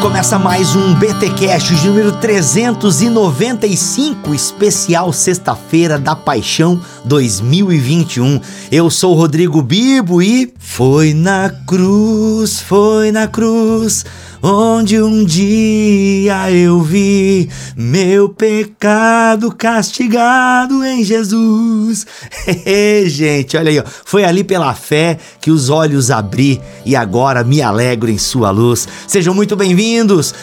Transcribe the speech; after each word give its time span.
Começa 0.00 0.38
mais 0.38 0.74
um 0.74 0.94
BTcast 0.94 1.74
de 1.74 1.86
número 1.86 2.12
395, 2.12 4.34
especial 4.34 5.12
Sexta-feira 5.12 5.98
da 5.98 6.16
Paixão 6.16 6.80
2021. 7.04 8.40
Eu 8.72 8.88
sou 8.88 9.12
o 9.12 9.16
Rodrigo 9.16 9.60
Bibo 9.60 10.22
e 10.22 10.50
foi 10.58 11.12
na 11.12 11.50
cruz, 11.66 12.60
foi 12.60 13.12
na 13.12 13.28
cruz 13.28 14.06
onde 14.42 15.02
um 15.02 15.22
dia 15.22 16.50
eu 16.50 16.80
vi 16.80 17.50
meu 17.76 18.30
pecado 18.30 19.54
castigado 19.54 20.82
em 20.82 21.04
Jesus. 21.04 22.06
Gente, 23.04 23.54
olha 23.58 23.68
aí, 23.68 23.78
ó. 23.78 23.84
foi 24.06 24.24
ali 24.24 24.42
pela 24.42 24.72
fé 24.72 25.18
que 25.42 25.50
os 25.50 25.68
olhos 25.68 26.10
abri 26.10 26.58
e 26.86 26.96
agora 26.96 27.44
me 27.44 27.60
alegro 27.60 28.10
em 28.10 28.16
sua 28.16 28.50
luz. 28.50 28.88
Sejam 29.06 29.34
muito 29.34 29.54
bem-vindos 29.56 29.89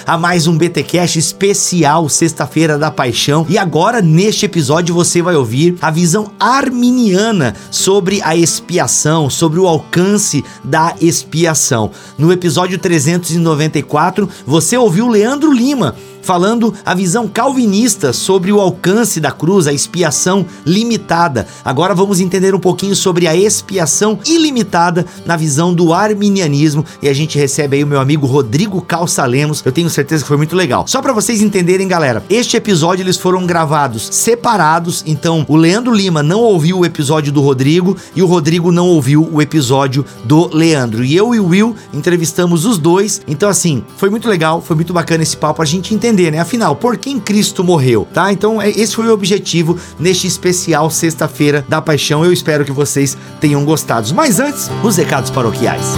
a 0.05 0.17
mais 0.17 0.45
um 0.45 0.57
BTcast 0.57 1.17
especial 1.17 2.09
Sexta-feira 2.09 2.77
da 2.77 2.91
Paixão. 2.91 3.45
E 3.47 3.57
agora 3.57 4.01
neste 4.01 4.45
episódio 4.45 4.93
você 4.93 5.21
vai 5.21 5.35
ouvir 5.35 5.77
a 5.81 5.89
visão 5.89 6.31
arminiana 6.37 7.55
sobre 7.71 8.21
a 8.23 8.35
expiação, 8.35 9.29
sobre 9.29 9.57
o 9.57 9.65
alcance 9.65 10.43
da 10.65 10.93
expiação. 10.99 11.91
No 12.17 12.31
episódio 12.33 12.77
394 12.77 14.29
você 14.45 14.75
ouviu 14.75 15.07
Leandro 15.07 15.53
Lima 15.53 15.95
falando 16.21 16.73
a 16.85 16.93
visão 16.93 17.27
calvinista 17.27 18.11
sobre 18.13 18.51
o 18.51 18.59
alcance 18.59 19.19
da 19.19 19.31
cruz, 19.31 19.67
a 19.67 19.73
expiação 19.73 20.45
limitada. 20.65 21.47
Agora 21.63 21.95
vamos 21.95 22.19
entender 22.19 22.53
um 22.53 22.59
pouquinho 22.59 22.95
sobre 22.95 23.27
a 23.27 23.35
expiação 23.35 24.19
ilimitada 24.25 25.05
na 25.25 25.35
visão 25.35 25.73
do 25.73 25.93
arminianismo 25.93 26.85
e 27.01 27.09
a 27.09 27.13
gente 27.13 27.37
recebe 27.37 27.77
aí 27.77 27.83
o 27.83 27.87
meu 27.87 27.99
amigo 27.99 28.25
Rodrigo 28.25 28.81
Calça 28.81 29.25
Lemos. 29.25 29.61
Eu 29.65 29.71
tenho 29.71 29.89
certeza 29.89 30.23
que 30.23 30.27
foi 30.27 30.37
muito 30.37 30.55
legal. 30.55 30.85
Só 30.87 31.01
para 31.01 31.13
vocês 31.13 31.41
entenderem, 31.41 31.87
galera, 31.87 32.23
este 32.29 32.57
episódio 32.57 33.03
eles 33.03 33.17
foram 33.17 33.45
gravados 33.45 34.09
separados, 34.11 35.03
então 35.05 35.45
o 35.47 35.55
Leandro 35.55 35.93
Lima 35.93 36.21
não 36.21 36.41
ouviu 36.41 36.79
o 36.79 36.85
episódio 36.85 37.31
do 37.31 37.41
Rodrigo 37.41 37.95
e 38.15 38.21
o 38.21 38.25
Rodrigo 38.25 38.71
não 38.71 38.87
ouviu 38.87 39.27
o 39.31 39.41
episódio 39.41 40.05
do 40.23 40.53
Leandro. 40.53 41.03
E 41.03 41.15
eu 41.15 41.33
e 41.33 41.39
o 41.39 41.47
Will 41.47 41.75
entrevistamos 41.93 42.65
os 42.65 42.77
dois. 42.77 43.21
Então 43.27 43.49
assim, 43.49 43.83
foi 43.95 44.09
muito 44.09 44.27
legal, 44.27 44.61
foi 44.61 44.75
muito 44.75 44.93
bacana 44.93 45.23
esse 45.23 45.37
papo 45.37 45.61
a 45.61 45.65
gente 45.65 45.93
entender 45.93 46.16
entender, 46.17 46.31
né? 46.31 46.39
Afinal, 46.39 46.75
por 46.75 46.97
quem 46.97 47.19
Cristo 47.19 47.63
morreu, 47.63 48.07
tá? 48.13 48.33
Então, 48.33 48.61
é, 48.61 48.69
esse 48.69 48.95
foi 48.95 49.07
o 49.07 49.13
objetivo 49.13 49.77
neste 49.99 50.27
especial 50.27 50.89
Sexta-feira 50.89 51.63
da 51.69 51.81
Paixão. 51.81 52.25
Eu 52.25 52.33
espero 52.33 52.65
que 52.65 52.71
vocês 52.71 53.15
tenham 53.39 53.63
gostado. 53.63 54.13
Mas 54.15 54.39
antes, 54.39 54.69
os 54.83 54.97
recados 54.97 55.29
paroquiais. 55.29 55.95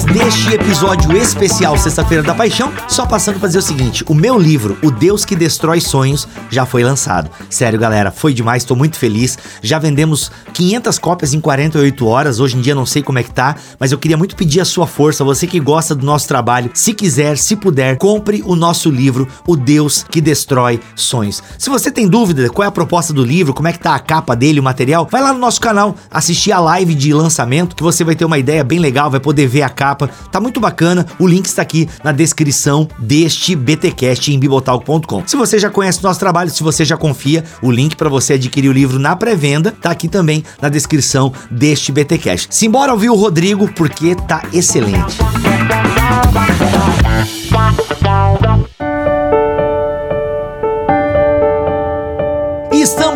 Recados 0.00 0.04
deste 0.04 0.54
episódio 0.54 1.16
especial 1.16 1.76
Sexta-feira 1.76 2.22
da 2.22 2.34
Paixão, 2.34 2.72
só 2.88 3.06
passando 3.06 3.38
para 3.38 3.48
dizer 3.48 3.58
o 3.58 3.62
seguinte: 3.62 4.04
o 4.06 4.14
meu 4.14 4.38
livro, 4.38 4.78
O 4.82 4.90
Deus 4.90 5.24
que 5.24 5.36
Destrói 5.36 5.80
Sonhos, 5.80 6.26
já 6.48 6.64
foi 6.64 6.82
lançado. 6.82 7.30
Sério, 7.48 7.78
galera, 7.78 8.10
foi 8.10 8.32
demais, 8.32 8.64
tô 8.64 8.74
muito 8.74 8.98
feliz. 8.98 9.38
Já 9.62 9.78
vendemos 9.78 10.30
500 10.52 10.98
cópias 10.98 11.34
em 11.34 11.40
48 11.40 12.06
horas. 12.06 12.40
Hoje 12.40 12.56
em 12.56 12.60
dia 12.60 12.74
não 12.74 12.86
sei 12.86 13.02
como 13.02 13.18
é 13.18 13.22
que 13.22 13.30
tá, 13.30 13.56
mas 13.78 13.92
eu 13.92 13.98
queria 13.98 14.16
muito 14.16 14.36
pedir 14.36 14.60
a 14.60 14.64
sua 14.64 14.86
força, 14.86 15.24
você 15.24 15.46
que 15.46 15.60
gosta 15.60 15.94
do 15.94 16.04
nosso 16.04 16.28
trabalho, 16.28 16.70
se 16.74 16.92
quiser, 16.92 17.36
se 17.36 17.56
puder, 17.56 17.96
compre 17.96 18.42
o 18.44 18.54
nosso 18.54 18.90
livro, 18.90 19.28
O 19.46 19.56
Deus 19.56 20.04
que 20.08 20.20
Destrói 20.20 20.80
Sonhos. 20.94 21.42
Se 21.58 21.70
você 21.70 21.90
tem 21.90 22.08
dúvida 22.08 22.48
qual 22.50 22.64
é 22.64 22.68
a 22.68 22.72
proposta 22.72 23.12
do 23.12 23.24
livro, 23.24 23.54
como 23.54 23.68
é 23.68 23.72
que 23.72 23.78
tá 23.78 23.94
a 23.94 24.00
capa 24.00 24.34
dele, 24.34 24.60
o 24.60 24.62
material, 24.62 25.08
vai 25.10 25.22
lá 25.22 25.32
no 25.32 25.38
nosso 25.38 25.60
canal 25.60 25.94
assistir 26.10 26.52
a 26.52 26.60
live 26.60 26.94
de 26.94 27.12
lançamento 27.12 27.76
que 27.76 27.82
você 27.82 28.04
vai 28.04 28.14
ter 28.14 28.24
uma 28.24 28.38
ideia 28.38 28.64
bem 28.64 28.78
legal, 28.78 29.10
vai 29.10 29.20
poder 29.20 29.46
ver 29.46 29.62
a 29.62 29.68
capa. 29.68 29.89
Tá 29.94 30.40
muito 30.40 30.60
bacana. 30.60 31.06
O 31.18 31.26
link 31.26 31.46
está 31.46 31.62
aqui 31.62 31.88
na 32.02 32.12
descrição 32.12 32.88
deste 32.98 33.54
BTcast 33.54 34.32
em 34.32 34.38
bibotalk.com. 34.38 35.22
Se 35.26 35.36
você 35.36 35.58
já 35.58 35.70
conhece 35.70 36.00
o 36.00 36.02
nosso 36.02 36.20
trabalho, 36.20 36.50
se 36.50 36.62
você 36.62 36.84
já 36.84 36.96
confia, 36.96 37.44
o 37.62 37.70
link 37.70 37.96
para 37.96 38.08
você 38.08 38.34
adquirir 38.34 38.68
o 38.68 38.72
livro 38.72 38.98
na 38.98 39.16
pré-venda 39.16 39.72
tá 39.72 39.90
aqui 39.90 40.08
também 40.08 40.44
na 40.60 40.68
descrição 40.68 41.32
deste 41.50 41.92
BTcast. 41.92 42.48
Simbora 42.50 42.92
ouvir 42.92 43.10
o 43.10 43.14
Rodrigo 43.14 43.70
porque 43.72 44.14
tá 44.14 44.42
excelente. 44.52 45.16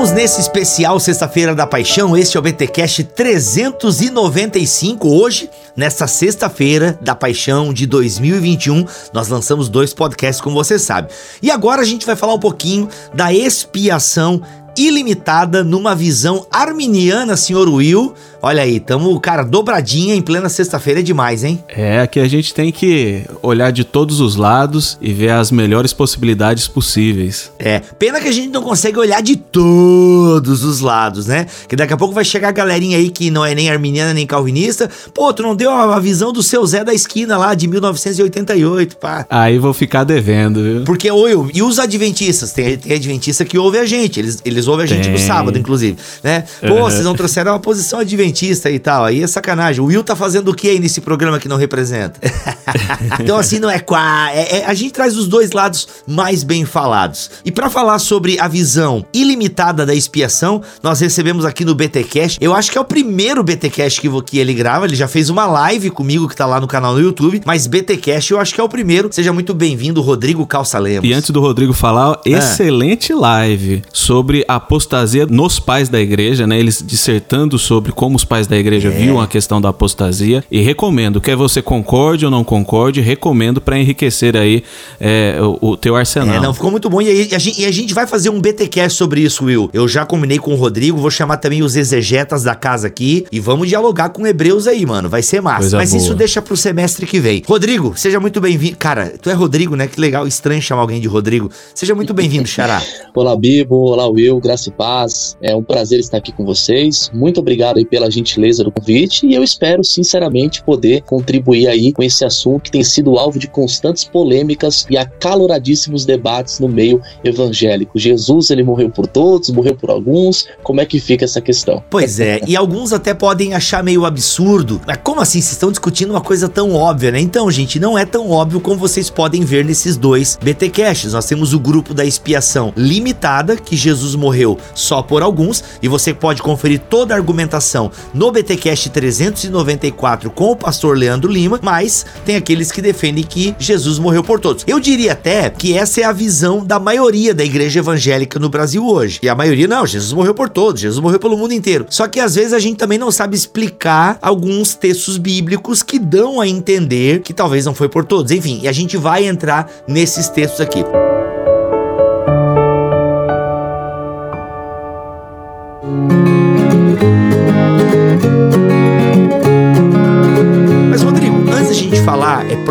Estamos 0.04 0.22
nesse 0.22 0.38
especial 0.38 1.00
Sexta-feira 1.00 1.54
da 1.54 1.66
Paixão. 1.66 2.14
Este 2.14 2.36
é 2.36 2.40
o 2.40 2.42
BTcast 2.42 3.04
395. 3.04 5.08
Hoje, 5.08 5.48
nesta 5.74 6.06
sexta-feira 6.06 6.98
da 7.00 7.14
Paixão 7.14 7.72
de 7.72 7.86
2021, 7.86 8.84
nós 9.14 9.28
lançamos 9.28 9.70
dois 9.70 9.94
podcasts, 9.94 10.42
como 10.42 10.56
você 10.56 10.78
sabe. 10.78 11.10
E 11.40 11.50
agora 11.50 11.80
a 11.80 11.86
gente 11.86 12.04
vai 12.04 12.16
falar 12.16 12.34
um 12.34 12.38
pouquinho 12.38 12.86
da 13.14 13.32
expiação 13.32 14.42
ilimitada 14.76 15.64
numa 15.64 15.94
visão 15.94 16.46
arminiana, 16.50 17.34
senhor 17.34 17.66
Will. 17.66 18.12
Olha 18.44 18.62
aí, 18.62 18.78
tamo, 18.78 19.18
cara, 19.20 19.42
dobradinha 19.42 20.14
em 20.14 20.20
plena 20.20 20.50
sexta-feira 20.50 21.00
é 21.00 21.02
demais, 21.02 21.44
hein? 21.44 21.64
É, 21.68 22.06
que 22.06 22.20
a 22.20 22.28
gente 22.28 22.52
tem 22.52 22.70
que 22.70 23.22
olhar 23.40 23.70
de 23.70 23.84
todos 23.84 24.20
os 24.20 24.36
lados 24.36 24.98
e 25.00 25.14
ver 25.14 25.30
as 25.30 25.50
melhores 25.50 25.94
possibilidades 25.94 26.68
possíveis. 26.68 27.50
É, 27.58 27.80
pena 27.98 28.20
que 28.20 28.28
a 28.28 28.32
gente 28.32 28.48
não 28.48 28.62
consegue 28.62 28.98
olhar 28.98 29.22
de 29.22 29.36
todos 29.36 30.62
os 30.62 30.80
lados, 30.80 31.26
né? 31.26 31.46
Que 31.68 31.76
daqui 31.76 31.94
a 31.94 31.96
pouco 31.96 32.12
vai 32.12 32.24
chegar 32.24 32.48
a 32.48 32.52
galerinha 32.52 32.98
aí 32.98 33.08
que 33.08 33.30
não 33.30 33.46
é 33.46 33.54
nem 33.54 33.70
arminiana 33.70 34.12
nem 34.12 34.26
calvinista. 34.26 34.90
Pô, 35.14 35.32
tu 35.32 35.42
não 35.42 35.56
deu 35.56 35.70
a 35.70 35.98
visão 35.98 36.32
do 36.32 36.42
seu 36.42 36.66
Zé 36.66 36.84
da 36.84 36.92
esquina 36.92 37.38
lá 37.38 37.54
de 37.54 37.66
1988, 37.66 38.96
pá. 38.98 39.24
Aí 39.30 39.58
vou 39.58 39.72
ficar 39.72 40.04
devendo, 40.04 40.62
viu? 40.62 40.84
Porque, 40.84 41.10
Will, 41.10 41.48
e 41.54 41.62
os 41.62 41.78
adventistas? 41.78 42.52
Tem, 42.52 42.76
tem 42.76 42.92
adventista 42.92 43.44
que 43.44 43.56
ouve 43.56 43.78
a 43.78 43.86
gente, 43.86 44.20
eles, 44.20 44.42
eles 44.44 44.64
eles 44.64 44.68
ouvem 44.68 44.84
a 44.84 44.86
gente 44.86 45.04
Tem. 45.04 45.12
no 45.12 45.18
sábado, 45.18 45.58
inclusive, 45.58 45.96
né? 46.22 46.44
Pô, 46.60 46.74
uhum. 46.74 46.82
vocês 46.82 47.04
não 47.04 47.14
trouxeram 47.14 47.52
uma 47.52 47.60
posição 47.60 48.00
adventista 48.00 48.33
e 48.42 48.78
tal. 48.78 49.04
Aí 49.04 49.22
é 49.22 49.26
sacanagem. 49.26 49.80
O 49.80 49.86
Will 49.86 50.02
tá 50.02 50.16
fazendo 50.16 50.50
o 50.50 50.54
que 50.54 50.68
aí 50.68 50.78
nesse 50.78 51.00
programa 51.00 51.38
que 51.38 51.48
não 51.48 51.56
representa? 51.56 52.20
então, 53.20 53.38
assim, 53.38 53.58
não 53.58 53.70
é 53.70 53.78
quá. 53.78 54.30
É, 54.32 54.58
é, 54.58 54.64
a 54.66 54.74
gente 54.74 54.92
traz 54.92 55.16
os 55.16 55.28
dois 55.28 55.52
lados 55.52 55.86
mais 56.06 56.42
bem 56.42 56.64
falados. 56.64 57.30
E 57.44 57.52
para 57.52 57.70
falar 57.70 57.98
sobre 57.98 58.38
a 58.38 58.48
visão 58.48 59.04
ilimitada 59.12 59.86
da 59.86 59.94
expiação, 59.94 60.62
nós 60.82 61.00
recebemos 61.00 61.44
aqui 61.44 61.64
no 61.64 61.74
BTcast. 61.74 62.38
Eu 62.40 62.54
acho 62.54 62.70
que 62.70 62.78
é 62.78 62.80
o 62.80 62.84
primeiro 62.84 63.42
BTcast 63.42 64.00
que, 64.00 64.22
que 64.22 64.38
ele 64.38 64.54
grava. 64.54 64.86
Ele 64.86 64.96
já 64.96 65.08
fez 65.08 65.30
uma 65.30 65.46
live 65.46 65.90
comigo 65.90 66.28
que 66.28 66.36
tá 66.36 66.46
lá 66.46 66.60
no 66.60 66.66
canal 66.66 66.94
no 66.94 67.00
YouTube. 67.00 67.42
Mas 67.44 67.66
BTcast 67.66 68.32
eu 68.32 68.40
acho 68.40 68.54
que 68.54 68.60
é 68.60 68.64
o 68.64 68.68
primeiro. 68.68 69.08
Seja 69.12 69.32
muito 69.32 69.54
bem-vindo, 69.54 70.00
Rodrigo 70.00 70.46
Calça 70.46 70.78
Lemos. 70.78 71.08
E 71.08 71.12
antes 71.12 71.30
do 71.30 71.40
Rodrigo 71.40 71.72
falar, 71.72 72.12
ah. 72.14 72.20
excelente 72.24 73.12
live 73.12 73.82
sobre 73.92 74.44
a 74.48 74.56
apostasia 74.56 75.26
nos 75.26 75.58
pais 75.58 75.88
da 75.88 76.00
igreja, 76.00 76.46
né? 76.46 76.58
Eles 76.58 76.82
dissertando 76.84 77.58
sobre 77.58 77.92
como 77.92 78.16
os 78.16 78.23
pais 78.24 78.46
da 78.46 78.56
igreja 78.56 78.88
é. 78.88 78.90
viam 78.90 79.20
a 79.20 79.26
questão 79.26 79.60
da 79.60 79.68
apostasia. 79.70 80.44
E 80.50 80.60
recomendo, 80.60 81.20
quer 81.20 81.36
você 81.36 81.60
concorde 81.60 82.24
ou 82.24 82.30
não 82.30 82.44
concorde, 82.44 83.00
recomendo 83.00 83.60
para 83.60 83.78
enriquecer 83.78 84.36
aí 84.36 84.62
é, 85.00 85.38
o, 85.40 85.70
o, 85.70 85.76
teu 85.76 85.96
arsenal. 85.96 86.36
É, 86.36 86.40
não, 86.40 86.54
ficou 86.54 86.70
muito 86.70 86.88
bom. 86.88 87.02
E 87.02 87.34
a, 87.34 87.38
gente, 87.38 87.60
e 87.60 87.64
a 87.64 87.72
gente 87.72 87.92
vai 87.92 88.06
fazer 88.06 88.30
um 88.30 88.40
BTcast 88.40 88.96
sobre 88.96 89.20
isso, 89.20 89.44
Will. 89.44 89.68
Eu 89.72 89.88
já 89.88 90.06
combinei 90.06 90.38
com 90.38 90.52
o 90.52 90.56
Rodrigo, 90.56 90.98
vou 90.98 91.10
chamar 91.10 91.38
também 91.38 91.62
os 91.62 91.76
exegetas 91.76 92.42
da 92.42 92.54
casa 92.54 92.86
aqui 92.86 93.26
e 93.30 93.40
vamos 93.40 93.68
dialogar 93.68 94.10
com 94.10 94.26
hebreus 94.26 94.66
aí, 94.66 94.84
mano. 94.86 95.08
Vai 95.08 95.22
ser 95.22 95.40
massa. 95.40 95.60
Coisa 95.60 95.76
Mas 95.76 95.90
boa. 95.90 96.02
isso 96.02 96.14
deixa 96.14 96.40
pro 96.40 96.56
semestre 96.56 97.06
que 97.06 97.18
vem. 97.18 97.42
Rodrigo, 97.46 97.94
seja 97.96 98.20
muito 98.20 98.40
bem-vindo. 98.40 98.76
Cara, 98.76 99.14
tu 99.20 99.30
é 99.30 99.32
Rodrigo, 99.32 99.76
né? 99.76 99.86
Que 99.86 100.00
legal, 100.00 100.26
estranho 100.26 100.62
chamar 100.62 100.82
alguém 100.82 101.00
de 101.00 101.08
Rodrigo. 101.08 101.50
Seja 101.74 101.94
muito 101.94 102.14
bem-vindo, 102.14 102.46
Xará. 102.46 102.82
Olá, 103.14 103.36
Bibo. 103.36 103.76
Olá, 103.76 104.08
Will 104.08 104.40
graça 104.40 104.68
e 104.68 104.72
paz. 104.72 105.36
É 105.40 105.54
um 105.54 105.62
prazer 105.62 106.00
estar 106.00 106.18
aqui 106.18 106.32
com 106.32 106.44
vocês. 106.44 107.10
Muito 107.12 107.40
obrigado 107.40 107.78
aí 107.78 107.84
pela 107.84 108.10
gentileza 108.14 108.62
do 108.62 108.70
convite 108.70 109.26
e 109.26 109.34
eu 109.34 109.42
espero 109.42 109.82
sinceramente 109.82 110.62
poder 110.62 111.02
contribuir 111.02 111.68
aí 111.68 111.92
com 111.92 112.02
esse 112.02 112.24
assunto 112.24 112.64
que 112.64 112.70
tem 112.70 112.84
sido 112.84 113.18
alvo 113.18 113.38
de 113.38 113.48
constantes 113.48 114.04
polêmicas 114.04 114.86
e 114.88 114.96
acaloradíssimos 114.96 116.04
debates 116.04 116.60
no 116.60 116.68
meio 116.68 117.00
evangélico. 117.22 117.98
Jesus, 117.98 118.50
ele 118.50 118.62
morreu 118.62 118.90
por 118.90 119.06
todos, 119.06 119.50
morreu 119.50 119.74
por 119.74 119.90
alguns. 119.90 120.46
Como 120.62 120.80
é 120.80 120.86
que 120.86 121.00
fica 121.00 121.24
essa 121.24 121.40
questão? 121.40 121.82
Pois 121.90 122.20
é, 122.20 122.40
e 122.46 122.56
alguns 122.56 122.92
até 122.92 123.14
podem 123.14 123.54
achar 123.54 123.82
meio 123.82 124.04
absurdo. 124.04 124.80
Mas 124.86 124.98
como 125.02 125.20
assim? 125.20 125.40
Vocês 125.40 125.52
estão 125.52 125.70
discutindo 125.70 126.10
uma 126.10 126.20
coisa 126.20 126.48
tão 126.48 126.74
óbvia, 126.74 127.10
né? 127.10 127.20
Então, 127.20 127.50
gente, 127.50 127.80
não 127.80 127.98
é 127.98 128.04
tão 128.04 128.30
óbvio 128.30 128.60
como 128.60 128.78
vocês 128.78 129.10
podem 129.10 129.42
ver 129.44 129.64
nesses 129.64 129.96
dois 129.96 130.38
BT 130.42 130.70
Caches. 130.70 131.12
Nós 131.12 131.26
temos 131.26 131.52
o 131.52 131.58
grupo 131.58 131.92
da 131.92 132.04
expiação 132.04 132.72
limitada, 132.76 133.56
que 133.56 133.76
Jesus 133.76 134.14
morreu 134.14 134.34
morreu 134.34 134.58
só 134.74 135.02
por 135.02 135.22
alguns, 135.22 135.62
e 135.80 135.88
você 135.88 136.12
pode 136.12 136.42
conferir 136.42 136.80
toda 136.80 137.14
a 137.14 137.16
argumentação 137.16 137.90
no 138.12 138.30
BTcast 138.30 138.90
394 138.90 140.30
com 140.30 140.50
o 140.50 140.56
pastor 140.56 140.96
Leandro 140.96 141.30
Lima, 141.30 141.58
mas 141.62 142.04
tem 142.24 142.36
aqueles 142.36 142.70
que 142.70 142.82
defendem 142.82 143.24
que 143.24 143.54
Jesus 143.58 143.98
morreu 143.98 144.22
por 144.22 144.40
todos. 144.40 144.64
Eu 144.66 144.80
diria 144.80 145.12
até 145.12 145.50
que 145.50 145.76
essa 145.76 146.00
é 146.00 146.04
a 146.04 146.12
visão 146.12 146.64
da 146.64 146.78
maioria 146.78 147.34
da 147.34 147.44
igreja 147.44 147.80
evangélica 147.80 148.38
no 148.38 148.48
Brasil 148.48 148.86
hoje. 148.86 149.18
E 149.22 149.28
a 149.28 149.34
maioria 149.34 149.68
não, 149.68 149.86
Jesus 149.86 150.12
morreu 150.12 150.34
por 150.34 150.48
todos, 150.48 150.80
Jesus 150.80 151.00
morreu 151.00 151.18
pelo 151.18 151.36
mundo 151.36 151.52
inteiro. 151.52 151.86
Só 151.88 152.08
que 152.08 152.20
às 152.20 152.34
vezes 152.34 152.52
a 152.52 152.58
gente 152.58 152.76
também 152.76 152.98
não 152.98 153.10
sabe 153.10 153.36
explicar 153.36 154.18
alguns 154.20 154.74
textos 154.74 155.18
bíblicos 155.18 155.82
que 155.82 155.98
dão 155.98 156.40
a 156.40 156.48
entender 156.48 157.20
que 157.20 157.32
talvez 157.32 157.64
não 157.64 157.74
foi 157.74 157.88
por 157.88 158.04
todos. 158.04 158.32
Enfim, 158.32 158.60
e 158.62 158.68
a 158.68 158.72
gente 158.72 158.96
vai 158.96 159.24
entrar 159.26 159.70
nesses 159.86 160.28
textos 160.28 160.60
aqui. 160.60 160.84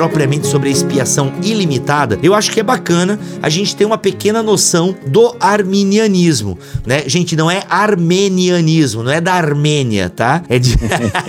Propriamente 0.04 0.48
sobre 0.48 0.68
a 0.68 0.72
expiação 0.72 1.32
ilimitada, 1.42 2.20
eu 2.22 2.34
acho 2.34 2.52
que 2.52 2.60
é 2.60 2.64
bacana 2.64 3.18
a 3.42 3.48
gente 3.48 3.74
ter 3.74 3.86
uma 3.86 3.98
pequena 3.98 4.44
noção 4.44 4.94
do 5.08 5.34
arminianismo, 5.40 6.60
né? 6.86 7.04
Gente, 7.08 7.38
não 7.38 7.50
é 7.50 7.64
armenianismo, 7.70 9.02
não 9.02 9.12
é 9.12 9.22
da 9.22 9.34
Armênia, 9.34 10.10
tá? 10.10 10.44
É 10.50 10.60
de... 10.60 10.76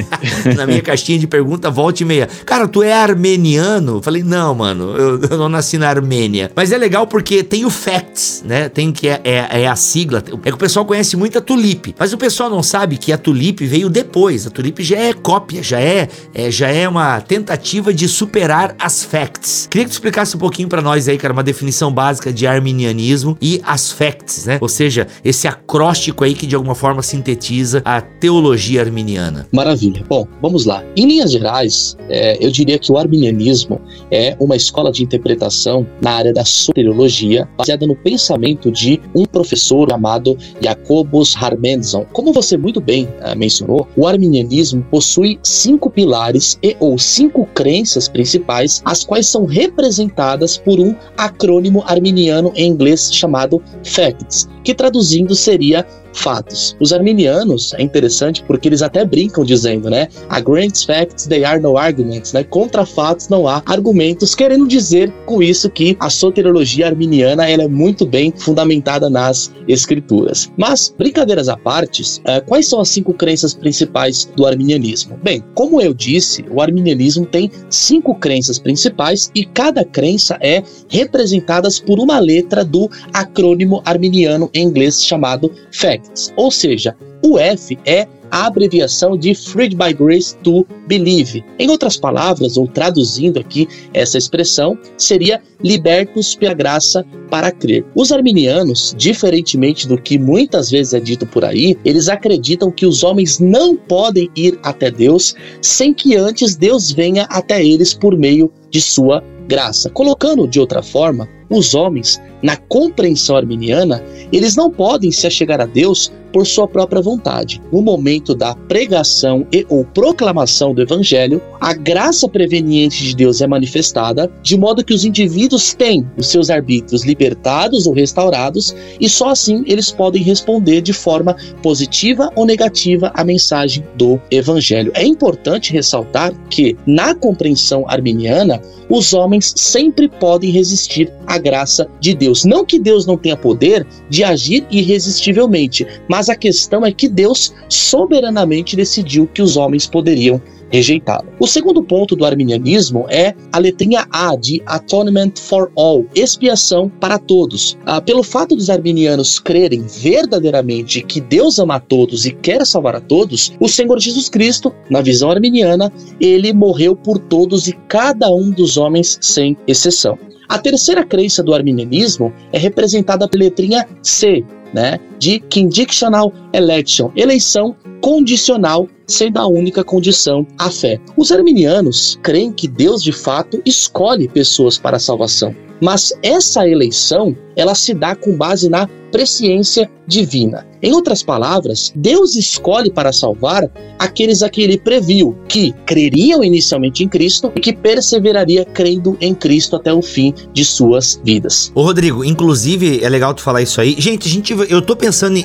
Na 0.56 0.66
minha 0.66 0.82
caixinha 0.82 1.20
de 1.20 1.28
pergunta, 1.28 1.70
volte 1.70 2.00
e 2.00 2.04
meia. 2.04 2.28
Cara, 2.44 2.66
tu 2.66 2.82
é 2.82 2.92
armeniano? 2.92 4.02
falei, 4.02 4.24
não, 4.24 4.52
mano, 4.56 4.96
eu, 4.96 5.20
eu, 5.20 5.38
não 5.38 5.48
nasci 5.48 5.78
na 5.78 5.88
Armênia. 5.88 6.50
Mas 6.56 6.72
é 6.72 6.76
legal 6.76 7.06
porque 7.06 7.44
tem 7.44 7.64
o 7.64 7.70
FACTS, 7.70 8.42
né? 8.44 8.68
Tem 8.68 8.90
que 8.90 9.08
é, 9.08 9.20
é, 9.22 9.62
é, 9.62 9.68
a 9.68 9.76
sigla. 9.76 10.18
É 10.44 10.48
que 10.48 10.54
o 10.54 10.58
pessoal 10.58 10.84
conhece 10.84 11.16
muito 11.16 11.38
a 11.38 11.40
Tulip, 11.40 11.94
mas 11.96 12.12
o 12.12 12.18
pessoal 12.18 12.50
não 12.50 12.62
sabe 12.62 12.96
que 12.96 13.12
a 13.12 13.18
Tulip 13.18 13.64
veio 13.64 13.88
depois. 13.88 14.48
A 14.48 14.50
Tulip 14.50 14.82
já 14.82 14.98
é 14.98 15.12
cópia, 15.12 15.62
já 15.62 15.80
é, 15.80 16.08
é 16.34 16.50
já 16.50 16.68
é 16.68 16.88
uma 16.88 17.20
tentativa 17.20 17.94
de 17.94 18.08
superar 18.08 18.63
superar 18.64 18.76
as 18.78 19.04
facts. 19.04 19.66
Queria 19.70 19.84
que 19.84 19.90
tu 19.90 19.94
explicasse 19.94 20.36
um 20.36 20.38
pouquinho 20.38 20.68
para 20.68 20.80
nós 20.80 21.08
aí, 21.08 21.18
cara, 21.18 21.32
uma 21.32 21.42
definição 21.42 21.92
básica 21.92 22.32
de 22.32 22.46
arminianismo 22.46 23.36
e 23.40 23.60
as 23.64 23.92
facts, 23.92 24.46
né? 24.46 24.58
Ou 24.60 24.68
seja, 24.68 25.06
esse 25.24 25.46
acróstico 25.46 26.24
aí 26.24 26.34
que 26.34 26.46
de 26.46 26.54
alguma 26.54 26.74
forma 26.74 27.02
sintetiza 27.02 27.82
a 27.84 28.00
teologia 28.00 28.80
arminiana. 28.80 29.46
Maravilha. 29.52 30.04
Bom, 30.08 30.26
vamos 30.40 30.64
lá. 30.64 30.82
Em 30.96 31.06
linhas 31.06 31.32
gerais, 31.32 31.96
é, 32.08 32.44
eu 32.44 32.50
diria 32.50 32.78
que 32.78 32.90
o 32.90 32.96
arminianismo 32.96 33.80
é 34.10 34.36
uma 34.40 34.56
escola 34.56 34.90
de 34.90 35.02
interpretação 35.02 35.86
na 36.00 36.12
área 36.12 36.32
da 36.32 36.44
soteriologia, 36.44 37.48
baseada 37.58 37.86
no 37.86 37.96
pensamento 37.96 38.70
de 38.70 39.00
um 39.14 39.24
professor 39.24 39.90
chamado 39.90 40.36
Jacobus 40.60 41.34
Harmenson. 41.36 42.06
Como 42.12 42.32
você 42.32 42.56
muito 42.56 42.80
bem 42.80 43.04
uh, 43.04 43.36
mencionou, 43.36 43.88
o 43.96 44.06
arminianismo 44.06 44.82
possui 44.90 45.38
cinco 45.42 45.90
pilares 45.90 46.58
e 46.62 46.76
ou 46.78 46.98
cinco 46.98 47.46
crenças 47.54 48.08
principais 48.08 48.43
principais, 48.44 48.82
as 48.84 49.04
quais 49.04 49.26
são 49.26 49.44
representadas 49.44 50.56
por 50.56 50.78
um 50.78 50.94
acrônimo 51.16 51.82
arminiano 51.86 52.52
em 52.54 52.70
inglês 52.70 53.12
chamado 53.12 53.62
FACTS, 53.84 54.48
que 54.64 54.74
traduzindo 54.74 55.34
seria 55.34 55.86
fatos. 56.14 56.76
Os 56.80 56.92
arminianos 56.92 57.74
é 57.74 57.82
interessante 57.82 58.42
porque 58.46 58.68
eles 58.68 58.82
até 58.82 59.04
brincam 59.04 59.44
dizendo, 59.44 59.90
né? 59.90 60.08
Against 60.28 60.86
facts 60.86 61.26
they 61.26 61.44
are 61.44 61.60
no 61.60 61.76
arguments, 61.76 62.32
né? 62.32 62.44
Contra 62.44 62.86
fatos 62.86 63.28
não 63.28 63.46
há 63.46 63.62
argumentos, 63.66 64.34
querendo 64.34 64.66
dizer 64.66 65.12
com 65.26 65.42
isso 65.42 65.68
que 65.68 65.96
a 66.00 66.08
soteriologia 66.08 66.86
arminiana 66.86 67.48
ela 67.48 67.64
é 67.64 67.68
muito 67.68 68.06
bem 68.06 68.32
fundamentada 68.36 69.10
nas 69.10 69.52
escrituras. 69.68 70.50
Mas 70.56 70.94
brincadeiras 70.96 71.48
à 71.48 71.56
parte, 71.56 72.02
uh, 72.02 72.44
quais 72.46 72.68
são 72.68 72.80
as 72.80 72.88
cinco 72.88 73.12
crenças 73.12 73.54
principais 73.54 74.30
do 74.36 74.46
arminianismo? 74.46 75.18
Bem, 75.22 75.42
como 75.54 75.80
eu 75.80 75.92
disse, 75.92 76.44
o 76.50 76.60
arminianismo 76.60 77.26
tem 77.26 77.50
cinco 77.68 78.14
crenças 78.14 78.58
principais 78.58 79.30
e 79.34 79.44
cada 79.44 79.84
crença 79.84 80.38
é 80.40 80.62
representada 80.88 81.68
por 81.86 81.98
uma 81.98 82.18
letra 82.18 82.64
do 82.64 82.90
acrônimo 83.12 83.82
arminiano 83.84 84.50
em 84.54 84.62
inglês 84.62 85.04
chamado 85.04 85.52
FACT. 85.72 86.32
Ou 86.36 86.50
seja, 86.50 86.96
o 87.24 87.38
F 87.38 87.78
é 87.86 88.06
a 88.30 88.46
abreviação 88.46 89.16
de 89.16 89.34
Freed 89.34 89.74
by 89.76 89.94
Grace 89.94 90.36
to 90.42 90.66
Believe. 90.86 91.42
Em 91.58 91.70
outras 91.70 91.96
palavras, 91.96 92.58
ou 92.58 92.66
traduzindo 92.66 93.38
aqui 93.38 93.66
essa 93.94 94.18
expressão, 94.18 94.76
seria 94.98 95.40
libertos 95.62 96.34
pela 96.34 96.52
graça 96.52 97.02
para 97.30 97.50
crer. 97.50 97.82
Os 97.94 98.12
arminianos, 98.12 98.94
diferentemente 98.98 99.88
do 99.88 99.96
que 99.96 100.18
muitas 100.18 100.70
vezes 100.70 100.92
é 100.92 101.00
dito 101.00 101.24
por 101.26 101.46
aí, 101.46 101.78
eles 101.82 102.10
acreditam 102.10 102.70
que 102.70 102.84
os 102.84 103.02
homens 103.02 103.38
não 103.38 103.74
podem 103.74 104.28
ir 104.36 104.58
até 104.62 104.90
Deus 104.90 105.34
sem 105.62 105.94
que 105.94 106.16
antes 106.16 106.56
Deus 106.56 106.90
venha 106.90 107.22
até 107.30 107.64
eles 107.64 107.94
por 107.94 108.18
meio 108.18 108.52
de 108.68 108.82
sua 108.82 109.24
graça. 109.48 109.88
Colocando 109.88 110.46
de 110.46 110.60
outra 110.60 110.82
forma, 110.82 111.26
os 111.48 111.74
homens, 111.74 112.20
na 112.42 112.56
compreensão 112.56 113.36
arminiana, 113.36 114.02
eles 114.32 114.56
não 114.56 114.70
podem 114.70 115.10
se 115.10 115.26
achegar 115.26 115.60
a 115.60 115.66
Deus 115.66 116.12
por 116.34 116.44
sua 116.44 116.66
própria 116.66 117.00
vontade. 117.00 117.62
No 117.72 117.80
momento 117.80 118.34
da 118.34 118.56
pregação 118.56 119.46
e 119.52 119.64
ou 119.68 119.84
proclamação 119.84 120.74
do 120.74 120.82
evangelho, 120.82 121.40
a 121.60 121.72
graça 121.72 122.28
preveniente 122.28 123.04
de 123.04 123.14
Deus 123.14 123.40
é 123.40 123.46
manifestada, 123.46 124.28
de 124.42 124.58
modo 124.58 124.84
que 124.84 124.92
os 124.92 125.04
indivíduos 125.04 125.72
têm 125.72 126.04
os 126.16 126.26
seus 126.26 126.50
arbítrios 126.50 127.04
libertados 127.04 127.86
ou 127.86 127.94
restaurados, 127.94 128.74
e 129.00 129.08
só 129.08 129.28
assim 129.28 129.62
eles 129.68 129.92
podem 129.92 130.24
responder 130.24 130.80
de 130.80 130.92
forma 130.92 131.36
positiva 131.62 132.28
ou 132.34 132.44
negativa 132.44 133.12
à 133.14 133.22
mensagem 133.22 133.84
do 133.94 134.20
evangelho. 134.28 134.90
É 134.96 135.04
importante 135.04 135.72
ressaltar 135.72 136.34
que, 136.50 136.76
na 136.84 137.14
compreensão 137.14 137.84
arminiana, 137.86 138.60
os 138.88 139.14
homens 139.14 139.54
sempre 139.56 140.08
podem 140.08 140.50
resistir 140.50 141.12
à 141.26 141.38
graça 141.38 141.88
de 142.00 142.12
Deus. 142.12 142.44
Não 142.44 142.64
que 142.64 142.78
Deus 142.78 143.06
não 143.06 143.16
tenha 143.16 143.36
poder 143.36 143.86
de 144.10 144.24
agir 144.24 144.66
irresistivelmente, 144.70 145.86
mas 146.08 146.23
a 146.28 146.36
questão 146.36 146.84
é 146.84 146.92
que 146.92 147.08
Deus 147.08 147.54
soberanamente 147.68 148.76
decidiu 148.76 149.26
que 149.26 149.42
os 149.42 149.56
homens 149.56 149.86
poderiam 149.86 150.40
rejeitá-lo. 150.70 151.28
O 151.38 151.46
segundo 151.46 151.82
ponto 151.82 152.16
do 152.16 152.24
arminianismo 152.24 153.06
é 153.08 153.34
a 153.52 153.58
letrinha 153.58 154.06
A 154.10 154.34
de 154.34 154.60
Atonement 154.66 155.32
for 155.38 155.70
All, 155.76 156.04
expiação 156.14 156.88
para 156.88 157.16
todos. 157.16 157.78
Ah, 157.86 158.00
pelo 158.00 158.24
fato 158.24 158.56
dos 158.56 158.68
arminianos 158.68 159.38
crerem 159.38 159.82
verdadeiramente 159.82 161.02
que 161.02 161.20
Deus 161.20 161.60
ama 161.60 161.76
a 161.76 161.80
todos 161.80 162.26
e 162.26 162.32
quer 162.32 162.66
salvar 162.66 162.96
a 162.96 163.00
todos, 163.00 163.52
o 163.60 163.68
Senhor 163.68 164.00
Jesus 164.00 164.28
Cristo, 164.28 164.74
na 164.90 165.00
visão 165.00 165.30
arminiana, 165.30 165.92
ele 166.20 166.52
morreu 166.52 166.96
por 166.96 167.18
todos 167.18 167.68
e 167.68 167.72
cada 167.88 168.28
um 168.32 168.50
dos 168.50 168.76
homens 168.76 169.16
sem 169.20 169.56
exceção. 169.68 170.18
A 170.48 170.58
terceira 170.58 171.04
crença 171.04 171.42
do 171.42 171.54
arminianismo 171.54 172.32
é 172.52 172.58
representada 172.58 173.28
pela 173.28 173.44
letrinha 173.44 173.86
C, 174.02 174.44
né, 174.74 174.98
de 175.18 175.40
conditional 175.52 176.32
election, 176.52 177.10
eleição 177.16 177.74
condicional, 178.00 178.88
sendo 179.06 179.38
a 179.38 179.46
única 179.46 179.82
condição 179.82 180.46
a 180.58 180.70
fé. 180.70 181.00
Os 181.16 181.32
arminianos 181.32 182.18
creem 182.22 182.52
que 182.52 182.68
Deus 182.68 183.02
de 183.02 183.12
fato 183.12 183.60
escolhe 183.64 184.28
pessoas 184.28 184.78
para 184.78 184.96
a 184.96 185.00
salvação, 185.00 185.54
mas 185.80 186.12
essa 186.22 186.68
eleição 186.68 187.36
ela 187.56 187.74
se 187.74 187.94
dá 187.94 188.14
com 188.14 188.36
base 188.36 188.68
na 188.68 188.88
presciência 189.14 189.88
divina. 190.06 190.66
Em 190.82 190.92
outras 190.92 191.22
palavras, 191.22 191.92
Deus 191.94 192.34
escolhe 192.34 192.90
para 192.90 193.12
salvar 193.12 193.70
aqueles 193.98 194.42
a 194.42 194.50
que 194.50 194.60
ele 194.60 194.76
previu, 194.76 195.38
que 195.48 195.72
creriam 195.86 196.42
inicialmente 196.42 197.04
em 197.04 197.08
Cristo 197.08 197.50
e 197.54 197.60
que 197.60 197.72
perseveraria 197.72 198.64
crendo 198.64 199.16
em 199.20 199.34
Cristo 199.34 199.76
até 199.76 199.92
o 199.92 200.02
fim 200.02 200.34
de 200.52 200.64
suas 200.64 201.20
vidas. 201.24 201.70
Ô 201.74 201.82
Rodrigo, 201.82 202.24
inclusive 202.24 203.02
é 203.02 203.08
legal 203.08 203.32
tu 203.32 203.40
falar 203.40 203.62
isso 203.62 203.80
aí. 203.80 203.94
Gente, 203.96 204.28
gente 204.28 204.52
eu 204.52 204.82
tô 204.82 204.96
pensando 204.96 205.13
em 205.22 205.44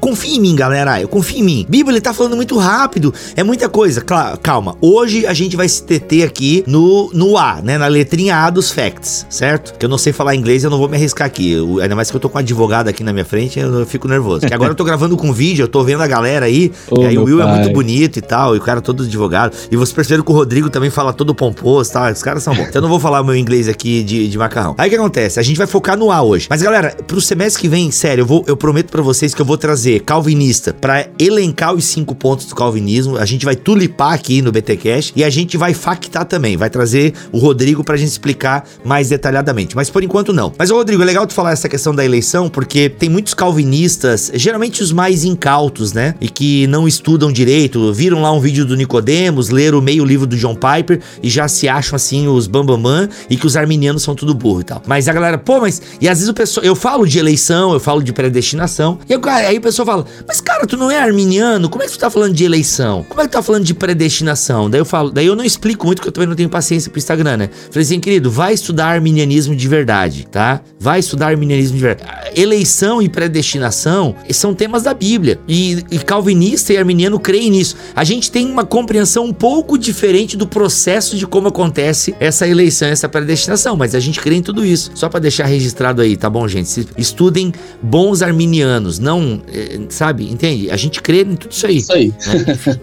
confia 0.00 0.36
em 0.36 0.40
mim, 0.40 0.54
galera, 0.54 1.00
eu 1.00 1.08
confio 1.08 1.38
em 1.38 1.42
mim. 1.42 1.66
Bíblia 1.68 1.94
ele 1.94 2.00
tá 2.00 2.12
falando 2.12 2.36
muito 2.36 2.56
rápido, 2.58 3.12
é 3.36 3.42
muita 3.42 3.68
coisa. 3.68 4.02
Calma. 4.42 4.76
Hoje 4.80 5.26
a 5.26 5.34
gente 5.34 5.56
vai 5.56 5.68
se 5.68 5.84
deter 5.84 6.26
aqui 6.26 6.64
no 6.66 7.10
no 7.12 7.36
A, 7.36 7.60
né, 7.62 7.78
na 7.78 7.86
letrinha 7.86 8.36
A 8.36 8.50
dos 8.50 8.70
facts, 8.70 9.26
certo? 9.30 9.74
Que 9.78 9.84
eu 9.84 9.88
não 9.88 9.98
sei 9.98 10.12
falar 10.12 10.34
inglês, 10.34 10.64
eu 10.64 10.70
não 10.70 10.78
vou 10.78 10.88
me 10.88 10.96
arriscar 10.96 11.26
aqui. 11.26 11.52
Eu, 11.52 11.80
ainda 11.80 11.94
mais 11.94 12.10
que 12.10 12.16
eu 12.16 12.20
tô 12.20 12.28
com 12.28 12.36
um 12.36 12.40
advogado 12.40 12.88
aqui 12.88 13.02
na 13.02 13.12
minha 13.12 13.24
frente, 13.24 13.58
eu, 13.58 13.72
eu 13.80 13.86
fico 13.86 14.08
nervoso. 14.08 14.46
Que 14.46 14.54
agora 14.54 14.72
eu 14.72 14.76
tô 14.76 14.84
gravando 14.84 15.16
com 15.16 15.32
vídeo, 15.32 15.64
eu 15.64 15.68
tô 15.68 15.82
vendo 15.84 16.02
a 16.02 16.06
galera 16.06 16.46
aí. 16.46 16.72
Oh, 16.90 17.02
e 17.02 17.06
aí 17.06 17.18
o 17.18 17.24
Will 17.24 17.38
pai. 17.38 17.48
é 17.48 17.54
muito 17.54 17.72
bonito 17.72 18.18
e 18.18 18.22
tal, 18.22 18.54
e 18.54 18.58
o 18.58 18.60
cara 18.60 18.80
todo 18.80 19.02
advogado. 19.02 19.56
E 19.70 19.76
você 19.76 19.94
percebeu 19.94 20.24
que 20.24 20.30
o 20.30 20.34
Rodrigo 20.34 20.70
também 20.70 20.90
fala 20.90 21.12
todo 21.12 21.34
pomposo 21.34 21.90
e 21.90 21.92
tal. 21.92 22.10
Os 22.10 22.22
caras 22.22 22.42
são 22.42 22.54
bons. 22.54 22.68
Então 22.68 22.78
eu 22.80 22.82
não 22.82 22.88
vou 22.88 23.00
falar 23.00 23.20
o 23.20 23.24
meu 23.24 23.36
inglês 23.36 23.68
aqui 23.68 24.02
de, 24.02 24.28
de 24.28 24.38
macarrão. 24.38 24.74
Aí 24.78 24.88
o 24.88 24.90
que 24.90 24.96
acontece? 24.96 25.38
A 25.38 25.42
gente 25.42 25.56
vai 25.56 25.66
focar 25.66 25.96
no 25.96 26.10
A 26.10 26.22
hoje. 26.22 26.46
Mas 26.48 26.62
galera, 26.62 26.96
pro 27.06 27.20
semestre 27.20 27.60
que 27.60 27.68
vem, 27.68 27.90
sério, 27.90 28.22
eu, 28.22 28.26
vou, 28.26 28.44
eu 28.46 28.56
prometo 28.56 28.77
prometo 28.78 28.90
para 28.90 29.02
vocês 29.02 29.34
que 29.34 29.42
eu 29.42 29.46
vou 29.46 29.56
trazer 29.56 30.00
calvinista 30.00 30.72
para 30.72 31.08
elencar 31.18 31.74
os 31.74 31.84
cinco 31.84 32.14
pontos 32.14 32.46
do 32.46 32.54
calvinismo. 32.54 33.16
A 33.16 33.24
gente 33.24 33.44
vai 33.44 33.56
tulipar 33.56 34.12
aqui 34.12 34.40
no 34.40 34.52
BTcast 34.52 35.12
e 35.16 35.24
a 35.24 35.30
gente 35.30 35.56
vai 35.56 35.74
factar 35.74 36.24
também, 36.24 36.56
vai 36.56 36.70
trazer 36.70 37.14
o 37.32 37.38
Rodrigo 37.38 37.82
pra 37.82 37.96
gente 37.96 38.10
explicar 38.10 38.64
mais 38.84 39.08
detalhadamente. 39.08 39.74
Mas 39.74 39.90
por 39.90 40.02
enquanto 40.02 40.32
não. 40.32 40.52
Mas 40.58 40.70
Rodrigo, 40.70 41.02
é 41.02 41.04
legal 41.04 41.26
tu 41.26 41.34
falar 41.34 41.52
essa 41.52 41.68
questão 41.68 41.94
da 41.94 42.04
eleição 42.04 42.48
porque 42.48 42.88
tem 42.88 43.08
muitos 43.08 43.34
calvinistas, 43.34 44.30
geralmente 44.34 44.82
os 44.82 44.92
mais 44.92 45.24
incautos, 45.24 45.92
né, 45.92 46.14
e 46.20 46.28
que 46.28 46.66
não 46.66 46.86
estudam 46.86 47.32
direito, 47.32 47.92
viram 47.92 48.22
lá 48.22 48.32
um 48.32 48.40
vídeo 48.40 48.64
do 48.64 48.76
Nicodemos, 48.76 49.50
leram 49.50 49.80
meio 49.80 50.04
livro 50.04 50.26
do 50.26 50.36
John 50.36 50.54
Piper 50.54 51.00
e 51.22 51.28
já 51.28 51.48
se 51.48 51.68
acham 51.68 51.96
assim 51.96 52.28
os 52.28 52.46
bambamã 52.46 53.08
e 53.28 53.36
que 53.36 53.46
os 53.46 53.56
arminianos 53.56 54.02
são 54.02 54.14
tudo 54.14 54.34
burro 54.34 54.60
e 54.60 54.64
tal. 54.64 54.82
Mas 54.86 55.08
a 55.08 55.12
galera, 55.12 55.38
pô, 55.38 55.60
mas 55.60 55.82
e 56.00 56.08
às 56.08 56.18
vezes 56.18 56.28
o 56.28 56.34
pessoal, 56.34 56.64
eu 56.64 56.76
falo 56.76 57.06
de 57.06 57.18
eleição, 57.18 57.72
eu 57.72 57.80
falo 57.80 58.02
de 58.02 58.12
predestinação, 58.12 58.67
e 59.08 59.14
aí 59.46 59.58
o 59.58 59.60
pessoal 59.60 59.86
fala: 59.86 60.06
"Mas 60.26 60.40
cara, 60.40 60.66
tu 60.66 60.76
não 60.76 60.90
é 60.90 60.98
arminiano? 60.98 61.68
Como 61.68 61.82
é 61.82 61.86
que 61.86 61.92
tu 61.92 61.98
tá 61.98 62.10
falando 62.10 62.34
de 62.34 62.44
eleição? 62.44 63.04
Como 63.08 63.20
é 63.20 63.24
que 63.24 63.30
tu 63.30 63.34
tá 63.34 63.42
falando 63.42 63.64
de 63.64 63.74
predestinação?" 63.74 64.68
Daí 64.68 64.80
eu 64.80 64.84
falo, 64.84 65.10
daí 65.10 65.26
eu 65.26 65.36
não 65.36 65.44
explico 65.44 65.86
muito 65.86 65.98
porque 65.98 66.08
eu 66.08 66.12
também 66.12 66.28
não 66.28 66.36
tenho 66.36 66.48
paciência 66.48 66.90
pro 66.90 66.98
Instagram, 66.98 67.36
né? 67.36 67.50
Falei 67.70 67.84
assim, 67.84 68.00
querido, 68.00 68.30
vai 68.30 68.54
estudar 68.54 68.86
arminianismo 68.86 69.54
de 69.54 69.68
verdade, 69.68 70.26
tá? 70.30 70.60
Vai 70.78 71.00
estudar 71.00 71.28
arminianismo 71.28 71.76
de 71.76 71.82
verdade. 71.82 72.40
Eleição 72.40 73.00
e 73.02 73.08
predestinação 73.08 74.14
são 74.30 74.54
temas 74.54 74.82
da 74.82 74.94
Bíblia. 74.94 75.38
E, 75.48 75.84
e 75.90 75.98
calvinista 75.98 76.72
e 76.72 76.76
arminiano 76.76 77.18
creem 77.18 77.50
nisso. 77.50 77.76
A 77.94 78.04
gente 78.04 78.30
tem 78.30 78.46
uma 78.46 78.64
compreensão 78.64 79.24
um 79.24 79.32
pouco 79.32 79.78
diferente 79.78 80.36
do 80.36 80.46
processo 80.46 81.16
de 81.16 81.26
como 81.26 81.48
acontece 81.48 82.14
essa 82.20 82.46
eleição, 82.46 82.88
essa 82.88 83.08
predestinação, 83.08 83.76
mas 83.76 83.94
a 83.94 84.00
gente 84.00 84.20
crê 84.20 84.36
em 84.36 84.42
tudo 84.42 84.64
isso. 84.64 84.90
Só 84.94 85.08
para 85.08 85.20
deixar 85.20 85.46
registrado 85.46 86.02
aí, 86.02 86.16
tá 86.16 86.30
bom, 86.30 86.46
gente? 86.46 86.86
Estudem 86.96 87.52
bons 87.82 88.22
arminianos, 88.22 88.57
não, 89.00 89.42
eh, 89.52 89.80
sabe? 89.88 90.30
Entende? 90.30 90.70
A 90.70 90.76
gente 90.76 91.02
crê 91.02 91.22
em 91.22 91.36
tudo 91.36 91.52
isso 91.52 91.66
aí. 91.66 91.76
Isso 91.76 91.92
aí. 91.92 92.12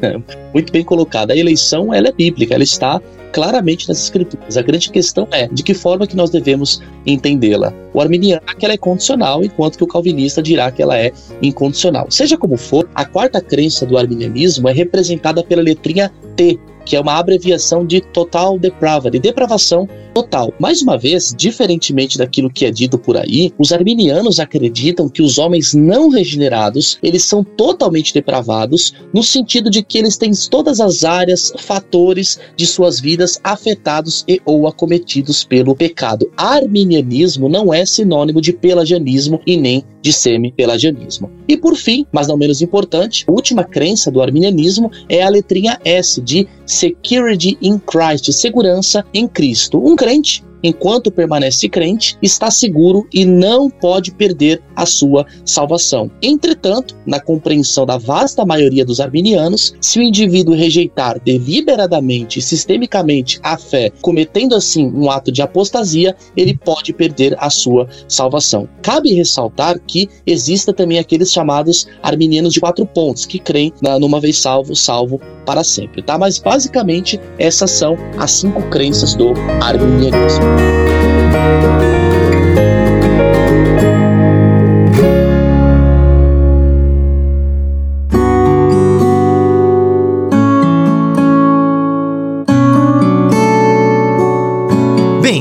Né? 0.02 0.24
Muito 0.54 0.72
bem 0.72 0.84
colocado. 0.84 1.32
A 1.32 1.38
eleição, 1.38 1.94
ela 1.94 2.08
é 2.08 2.12
bíblica, 2.12 2.54
ela 2.54 2.64
está 2.64 3.02
claramente 3.36 3.90
nas 3.90 4.02
escrituras. 4.02 4.56
A 4.56 4.62
grande 4.62 4.90
questão 4.90 5.28
é 5.32 5.48
de 5.50 5.62
que 5.62 5.74
forma 5.74 6.08
que 6.08 6.16
nós 6.16 6.30
devemos 6.30 6.82
entendê-la. 7.06 7.74
O 7.94 8.00
arminiano 8.00 8.42
que 8.58 8.64
ela 8.64 8.74
é 8.74 8.78
condicional, 8.78 9.44
enquanto 9.44 9.78
que 9.78 9.84
o 9.84 9.88
calvinista 9.88 10.42
dirá 10.42 10.72
que 10.72 10.82
ela 10.82 10.98
é 10.98 11.12
incondicional. 11.42 12.08
Seja 12.10 12.38
como 12.38 12.56
for, 12.56 12.90
a 12.96 13.04
quarta 13.04 13.42
crença 13.42 13.86
do 13.86 13.98
arminianismo 13.98 14.70
é 14.70 14.72
representada 14.72 15.44
pela 15.44 15.62
letrinha 15.62 16.10
T, 16.38 16.58
que 16.86 16.96
é 16.96 17.02
uma 17.02 17.18
abreviação 17.18 17.86
de 17.86 18.02
total 18.02 18.60
depravity, 18.60 19.20
depravação 19.20 19.88
total. 20.14 20.54
Mais 20.58 20.82
uma 20.82 20.98
vez, 20.98 21.36
diferentemente 21.38 22.18
daquilo 22.18 22.50
que 22.50 22.66
é 22.66 22.72
dito 22.72 22.98
por 22.98 23.18
aí, 23.18 23.52
os 23.60 23.74
arminianos 23.74 24.40
acreditam 24.40 25.10
que 25.10 25.22
os 25.22 25.38
homens 25.38 25.74
não 25.74 26.10
regenerados, 26.10 26.98
eles 27.04 27.24
são 27.24 27.44
totalmente 27.44 28.14
depravados, 28.14 28.94
no 29.14 29.22
sentido 29.22 29.70
de 29.70 29.84
que 29.84 29.98
eles 29.98 30.16
têm 30.16 30.32
todas 30.50 30.80
as 30.80 31.04
áreas, 31.04 31.52
fatores 31.58 32.40
de 32.56 32.66
suas 32.66 33.00
vidas 33.00 33.40
afetados 33.44 34.24
e 34.28 34.42
ou 34.46 34.68
acometidos 34.68 35.44
pelo 35.44 35.76
pecado. 35.76 36.32
Arminianismo 36.38 37.50
não 37.50 37.74
é 37.74 37.86
sinônimo 37.86 38.40
de 38.40 38.54
pelagianismo 38.54 39.42
e 39.46 39.58
nem 39.58 39.84
de 40.02 40.14
semi-pelagianismo. 40.14 41.32
E 41.48 41.58
por 41.58 41.76
fim, 41.76 42.06
mas 42.12 42.28
não 42.28 42.38
menos 42.38 42.62
importante, 42.62 43.26
a 43.28 43.32
última 43.32 43.64
crença 43.64 44.12
do 44.12 44.22
arminianismo 44.22 44.92
é 45.10 45.24
a 45.24 45.30
letrinha 45.30 45.80
S 45.84 46.22
de 46.22 46.48
Security 46.76 47.58
in 47.62 47.80
Christ, 47.80 48.32
segurança 48.34 49.06
em 49.14 49.28
Cristo. 49.28 49.80
Um 49.80 49.96
crente 49.96 50.44
enquanto 50.64 51.12
permanece 51.12 51.70
crente, 51.70 52.18
está 52.22 52.50
seguro 52.50 53.08
e 53.14 53.26
não 53.26 53.70
pode 53.70 54.12
perder 54.12 54.62
a 54.76 54.86
sua 54.86 55.26
salvação. 55.46 56.10
Entretanto, 56.22 56.96
na 57.06 57.20
compreensão 57.20 57.86
da 57.86 57.98
vasta 57.98 58.46
maioria 58.46 58.86
dos 58.86 59.00
arminianos, 59.00 59.74
se 59.82 60.00
o 60.00 60.04
indivíduo 60.04 60.56
rejeitar 60.56 61.20
deliberadamente 61.24 62.40
e 62.40 62.42
sistemicamente 62.42 63.40
a 63.44 63.58
fé, 63.58 63.92
cometendo 64.02 64.56
assim 64.56 64.92
um 64.94 65.10
ato 65.10 65.32
de 65.32 65.42
apostasia, 65.42 66.16
ele 66.36 66.58
pode 66.58 66.94
perder 66.94 67.36
a 67.40 67.50
sua 67.50 67.88
salvação. 68.08 68.68
Cabe 68.82 69.14
ressaltar 69.14 69.80
que 69.86 70.10
exista 70.26 70.74
também 70.74 71.00
aqueles 71.00 71.32
chamados 71.32 71.88
arminianos 72.02 72.54
de 72.54 72.60
quatro 72.60 72.86
pontos, 72.86 73.26
que 73.26 73.40
creem 73.40 73.74
na 73.82 74.00
numa 74.00 74.20
vez 74.20 74.38
salvo, 74.38 74.76
salvo 74.76 75.20
para 75.46 75.64
sempre, 75.64 76.02
tá? 76.02 76.18
Mas 76.18 76.40
basicamente 76.40 77.20
essas 77.38 77.72
são 77.72 77.98
as 78.18 78.32
cinco 78.32 78.62
crenças 78.70 79.16
do 79.16 79.34
arminianismo. 79.62 80.55
Thank 80.58 82.20
you. 82.20 82.25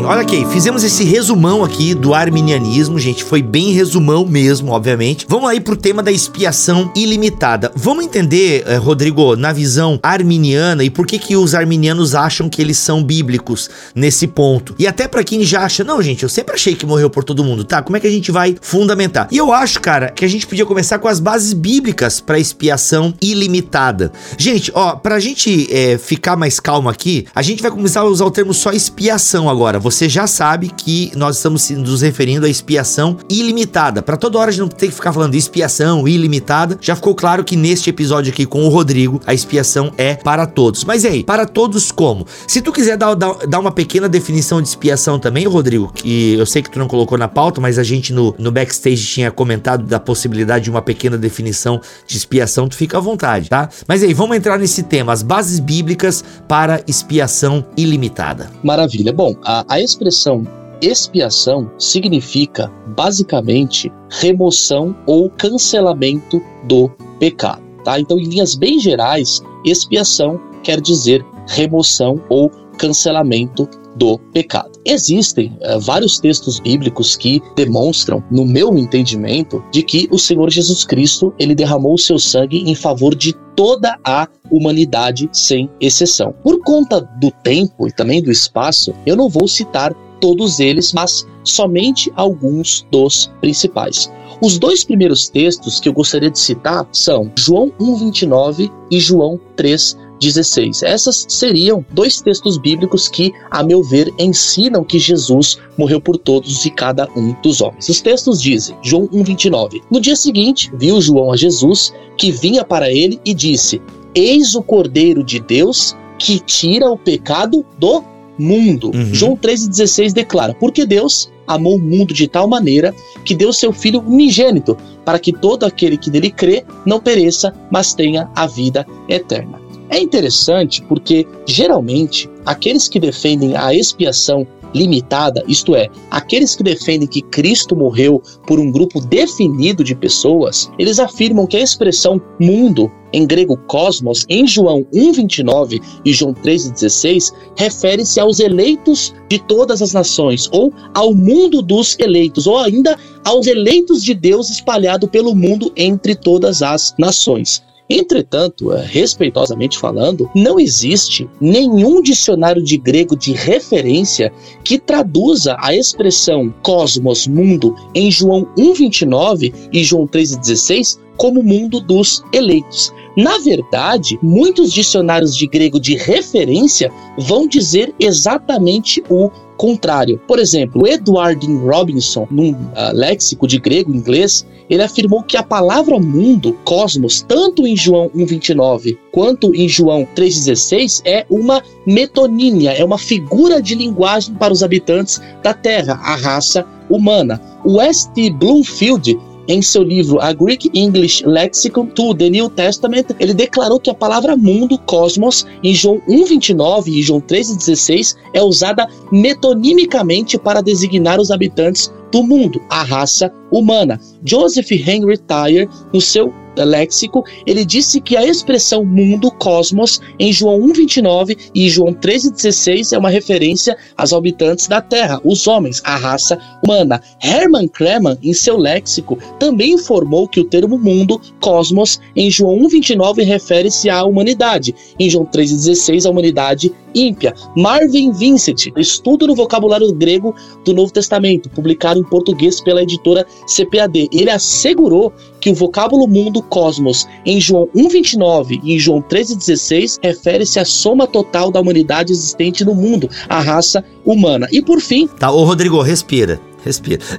Olha 0.02 0.22
aqui, 0.22 0.44
fizemos 0.46 0.82
esse 0.82 1.04
resumão 1.04 1.62
aqui 1.62 1.94
do 1.94 2.14
arminianismo, 2.14 2.98
gente, 2.98 3.22
foi 3.22 3.42
bem 3.42 3.70
resumão 3.72 4.24
mesmo, 4.24 4.72
obviamente. 4.72 5.26
Vamos 5.28 5.48
aí 5.48 5.60
pro 5.60 5.76
tema 5.76 6.02
da 6.02 6.10
expiação 6.10 6.90
ilimitada. 6.96 7.70
Vamos 7.76 8.04
entender, 8.04 8.64
eh, 8.66 8.76
Rodrigo, 8.76 9.36
na 9.36 9.52
visão 9.52 10.00
arminiana 10.02 10.82
e 10.82 10.90
por 10.90 11.06
que 11.06 11.18
que 11.18 11.36
os 11.36 11.54
arminianos 11.54 12.14
acham 12.14 12.48
que 12.48 12.62
eles 12.62 12.78
são 12.78 13.04
bíblicos 13.04 13.70
nesse 13.94 14.26
ponto. 14.26 14.74
E 14.78 14.86
até 14.86 15.06
para 15.06 15.22
quem 15.22 15.44
já 15.44 15.64
acha, 15.64 15.84
não, 15.84 16.02
gente, 16.02 16.22
eu 16.22 16.28
sempre 16.28 16.54
achei 16.54 16.74
que 16.74 16.86
morreu 16.86 17.10
por 17.10 17.22
todo 17.22 17.44
mundo, 17.44 17.62
tá? 17.62 17.82
Como 17.82 17.96
é 17.96 18.00
que 18.00 18.06
a 18.06 18.10
gente 18.10 18.32
vai 18.32 18.56
fundamentar? 18.60 19.28
E 19.30 19.36
eu 19.36 19.52
acho, 19.52 19.80
cara, 19.80 20.08
que 20.08 20.24
a 20.24 20.28
gente 20.28 20.46
podia 20.46 20.64
começar 20.64 20.98
com 20.98 21.08
as 21.08 21.20
bases 21.20 21.52
bíblicas 21.52 22.20
para 22.20 22.38
expiação 22.38 23.12
ilimitada. 23.20 24.10
Gente, 24.38 24.72
ó, 24.74 24.96
pra 24.96 25.20
gente 25.20 25.68
é, 25.70 25.98
ficar 25.98 26.36
mais 26.36 26.58
calmo 26.58 26.88
aqui, 26.88 27.26
a 27.34 27.42
gente 27.42 27.62
vai 27.62 27.70
começar 27.70 28.00
a 28.00 28.04
usar 28.04 28.24
o 28.24 28.30
termo 28.30 28.54
só 28.54 28.72
expiação 28.72 29.48
agora. 29.50 29.84
Você 29.85 30.09
já 30.09 30.26
sabe 30.26 30.71
que 30.71 31.12
nós 31.14 31.37
estamos 31.37 31.69
nos 31.69 32.00
referindo 32.00 32.47
à 32.47 32.49
expiação 32.49 33.19
ilimitada. 33.29 34.00
Para 34.00 34.17
toda 34.17 34.38
hora 34.38 34.49
a 34.49 34.50
gente 34.50 34.62
não 34.62 34.69
tem 34.69 34.88
que 34.88 34.95
ficar 34.95 35.12
falando 35.12 35.35
expiação 35.35 36.09
ilimitada. 36.09 36.79
Já 36.81 36.97
ficou 36.97 37.14
claro 37.14 37.45
que 37.45 37.55
neste 37.55 37.91
episódio 37.91 38.33
aqui 38.33 38.47
com 38.47 38.64
o 38.64 38.71
Rodrigo, 38.71 39.21
a 39.26 39.35
expiação 39.35 39.93
é 39.99 40.14
para 40.14 40.47
todos. 40.47 40.85
Mas 40.85 41.05
aí, 41.05 41.23
para 41.23 41.45
todos 41.45 41.93
como? 41.93 42.26
Se 42.49 42.62
tu 42.62 42.73
quiser 42.73 42.97
dar, 42.97 43.12
dar, 43.12 43.35
dar 43.47 43.59
uma 43.59 43.71
pequena 43.71 44.09
definição 44.09 44.62
de 44.62 44.69
expiação 44.69 45.19
também, 45.19 45.47
Rodrigo, 45.47 45.93
que 45.93 46.33
eu 46.33 46.47
sei 46.47 46.62
que 46.62 46.71
tu 46.71 46.79
não 46.79 46.88
colocou 46.88 47.19
na 47.19 47.29
pauta, 47.29 47.61
mas 47.61 47.79
a 47.79 47.83
gente 47.83 48.11
no, 48.11 48.35
no 48.38 48.50
backstage 48.50 49.05
tinha 49.05 49.31
comentado 49.31 49.85
da 49.85 50.00
possibilidade 50.00 50.64
de 50.64 50.71
uma 50.71 50.81
pequena 50.81 51.19
definição 51.19 51.79
de 52.07 52.17
expiação, 52.17 52.71
tu 52.71 52.75
fica 52.75 52.97
à 52.97 53.00
vontade, 53.03 53.50
tá? 53.50 53.69
Mas 53.87 54.03
aí, 54.03 54.14
vamos 54.14 54.35
entrar 54.35 54.59
nesse 54.59 54.83
tema, 54.83 55.12
as 55.12 55.23
bases 55.23 55.59
bíblicas 55.59 56.25
para 56.49 56.83
expiação 56.88 57.67
ilimitada. 57.76 58.50
Maravilha. 58.62 59.12
Bom, 59.12 59.37
a, 59.45 59.63
a 59.68 59.80
expressão 59.80 60.44
expiação 60.80 61.71
significa 61.78 62.71
basicamente 62.88 63.92
remoção 64.11 64.94
ou 65.06 65.30
cancelamento 65.30 66.42
do 66.64 66.90
pecado, 67.18 67.62
tá? 67.85 67.99
Então, 67.99 68.18
em 68.18 68.25
linhas 68.25 68.54
bem 68.54 68.78
gerais, 68.78 69.40
expiação 69.64 70.40
quer 70.62 70.80
dizer 70.80 71.25
remoção 71.49 72.21
ou 72.28 72.50
cancelamento 72.78 73.68
do 73.97 74.18
pecado. 74.18 74.74
Existem 74.87 75.57
uh, 75.62 75.81
vários 75.81 76.19
textos 76.19 76.61
bíblicos 76.61 77.17
que 77.17 77.41
demonstram, 77.57 78.23
no 78.31 78.45
meu 78.45 78.76
entendimento, 78.76 79.64
de 79.73 79.83
que 79.83 80.09
o 80.11 80.19
Senhor 80.19 80.50
Jesus 80.50 80.85
Cristo 80.85 81.33
ele 81.38 81.55
derramou 81.55 81.95
o 81.95 81.99
seu 81.99 82.19
sangue 82.19 82.59
em 82.69 82.75
favor 82.75 83.14
de 83.14 83.33
toda 83.57 83.97
a 84.05 84.29
humanidade 84.50 85.29
sem 85.33 85.71
exceção. 85.81 86.35
Por 86.43 86.61
conta 86.61 87.00
do 87.21 87.31
tempo 87.31 87.88
e 87.88 87.93
também 87.93 88.23
do 88.23 88.31
espaço, 88.31 88.93
eu 89.07 89.17
não 89.17 89.29
vou 89.29 89.49
citar 89.49 89.95
todos 90.21 90.61
eles, 90.61 90.93
mas 90.93 91.26
somente 91.43 92.12
alguns 92.17 92.87
dos 92.91 93.31
principais. 93.41 94.11
Os 94.41 94.59
dois 94.59 94.85
primeiros 94.85 95.29
textos 95.29 95.79
que 95.79 95.88
eu 95.88 95.93
gostaria 95.93 96.31
de 96.31 96.38
citar 96.38 96.87
são 96.93 97.31
João 97.37 97.73
1:29 97.79 98.71
e 98.91 99.00
João 99.00 99.41
3 99.57 99.97
16. 100.21 100.83
Essas 100.83 101.26
seriam 101.28 101.85
dois 101.92 102.21
textos 102.21 102.59
bíblicos 102.59 103.09
que, 103.09 103.33
a 103.50 103.62
meu 103.62 103.83
ver, 103.83 104.12
ensinam 104.18 104.85
que 104.85 104.99
Jesus 104.99 105.59
morreu 105.76 106.00
por 106.00 106.16
todos 106.16 106.64
e 106.64 106.71
cada 106.71 107.09
um 107.16 107.35
dos 107.42 107.61
homens. 107.61 107.88
Os 107.88 108.00
textos 108.00 108.40
dizem, 108.40 108.76
João 108.83 109.09
1:29. 109.09 109.83
No 109.90 110.00
dia 110.00 110.16
seguinte, 110.16 110.71
viu 110.75 111.00
João 111.00 111.33
a 111.33 111.37
Jesus, 111.37 111.92
que 112.16 112.30
vinha 112.30 112.64
para 112.64 112.90
ele 112.90 113.21
e 113.25 113.35
disse: 113.35 113.80
Eis 114.14 114.54
o 114.54 114.62
Cordeiro 114.62 115.23
de 115.23 115.40
Deus 115.40 115.97
que 116.18 116.38
tira 116.38 116.90
o 116.90 116.97
pecado 116.97 117.64
do 117.78 118.02
mundo. 118.38 118.90
Uhum. 118.94 119.14
João 119.14 119.37
13,16 119.37 120.12
declara: 120.12 120.54
Porque 120.54 120.87
Deus 120.87 121.30
amou 121.47 121.76
o 121.76 121.80
mundo 121.80 122.14
de 122.14 122.26
tal 122.26 122.49
maneira 122.49 122.94
que 123.25 123.35
deu 123.35 123.52
seu 123.52 123.73
Filho 123.73 124.00
unigênito, 124.00 124.76
para 125.04 125.18
que 125.18 125.33
todo 125.33 125.64
aquele 125.64 125.97
que 125.97 126.11
nele 126.11 126.30
crê 126.30 126.64
não 126.87 127.00
pereça, 127.00 127.54
mas 127.71 127.94
tenha 127.94 128.30
a 128.35 128.47
vida 128.47 128.87
eterna. 129.09 129.63
É 129.91 129.99
interessante 129.99 130.83
porque, 130.83 131.26
geralmente, 131.47 132.29
aqueles 132.45 132.88
que 132.88 132.99
defendem 132.99 133.57
a 133.57 133.75
expiação 133.75 134.47
limitada, 134.75 135.45
isto 135.47 135.76
é, 135.76 135.88
aqueles 136.11 136.57
que 136.57 136.62
defendem 136.62 137.07
que 137.07 137.23
Cristo 137.23 137.76
morreu 137.76 138.21
por 138.47 138.59
um 138.59 138.73
grupo 138.73 139.00
definido 139.00 139.85
de 139.85 139.95
pessoas, 139.95 140.69
eles 140.79 140.99
afirmam 140.99 141.47
que 141.47 141.57
a 141.57 141.62
expressão 141.62 142.21
mundo 142.41 142.91
em 143.12 143.25
grego 143.25 143.57
cosmos, 143.69 144.26
em 144.29 144.45
João 144.45 144.85
1:29 144.93 145.81
e 146.05 146.12
João 146.12 146.35
3:16, 146.35 147.33
refere-se 147.57 148.19
aos 148.19 148.41
eleitos 148.41 149.14
de 149.29 149.38
todas 149.38 149.81
as 149.81 149.93
nações 149.93 150.50
ou 150.53 150.73
ao 150.93 151.14
mundo 151.14 151.62
dos 151.62 151.97
eleitos, 152.00 152.49
ou 152.49 152.59
ainda 152.59 152.99
aos 153.25 153.47
eleitos 153.47 154.03
de 154.03 154.14
Deus 154.14 154.50
espalhado 154.50 155.07
pelo 155.07 155.33
mundo 155.33 155.73
entre 155.76 156.17
todas 156.17 156.61
as 156.61 156.93
nações. 156.99 157.62
Entretanto, 157.88 158.73
eh, 158.73 158.83
respeitosamente 158.83 159.79
falando, 159.79 160.31
não 160.35 160.59
existe 160.59 161.29
nenhum 161.41 162.00
dicionário 162.00 162.62
de 162.62 162.79
grego 162.79 163.14
de 163.14 163.33
referência 163.33 164.33
que 164.64 164.79
traduza 164.79 165.57
a 165.61 165.75
expressão 165.75 166.53
cosmos, 166.62 167.26
mundo, 167.26 167.75
em 167.95 168.11
João 168.11 168.47
1,29 168.57 169.53
e 169.71 169.85
João 169.85 170.07
3,16 170.07 170.99
como 171.17 171.43
mundo 171.43 171.81
dos 171.81 172.23
eleitos. 172.33 172.93
Na 173.17 173.38
verdade, 173.38 174.19
muitos 174.21 174.73
dicionários 174.73 175.37
de 175.37 175.47
grego 175.47 175.79
de 175.79 175.95
referência 175.95 176.91
vão 177.17 177.47
dizer 177.47 177.95
exatamente 178.00 179.03
o 179.09 179.31
contrário. 179.56 180.20
Por 180.26 180.38
exemplo, 180.38 180.87
Edward 180.87 181.46
Robinson, 181.46 182.26
num 182.30 182.52
uh, 182.52 182.92
léxico 182.92 183.46
de 183.46 183.58
grego 183.58 183.92
e 183.92 183.96
inglês, 183.96 184.46
ele 184.68 184.82
afirmou 184.82 185.23
que 185.23 185.37
a 185.37 185.42
palavra 185.42 185.99
mundo, 185.99 186.56
cosmos, 186.64 187.23
tanto 187.23 187.66
em 187.66 187.76
João 187.76 188.11
1:29 188.14 188.96
quanto 189.12 189.54
em 189.54 189.68
João 189.68 190.06
3:16 190.14 191.02
é 191.04 191.26
uma 191.28 191.62
metonímia, 191.87 192.73
é 192.73 192.84
uma 192.84 192.99
figura 192.99 193.61
de 193.61 193.75
linguagem 193.75 194.34
para 194.34 194.52
os 194.52 194.62
habitantes 194.62 195.20
da 195.42 195.52
Terra, 195.52 195.94
a 196.02 196.16
raça 196.16 196.66
humana. 196.88 197.40
O 197.64 197.80
S.T. 197.80 198.30
Bloomfield 198.30 199.18
em 199.48 199.60
seu 199.62 199.82
livro 199.82 200.20
A 200.20 200.32
Greek 200.32 200.70
English 200.74 201.24
Lexicon 201.26 201.86
to 201.86 202.14
the 202.14 202.30
New 202.30 202.48
Testament, 202.50 203.06
ele 203.18 203.34
declarou 203.34 203.78
que 203.78 203.90
a 203.90 203.94
palavra 203.94 204.36
mundo, 204.36 204.78
cosmos, 204.78 205.46
em 205.62 205.74
João 205.74 206.00
1:29 206.08 206.88
e 206.88 207.02
João 207.02 207.20
3:16 207.20 208.16
é 208.32 208.42
usada 208.42 208.86
metonimicamente 209.10 210.38
para 210.38 210.62
designar 210.62 211.20
os 211.20 211.30
habitantes 211.30 211.92
do 212.10 212.22
mundo, 212.22 212.60
a 212.70 212.82
raça 212.82 213.32
humana. 213.50 214.00
Joseph 214.24 214.70
Henry 214.70 215.18
Tyre, 215.18 215.68
no 215.92 216.00
seu 216.00 216.32
léxico, 216.62 217.25
ele 217.46 217.64
disse 217.64 218.00
que 218.00 218.16
a 218.16 218.25
expressão 218.25 218.84
mundo, 218.84 219.30
cosmos, 219.30 220.00
em 220.18 220.32
João 220.32 220.61
1,29 220.61 221.50
e 221.54 221.68
João 221.68 221.92
13,16 221.92 222.92
é 222.92 222.99
uma 222.99 223.11
referência 223.11 223.76
aos 223.96 224.12
habitantes 224.12 224.68
da 224.68 224.80
Terra, 224.80 225.20
os 225.25 225.46
homens, 225.46 225.80
a 225.84 225.96
raça 225.96 226.38
humana. 226.62 227.00
Hermann 227.23 227.68
Kremer, 227.68 228.18
em 228.23 228.32
seu 228.32 228.56
léxico, 228.56 229.18
também 229.40 229.73
informou 229.73 230.28
que 230.28 230.40
o 230.40 230.44
termo 230.44 230.78
mundo, 230.78 231.20
cosmos, 231.40 231.99
em 232.14 232.30
João 232.30 232.58
1,29 232.61 233.25
refere-se 233.25 233.88
à 233.88 234.04
humanidade, 234.04 234.75
em 234.99 235.08
João 235.08 235.25
3,16 235.25 236.06
à 236.06 236.11
humanidade 236.11 236.73
ímpia. 236.94 237.34
Marvin 237.56 238.12
Vincent, 238.12 238.73
estudo 238.76 239.26
no 239.26 239.34
vocabulário 239.34 239.92
grego 239.92 240.34
do 240.64 240.73
Novo 240.73 240.92
Testamento, 240.92 241.50
publicado 241.50 242.00
em 242.00 242.04
português 242.04 242.61
pela 242.61 242.82
editora 242.82 243.26
CPAD. 243.46 244.08
Ele 244.12 244.30
assegurou 244.30 245.12
que 245.40 245.50
o 245.50 245.54
vocábulo 245.54 246.06
mundo 246.06 246.42
cosmos 246.48 247.06
em 247.24 247.40
João 247.40 247.68
1:29 247.74 248.60
e 248.62 248.74
em 248.74 248.78
João 248.78 249.00
13:16 249.00 249.98
refere-se 250.02 250.58
à 250.58 250.64
soma 250.64 251.06
total 251.06 251.50
da 251.50 251.60
humanidade 251.60 252.12
existente 252.12 252.64
no 252.64 252.74
mundo, 252.74 253.08
a 253.28 253.40
raça 253.40 253.84
humana. 254.04 254.46
E 254.52 254.62
por 254.62 254.80
fim, 254.80 255.06
tá, 255.06 255.30
ô 255.30 255.44
Rodrigo, 255.44 255.80
respira, 255.82 256.40
respira. 256.64 257.02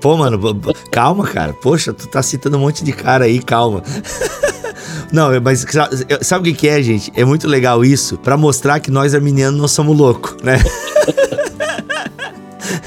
Pô, 0.00 0.16
mano, 0.16 0.40
calma, 0.90 1.26
cara. 1.26 1.52
Poxa, 1.52 1.92
tu 1.92 2.06
tá 2.08 2.22
citando 2.22 2.56
um 2.56 2.60
monte 2.60 2.82
de 2.82 2.92
cara 2.92 3.26
aí, 3.26 3.40
calma. 3.40 3.82
Não, 5.12 5.28
mas 5.40 5.66
sabe 6.22 6.50
o 6.50 6.54
que, 6.54 6.68
é, 6.68 6.82
gente? 6.82 7.12
É 7.16 7.24
muito 7.24 7.48
legal 7.48 7.84
isso 7.84 8.16
para 8.16 8.36
mostrar 8.36 8.80
que 8.80 8.90
nós 8.90 9.14
arminianos 9.14 9.60
não 9.60 9.66
somos 9.66 9.96
loucos, 9.96 10.36
né? 10.42 10.58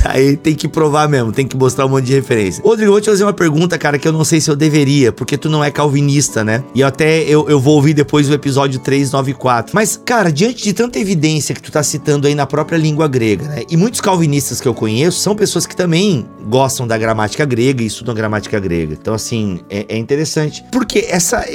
Aí 0.13 0.35
tem 0.35 0.53
que 0.53 0.67
provar 0.67 1.07
mesmo, 1.07 1.31
tem 1.31 1.47
que 1.47 1.55
mostrar 1.55 1.85
um 1.85 1.89
monte 1.89 2.05
de 2.05 2.13
referência. 2.13 2.61
Rodrigo, 2.63 2.91
vou 2.91 3.01
te 3.01 3.09
fazer 3.09 3.23
uma 3.23 3.33
pergunta, 3.33 3.77
cara, 3.77 3.97
que 3.97 4.07
eu 4.07 4.11
não 4.11 4.23
sei 4.23 4.41
se 4.41 4.49
eu 4.49 4.55
deveria, 4.55 5.11
porque 5.11 5.37
tu 5.37 5.49
não 5.49 5.63
é 5.63 5.71
calvinista, 5.71 6.43
né? 6.43 6.63
E 6.75 6.83
até 6.83 7.21
eu, 7.23 7.49
eu 7.49 7.59
vou 7.59 7.75
ouvir 7.75 7.93
depois 7.93 8.29
o 8.29 8.33
episódio 8.33 8.79
394. 8.79 9.71
Mas, 9.73 9.99
cara, 10.03 10.31
diante 10.31 10.63
de 10.63 10.73
tanta 10.73 10.99
evidência 10.99 11.55
que 11.55 11.61
tu 11.61 11.71
tá 11.71 11.81
citando 11.81 12.27
aí 12.27 12.35
na 12.35 12.45
própria 12.45 12.77
língua 12.77 13.07
grega, 13.07 13.47
né? 13.47 13.63
E 13.69 13.77
muitos 13.77 14.01
calvinistas 14.01 14.59
que 14.59 14.67
eu 14.67 14.73
conheço 14.73 15.19
são 15.19 15.35
pessoas 15.35 15.65
que 15.65 15.75
também 15.75 16.25
gostam 16.47 16.85
da 16.85 16.97
gramática 16.97 17.45
grega 17.45 17.81
e 17.81 17.87
estudam 17.87 18.13
gramática 18.13 18.59
grega. 18.59 18.93
Então, 18.93 19.13
assim, 19.13 19.61
é, 19.69 19.85
é 19.89 19.97
interessante. 19.97 20.63
Porque 20.71 21.07
essa, 21.09 21.45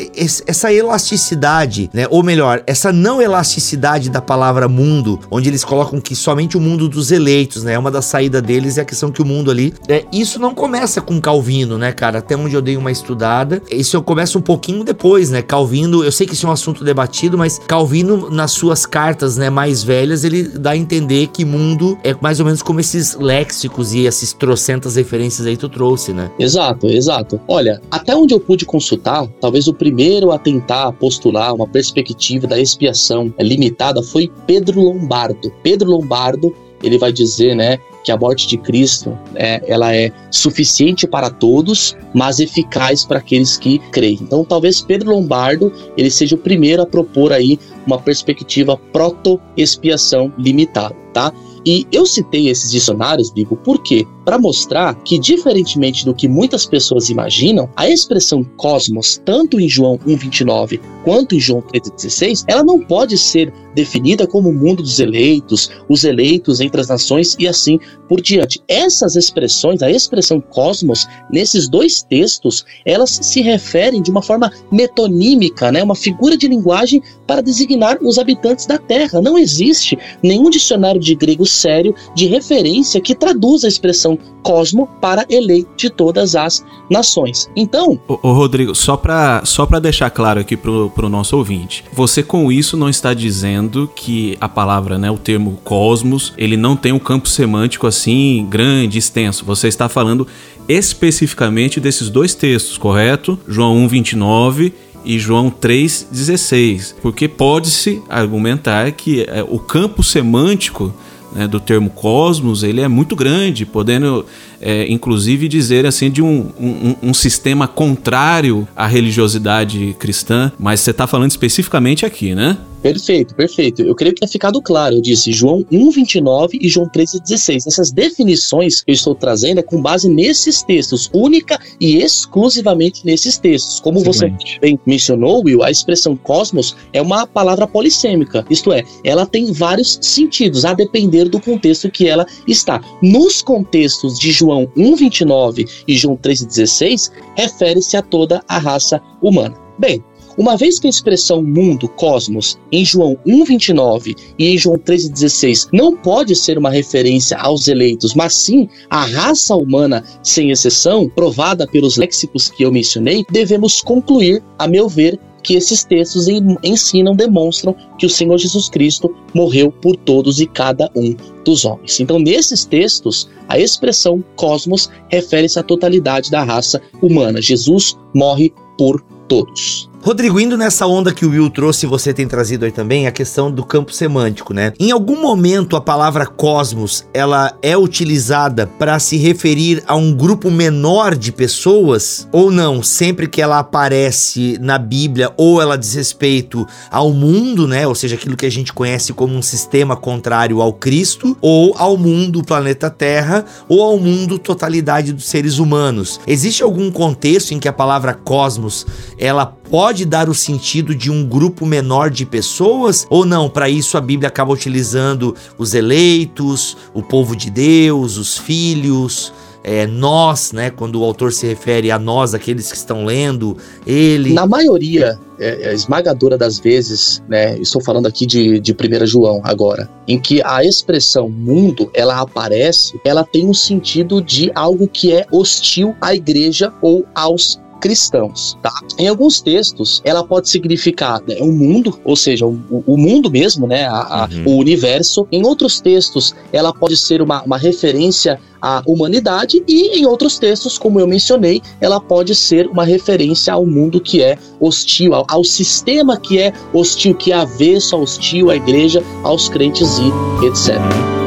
essa 0.46 0.72
elasticidade, 0.72 1.90
né? 1.92 2.06
Ou 2.10 2.22
melhor, 2.22 2.62
essa 2.66 2.92
não 2.92 3.20
elasticidade 3.20 4.10
da 4.10 4.20
palavra 4.20 4.68
mundo, 4.68 5.20
onde 5.30 5.48
eles 5.48 5.64
colocam 5.64 6.00
que 6.00 6.16
somente 6.16 6.56
o 6.56 6.60
mundo 6.60 6.88
dos 6.88 7.10
eleitos, 7.10 7.64
né? 7.64 7.74
É 7.74 7.78
uma 7.78 7.90
das 7.90 8.06
saídas 8.06 8.37
deles 8.40 8.78
é 8.78 8.82
a 8.82 8.84
questão 8.84 9.10
que 9.10 9.22
o 9.22 9.24
mundo 9.24 9.50
ali. 9.50 9.74
É, 9.88 10.04
isso 10.12 10.38
não 10.38 10.54
começa 10.54 11.00
com 11.00 11.20
Calvino, 11.20 11.78
né, 11.78 11.92
cara? 11.92 12.18
Até 12.18 12.36
onde 12.36 12.54
eu 12.54 12.62
dei 12.62 12.76
uma 12.76 12.90
estudada. 12.90 13.62
Isso 13.70 14.00
começa 14.02 14.38
um 14.38 14.42
pouquinho 14.42 14.84
depois, 14.84 15.30
né? 15.30 15.42
Calvino, 15.42 16.04
eu 16.04 16.12
sei 16.12 16.26
que 16.26 16.34
isso 16.34 16.46
é 16.46 16.48
um 16.48 16.52
assunto 16.52 16.84
debatido, 16.84 17.36
mas 17.36 17.58
Calvino, 17.58 18.30
nas 18.30 18.52
suas 18.52 18.86
cartas, 18.86 19.36
né, 19.36 19.50
mais 19.50 19.82
velhas, 19.82 20.24
ele 20.24 20.44
dá 20.44 20.70
a 20.70 20.76
entender 20.76 21.28
que 21.28 21.44
mundo 21.44 21.98
é 22.02 22.14
mais 22.20 22.40
ou 22.40 22.46
menos 22.46 22.62
como 22.62 22.80
esses 22.80 23.14
léxicos 23.16 23.92
e 23.92 24.06
esses 24.06 24.32
trocentas 24.32 24.96
referências 24.96 25.46
aí 25.46 25.56
tu 25.56 25.68
trouxe, 25.68 26.12
né? 26.12 26.30
Exato, 26.38 26.86
exato. 26.86 27.40
Olha, 27.48 27.80
até 27.90 28.14
onde 28.14 28.34
eu 28.34 28.40
pude 28.40 28.64
consultar, 28.64 29.26
talvez 29.40 29.68
o 29.68 29.74
primeiro 29.74 30.30
a 30.32 30.38
tentar 30.38 30.92
postular 30.92 31.54
uma 31.54 31.66
perspectiva 31.66 32.46
da 32.46 32.58
expiação 32.58 33.32
limitada 33.38 34.02
foi 34.02 34.30
Pedro 34.46 34.80
Lombardo. 34.80 35.52
Pedro 35.62 35.90
Lombardo 35.90 36.54
ele 36.82 36.98
vai 36.98 37.12
dizer, 37.12 37.54
né, 37.54 37.78
que 38.04 38.12
a 38.12 38.16
morte 38.16 38.46
de 38.46 38.56
Cristo 38.56 39.18
é, 39.34 39.62
ela 39.66 39.94
é 39.94 40.10
suficiente 40.30 41.06
para 41.06 41.30
todos, 41.30 41.96
mas 42.14 42.38
eficaz 42.38 43.04
para 43.04 43.18
aqueles 43.18 43.56
que 43.56 43.78
creem. 43.90 44.18
Então, 44.22 44.44
talvez 44.44 44.80
Pedro 44.80 45.10
Lombardo 45.10 45.72
ele 45.96 46.10
seja 46.10 46.34
o 46.34 46.38
primeiro 46.38 46.82
a 46.82 46.86
propor 46.86 47.32
aí 47.32 47.58
uma 47.86 47.98
perspectiva 47.98 48.76
proto-expiação 48.92 50.32
limitada, 50.38 50.94
tá? 51.12 51.32
E 51.64 51.86
eu 51.92 52.06
citei 52.06 52.48
esses 52.48 52.70
dicionários, 52.70 53.30
Bigo, 53.30 53.56
por 53.56 53.82
quê? 53.82 54.06
Para 54.24 54.38
mostrar 54.38 54.94
que, 54.94 55.18
diferentemente 55.18 56.04
do 56.04 56.14
que 56.14 56.28
muitas 56.28 56.66
pessoas 56.66 57.08
imaginam, 57.08 57.68
a 57.74 57.88
expressão 57.88 58.44
cosmos, 58.56 59.20
tanto 59.24 59.58
em 59.58 59.68
João 59.68 59.98
1,29 60.06 60.80
quanto 61.04 61.34
em 61.34 61.40
João 61.40 61.62
3,16, 61.62 62.44
ela 62.46 62.62
não 62.62 62.78
pode 62.78 63.16
ser 63.16 63.52
definida 63.74 64.26
como 64.26 64.48
o 64.48 64.54
mundo 64.54 64.82
dos 64.82 64.98
eleitos, 64.98 65.70
os 65.88 66.04
eleitos 66.04 66.60
entre 66.60 66.80
as 66.80 66.88
nações 66.88 67.36
e 67.38 67.46
assim 67.46 67.78
por 68.08 68.20
diante. 68.20 68.60
Essas 68.66 69.14
expressões, 69.14 69.82
a 69.82 69.90
expressão 69.90 70.40
cosmos, 70.40 71.06
nesses 71.30 71.68
dois 71.68 72.02
textos, 72.02 72.64
elas 72.84 73.18
se 73.22 73.40
referem 73.40 74.02
de 74.02 74.10
uma 74.10 74.20
forma 74.20 74.50
metonímica, 74.70 75.70
né, 75.70 75.82
uma 75.82 75.94
figura 75.94 76.36
de 76.36 76.48
linguagem 76.48 77.02
para 77.26 77.40
designar 77.40 77.98
os 78.02 78.18
habitantes 78.18 78.66
da 78.66 78.78
Terra. 78.78 79.20
Não 79.20 79.38
existe 79.38 79.98
nenhum 80.22 80.50
dicionário 80.50 81.00
de 81.00 81.14
grego 81.14 81.46
sério 81.48 81.94
de 82.14 82.26
referência 82.26 83.00
que 83.00 83.14
traduza 83.14 83.66
a 83.66 83.68
expressão 83.68 84.18
cosmo 84.42 84.88
para 85.00 85.26
eleito 85.28 85.70
de 85.76 85.90
todas 85.90 86.34
as 86.34 86.64
nações. 86.88 87.50
Então. 87.56 88.00
Ô, 88.08 88.18
ô 88.22 88.32
Rodrigo, 88.32 88.74
só 88.74 88.96
para 88.96 89.42
só 89.44 89.66
deixar 89.80 90.10
claro 90.10 90.40
aqui 90.40 90.56
pro, 90.56 90.90
pro 90.90 91.08
nosso 91.08 91.36
ouvinte, 91.36 91.84
você 91.92 92.22
com 92.22 92.50
isso 92.50 92.76
não 92.76 92.88
está 92.88 93.12
dizendo 93.12 93.90
que 93.94 94.36
a 94.40 94.48
palavra, 94.48 94.98
né, 94.98 95.10
o 95.10 95.18
termo 95.18 95.58
cosmos, 95.64 96.32
ele 96.36 96.56
não 96.56 96.76
tem 96.76 96.92
um 96.92 96.98
campo 96.98 97.28
semântico 97.28 97.86
assim 97.86 98.46
grande, 98.48 98.98
extenso. 98.98 99.44
Você 99.44 99.68
está 99.68 99.88
falando 99.88 100.26
especificamente 100.68 101.80
desses 101.80 102.10
dois 102.10 102.34
textos, 102.34 102.76
correto? 102.76 103.38
João 103.46 103.86
1:29 103.86 104.72
e 105.04 105.18
João 105.18 105.50
3,16, 105.50 106.94
porque 107.00 107.28
pode-se 107.28 108.02
argumentar 108.08 108.90
que 108.92 109.22
é, 109.22 109.42
o 109.48 109.58
campo 109.58 110.02
semântico 110.02 110.92
né, 111.38 111.46
do 111.46 111.60
termo 111.60 111.88
cosmos, 111.88 112.64
ele 112.64 112.80
é 112.80 112.88
muito 112.88 113.14
grande, 113.14 113.64
podendo 113.64 114.26
é, 114.60 114.90
inclusive 114.90 115.46
dizer 115.46 115.86
assim 115.86 116.10
de 116.10 116.20
um, 116.20 116.50
um, 116.58 116.96
um, 117.10 117.14
sistema 117.14 117.68
contrário 117.68 118.66
à 118.74 118.88
religiosidade 118.88 119.94
cristã, 120.00 120.50
mas 120.58 120.80
você 120.80 120.90
está 120.90 121.06
falando 121.06 121.30
especificamente 121.30 122.04
aqui, 122.04 122.34
né? 122.34 122.58
Perfeito, 122.82 123.34
perfeito. 123.34 123.82
Eu 123.82 123.94
creio 123.94 124.14
que 124.14 124.20
tenha 124.20 124.30
ficado 124.30 124.62
claro. 124.62 124.96
Eu 124.96 125.02
disse 125.02 125.32
João 125.32 125.64
1,29 125.64 126.58
e 126.60 126.68
João 126.68 126.88
13,16. 126.88 127.66
Essas 127.66 127.90
definições 127.90 128.80
que 128.80 128.90
eu 128.90 128.94
estou 128.94 129.14
trazendo 129.14 129.58
é 129.58 129.62
com 129.62 129.82
base 129.82 130.08
nesses 130.08 130.62
textos, 130.62 131.10
única 131.12 131.58
e 131.80 131.96
exclusivamente 131.96 133.04
nesses 133.04 133.36
textos. 133.36 133.80
Como 133.80 134.00
você 134.00 134.32
bem 134.60 134.78
mencionou, 134.86 135.42
Will, 135.44 135.62
a 135.62 135.70
expressão 135.70 136.16
cosmos 136.16 136.76
é 136.92 137.02
uma 137.02 137.26
palavra 137.26 137.66
polissêmica, 137.66 138.44
isto 138.48 138.72
é, 138.72 138.84
ela 139.04 139.26
tem 139.26 139.52
vários 139.52 139.98
sentidos, 140.00 140.64
a 140.64 140.72
depender 140.72 141.28
do 141.28 141.40
contexto 141.40 141.90
que 141.90 142.06
ela 142.06 142.26
está. 142.46 142.80
Nos 143.02 143.42
contextos 143.42 144.18
de 144.18 144.30
João 144.30 144.66
1,29 144.76 145.68
e 145.86 145.96
João 145.96 146.16
13,16, 146.16 147.10
refere-se 147.36 147.96
a 147.96 148.02
toda 148.02 148.42
a 148.48 148.58
raça 148.58 149.00
humana. 149.20 149.56
Bem, 149.78 150.02
uma 150.38 150.56
vez 150.56 150.78
que 150.78 150.86
a 150.86 150.90
expressão 150.90 151.42
mundo, 151.42 151.88
cosmos, 151.88 152.56
em 152.70 152.84
João 152.84 153.18
1,29 153.26 154.14
e 154.38 154.54
em 154.54 154.56
João 154.56 154.78
13,16 154.78 155.68
não 155.72 155.96
pode 155.96 156.36
ser 156.36 156.56
uma 156.56 156.70
referência 156.70 157.36
aos 157.36 157.66
eleitos, 157.66 158.14
mas 158.14 158.34
sim 158.34 158.68
à 158.88 159.04
raça 159.04 159.56
humana, 159.56 160.04
sem 160.22 160.50
exceção, 160.50 161.08
provada 161.08 161.66
pelos 161.66 161.96
léxicos 161.96 162.48
que 162.48 162.62
eu 162.62 162.70
mencionei, 162.70 163.24
devemos 163.30 163.80
concluir, 163.80 164.42
a 164.58 164.68
meu 164.68 164.88
ver, 164.88 165.18
que 165.42 165.54
esses 165.54 165.84
textos 165.84 166.26
ensinam, 166.62 167.14
demonstram 167.14 167.74
que 167.98 168.06
o 168.06 168.10
Senhor 168.10 168.36
Jesus 168.38 168.68
Cristo 168.68 169.14
morreu 169.34 169.72
por 169.72 169.96
todos 169.96 170.40
e 170.40 170.46
cada 170.46 170.90
um 170.94 171.14
dos 171.44 171.64
homens. 171.64 171.98
Então, 172.00 172.18
nesses 172.18 172.64
textos, 172.64 173.28
a 173.48 173.58
expressão 173.58 174.22
cosmos 174.36 174.90
refere-se 175.08 175.58
à 175.58 175.62
totalidade 175.62 176.30
da 176.30 176.42
raça 176.42 176.82
humana. 177.00 177.40
Jesus 177.40 177.96
morre 178.14 178.52
por 178.76 179.00
todos. 179.26 179.88
Rodrigo, 180.08 180.40
indo 180.40 180.56
nessa 180.56 180.86
onda 180.86 181.12
que 181.12 181.26
o 181.26 181.28
Will 181.28 181.50
trouxe 181.50 181.84
e 181.84 181.88
você 181.88 182.14
tem 182.14 182.26
trazido 182.26 182.64
aí 182.64 182.72
também, 182.72 183.06
a 183.06 183.12
questão 183.12 183.50
do 183.50 183.62
campo 183.62 183.92
semântico, 183.92 184.54
né? 184.54 184.72
Em 184.80 184.90
algum 184.90 185.20
momento 185.20 185.76
a 185.76 185.82
palavra 185.82 186.24
cosmos, 186.24 187.04
ela 187.12 187.54
é 187.60 187.76
utilizada 187.76 188.66
para 188.78 188.98
se 188.98 189.18
referir 189.18 189.84
a 189.86 189.94
um 189.94 190.14
grupo 190.14 190.50
menor 190.50 191.14
de 191.14 191.30
pessoas 191.30 192.26
ou 192.32 192.50
não? 192.50 192.82
Sempre 192.82 193.28
que 193.28 193.42
ela 193.42 193.58
aparece 193.58 194.56
na 194.62 194.78
Bíblia 194.78 195.30
ou 195.36 195.60
ela 195.60 195.76
diz 195.76 195.92
respeito 195.92 196.66
ao 196.90 197.12
mundo, 197.12 197.68
né? 197.68 197.86
Ou 197.86 197.94
seja, 197.94 198.14
aquilo 198.14 198.34
que 198.34 198.46
a 198.46 198.50
gente 198.50 198.72
conhece 198.72 199.12
como 199.12 199.34
um 199.34 199.42
sistema 199.42 199.94
contrário 199.94 200.62
ao 200.62 200.72
Cristo, 200.72 201.36
ou 201.38 201.74
ao 201.76 201.98
mundo, 201.98 202.42
planeta 202.42 202.88
Terra, 202.88 203.44
ou 203.68 203.82
ao 203.82 203.98
mundo, 203.98 204.38
totalidade 204.38 205.12
dos 205.12 205.26
seres 205.26 205.58
humanos. 205.58 206.18
Existe 206.26 206.62
algum 206.62 206.90
contexto 206.90 207.52
em 207.52 207.58
que 207.58 207.68
a 207.68 207.74
palavra 207.74 208.14
cosmos, 208.14 208.86
ela 209.18 209.44
pode 209.44 209.97
pode 209.98 210.04
dar 210.04 210.28
o 210.28 210.34
sentido 210.34 210.94
de 210.94 211.10
um 211.10 211.26
grupo 211.26 211.66
menor 211.66 212.08
de 212.08 212.24
pessoas 212.24 213.04
ou 213.10 213.24
não? 213.24 213.50
Para 213.50 213.68
isso 213.68 213.96
a 213.96 214.00
Bíblia 214.00 214.28
acaba 214.28 214.52
utilizando 214.52 215.34
os 215.56 215.74
eleitos, 215.74 216.76
o 216.94 217.02
povo 217.02 217.34
de 217.34 217.50
Deus, 217.50 218.16
os 218.16 218.38
filhos, 218.38 219.32
é, 219.64 219.88
nós, 219.88 220.52
né? 220.52 220.70
Quando 220.70 221.00
o 221.00 221.04
autor 221.04 221.32
se 221.32 221.48
refere 221.48 221.90
a 221.90 221.98
nós, 221.98 222.32
aqueles 222.32 222.70
que 222.70 222.76
estão 222.76 223.04
lendo, 223.04 223.56
ele. 223.84 224.32
Na 224.32 224.46
maioria 224.46 225.18
é, 225.40 225.70
é, 225.70 225.74
esmagadora 225.74 226.38
das 226.38 226.60
vezes, 226.60 227.20
né? 227.28 227.58
Estou 227.58 227.82
falando 227.82 228.06
aqui 228.06 228.24
de, 228.24 228.60
de 228.60 228.72
1 228.72 229.04
João 229.04 229.40
agora, 229.42 229.90
em 230.06 230.20
que 230.20 230.40
a 230.44 230.62
expressão 230.62 231.28
mundo 231.28 231.90
ela 231.92 232.20
aparece, 232.20 233.00
ela 233.04 233.24
tem 233.24 233.48
um 233.48 233.54
sentido 233.54 234.22
de 234.22 234.52
algo 234.54 234.86
que 234.86 235.12
é 235.12 235.26
hostil 235.32 235.96
à 236.00 236.14
igreja 236.14 236.72
ou 236.80 237.04
aos 237.16 237.60
cristãos, 237.80 238.58
tá? 238.62 238.72
Em 238.98 239.08
alguns 239.08 239.40
textos, 239.40 240.00
ela 240.04 240.24
pode 240.24 240.48
significar 240.48 241.22
né, 241.26 241.36
um 241.40 241.52
mundo, 241.52 241.98
ou 242.04 242.16
seja, 242.16 242.46
o, 242.46 242.84
o 242.86 242.96
mundo 242.96 243.30
mesmo, 243.30 243.66
né? 243.66 243.86
A, 243.86 244.24
a, 244.24 244.28
uhum. 244.30 244.54
O 244.54 244.58
universo. 244.58 245.26
Em 245.30 245.44
outros 245.44 245.80
textos, 245.80 246.34
ela 246.52 246.72
pode 246.72 246.96
ser 246.96 247.22
uma, 247.22 247.42
uma 247.42 247.58
referência 247.58 248.40
à 248.60 248.82
humanidade 248.86 249.62
e 249.68 249.98
em 249.98 250.06
outros 250.06 250.38
textos, 250.38 250.78
como 250.78 250.98
eu 250.98 251.06
mencionei, 251.06 251.62
ela 251.80 252.00
pode 252.00 252.34
ser 252.34 252.66
uma 252.66 252.84
referência 252.84 253.52
ao 253.52 253.64
mundo 253.64 254.00
que 254.00 254.22
é 254.22 254.36
hostil, 254.60 255.14
ao, 255.14 255.24
ao 255.28 255.44
sistema 255.44 256.16
que 256.16 256.38
é 256.38 256.52
hostil, 256.72 257.14
que 257.14 257.32
é 257.32 257.36
avesso, 257.36 257.96
hostil 257.96 258.50
à 258.50 258.56
igreja, 258.56 259.02
aos 259.22 259.48
crentes 259.48 259.98
e 259.98 260.46
etc. 260.46 261.17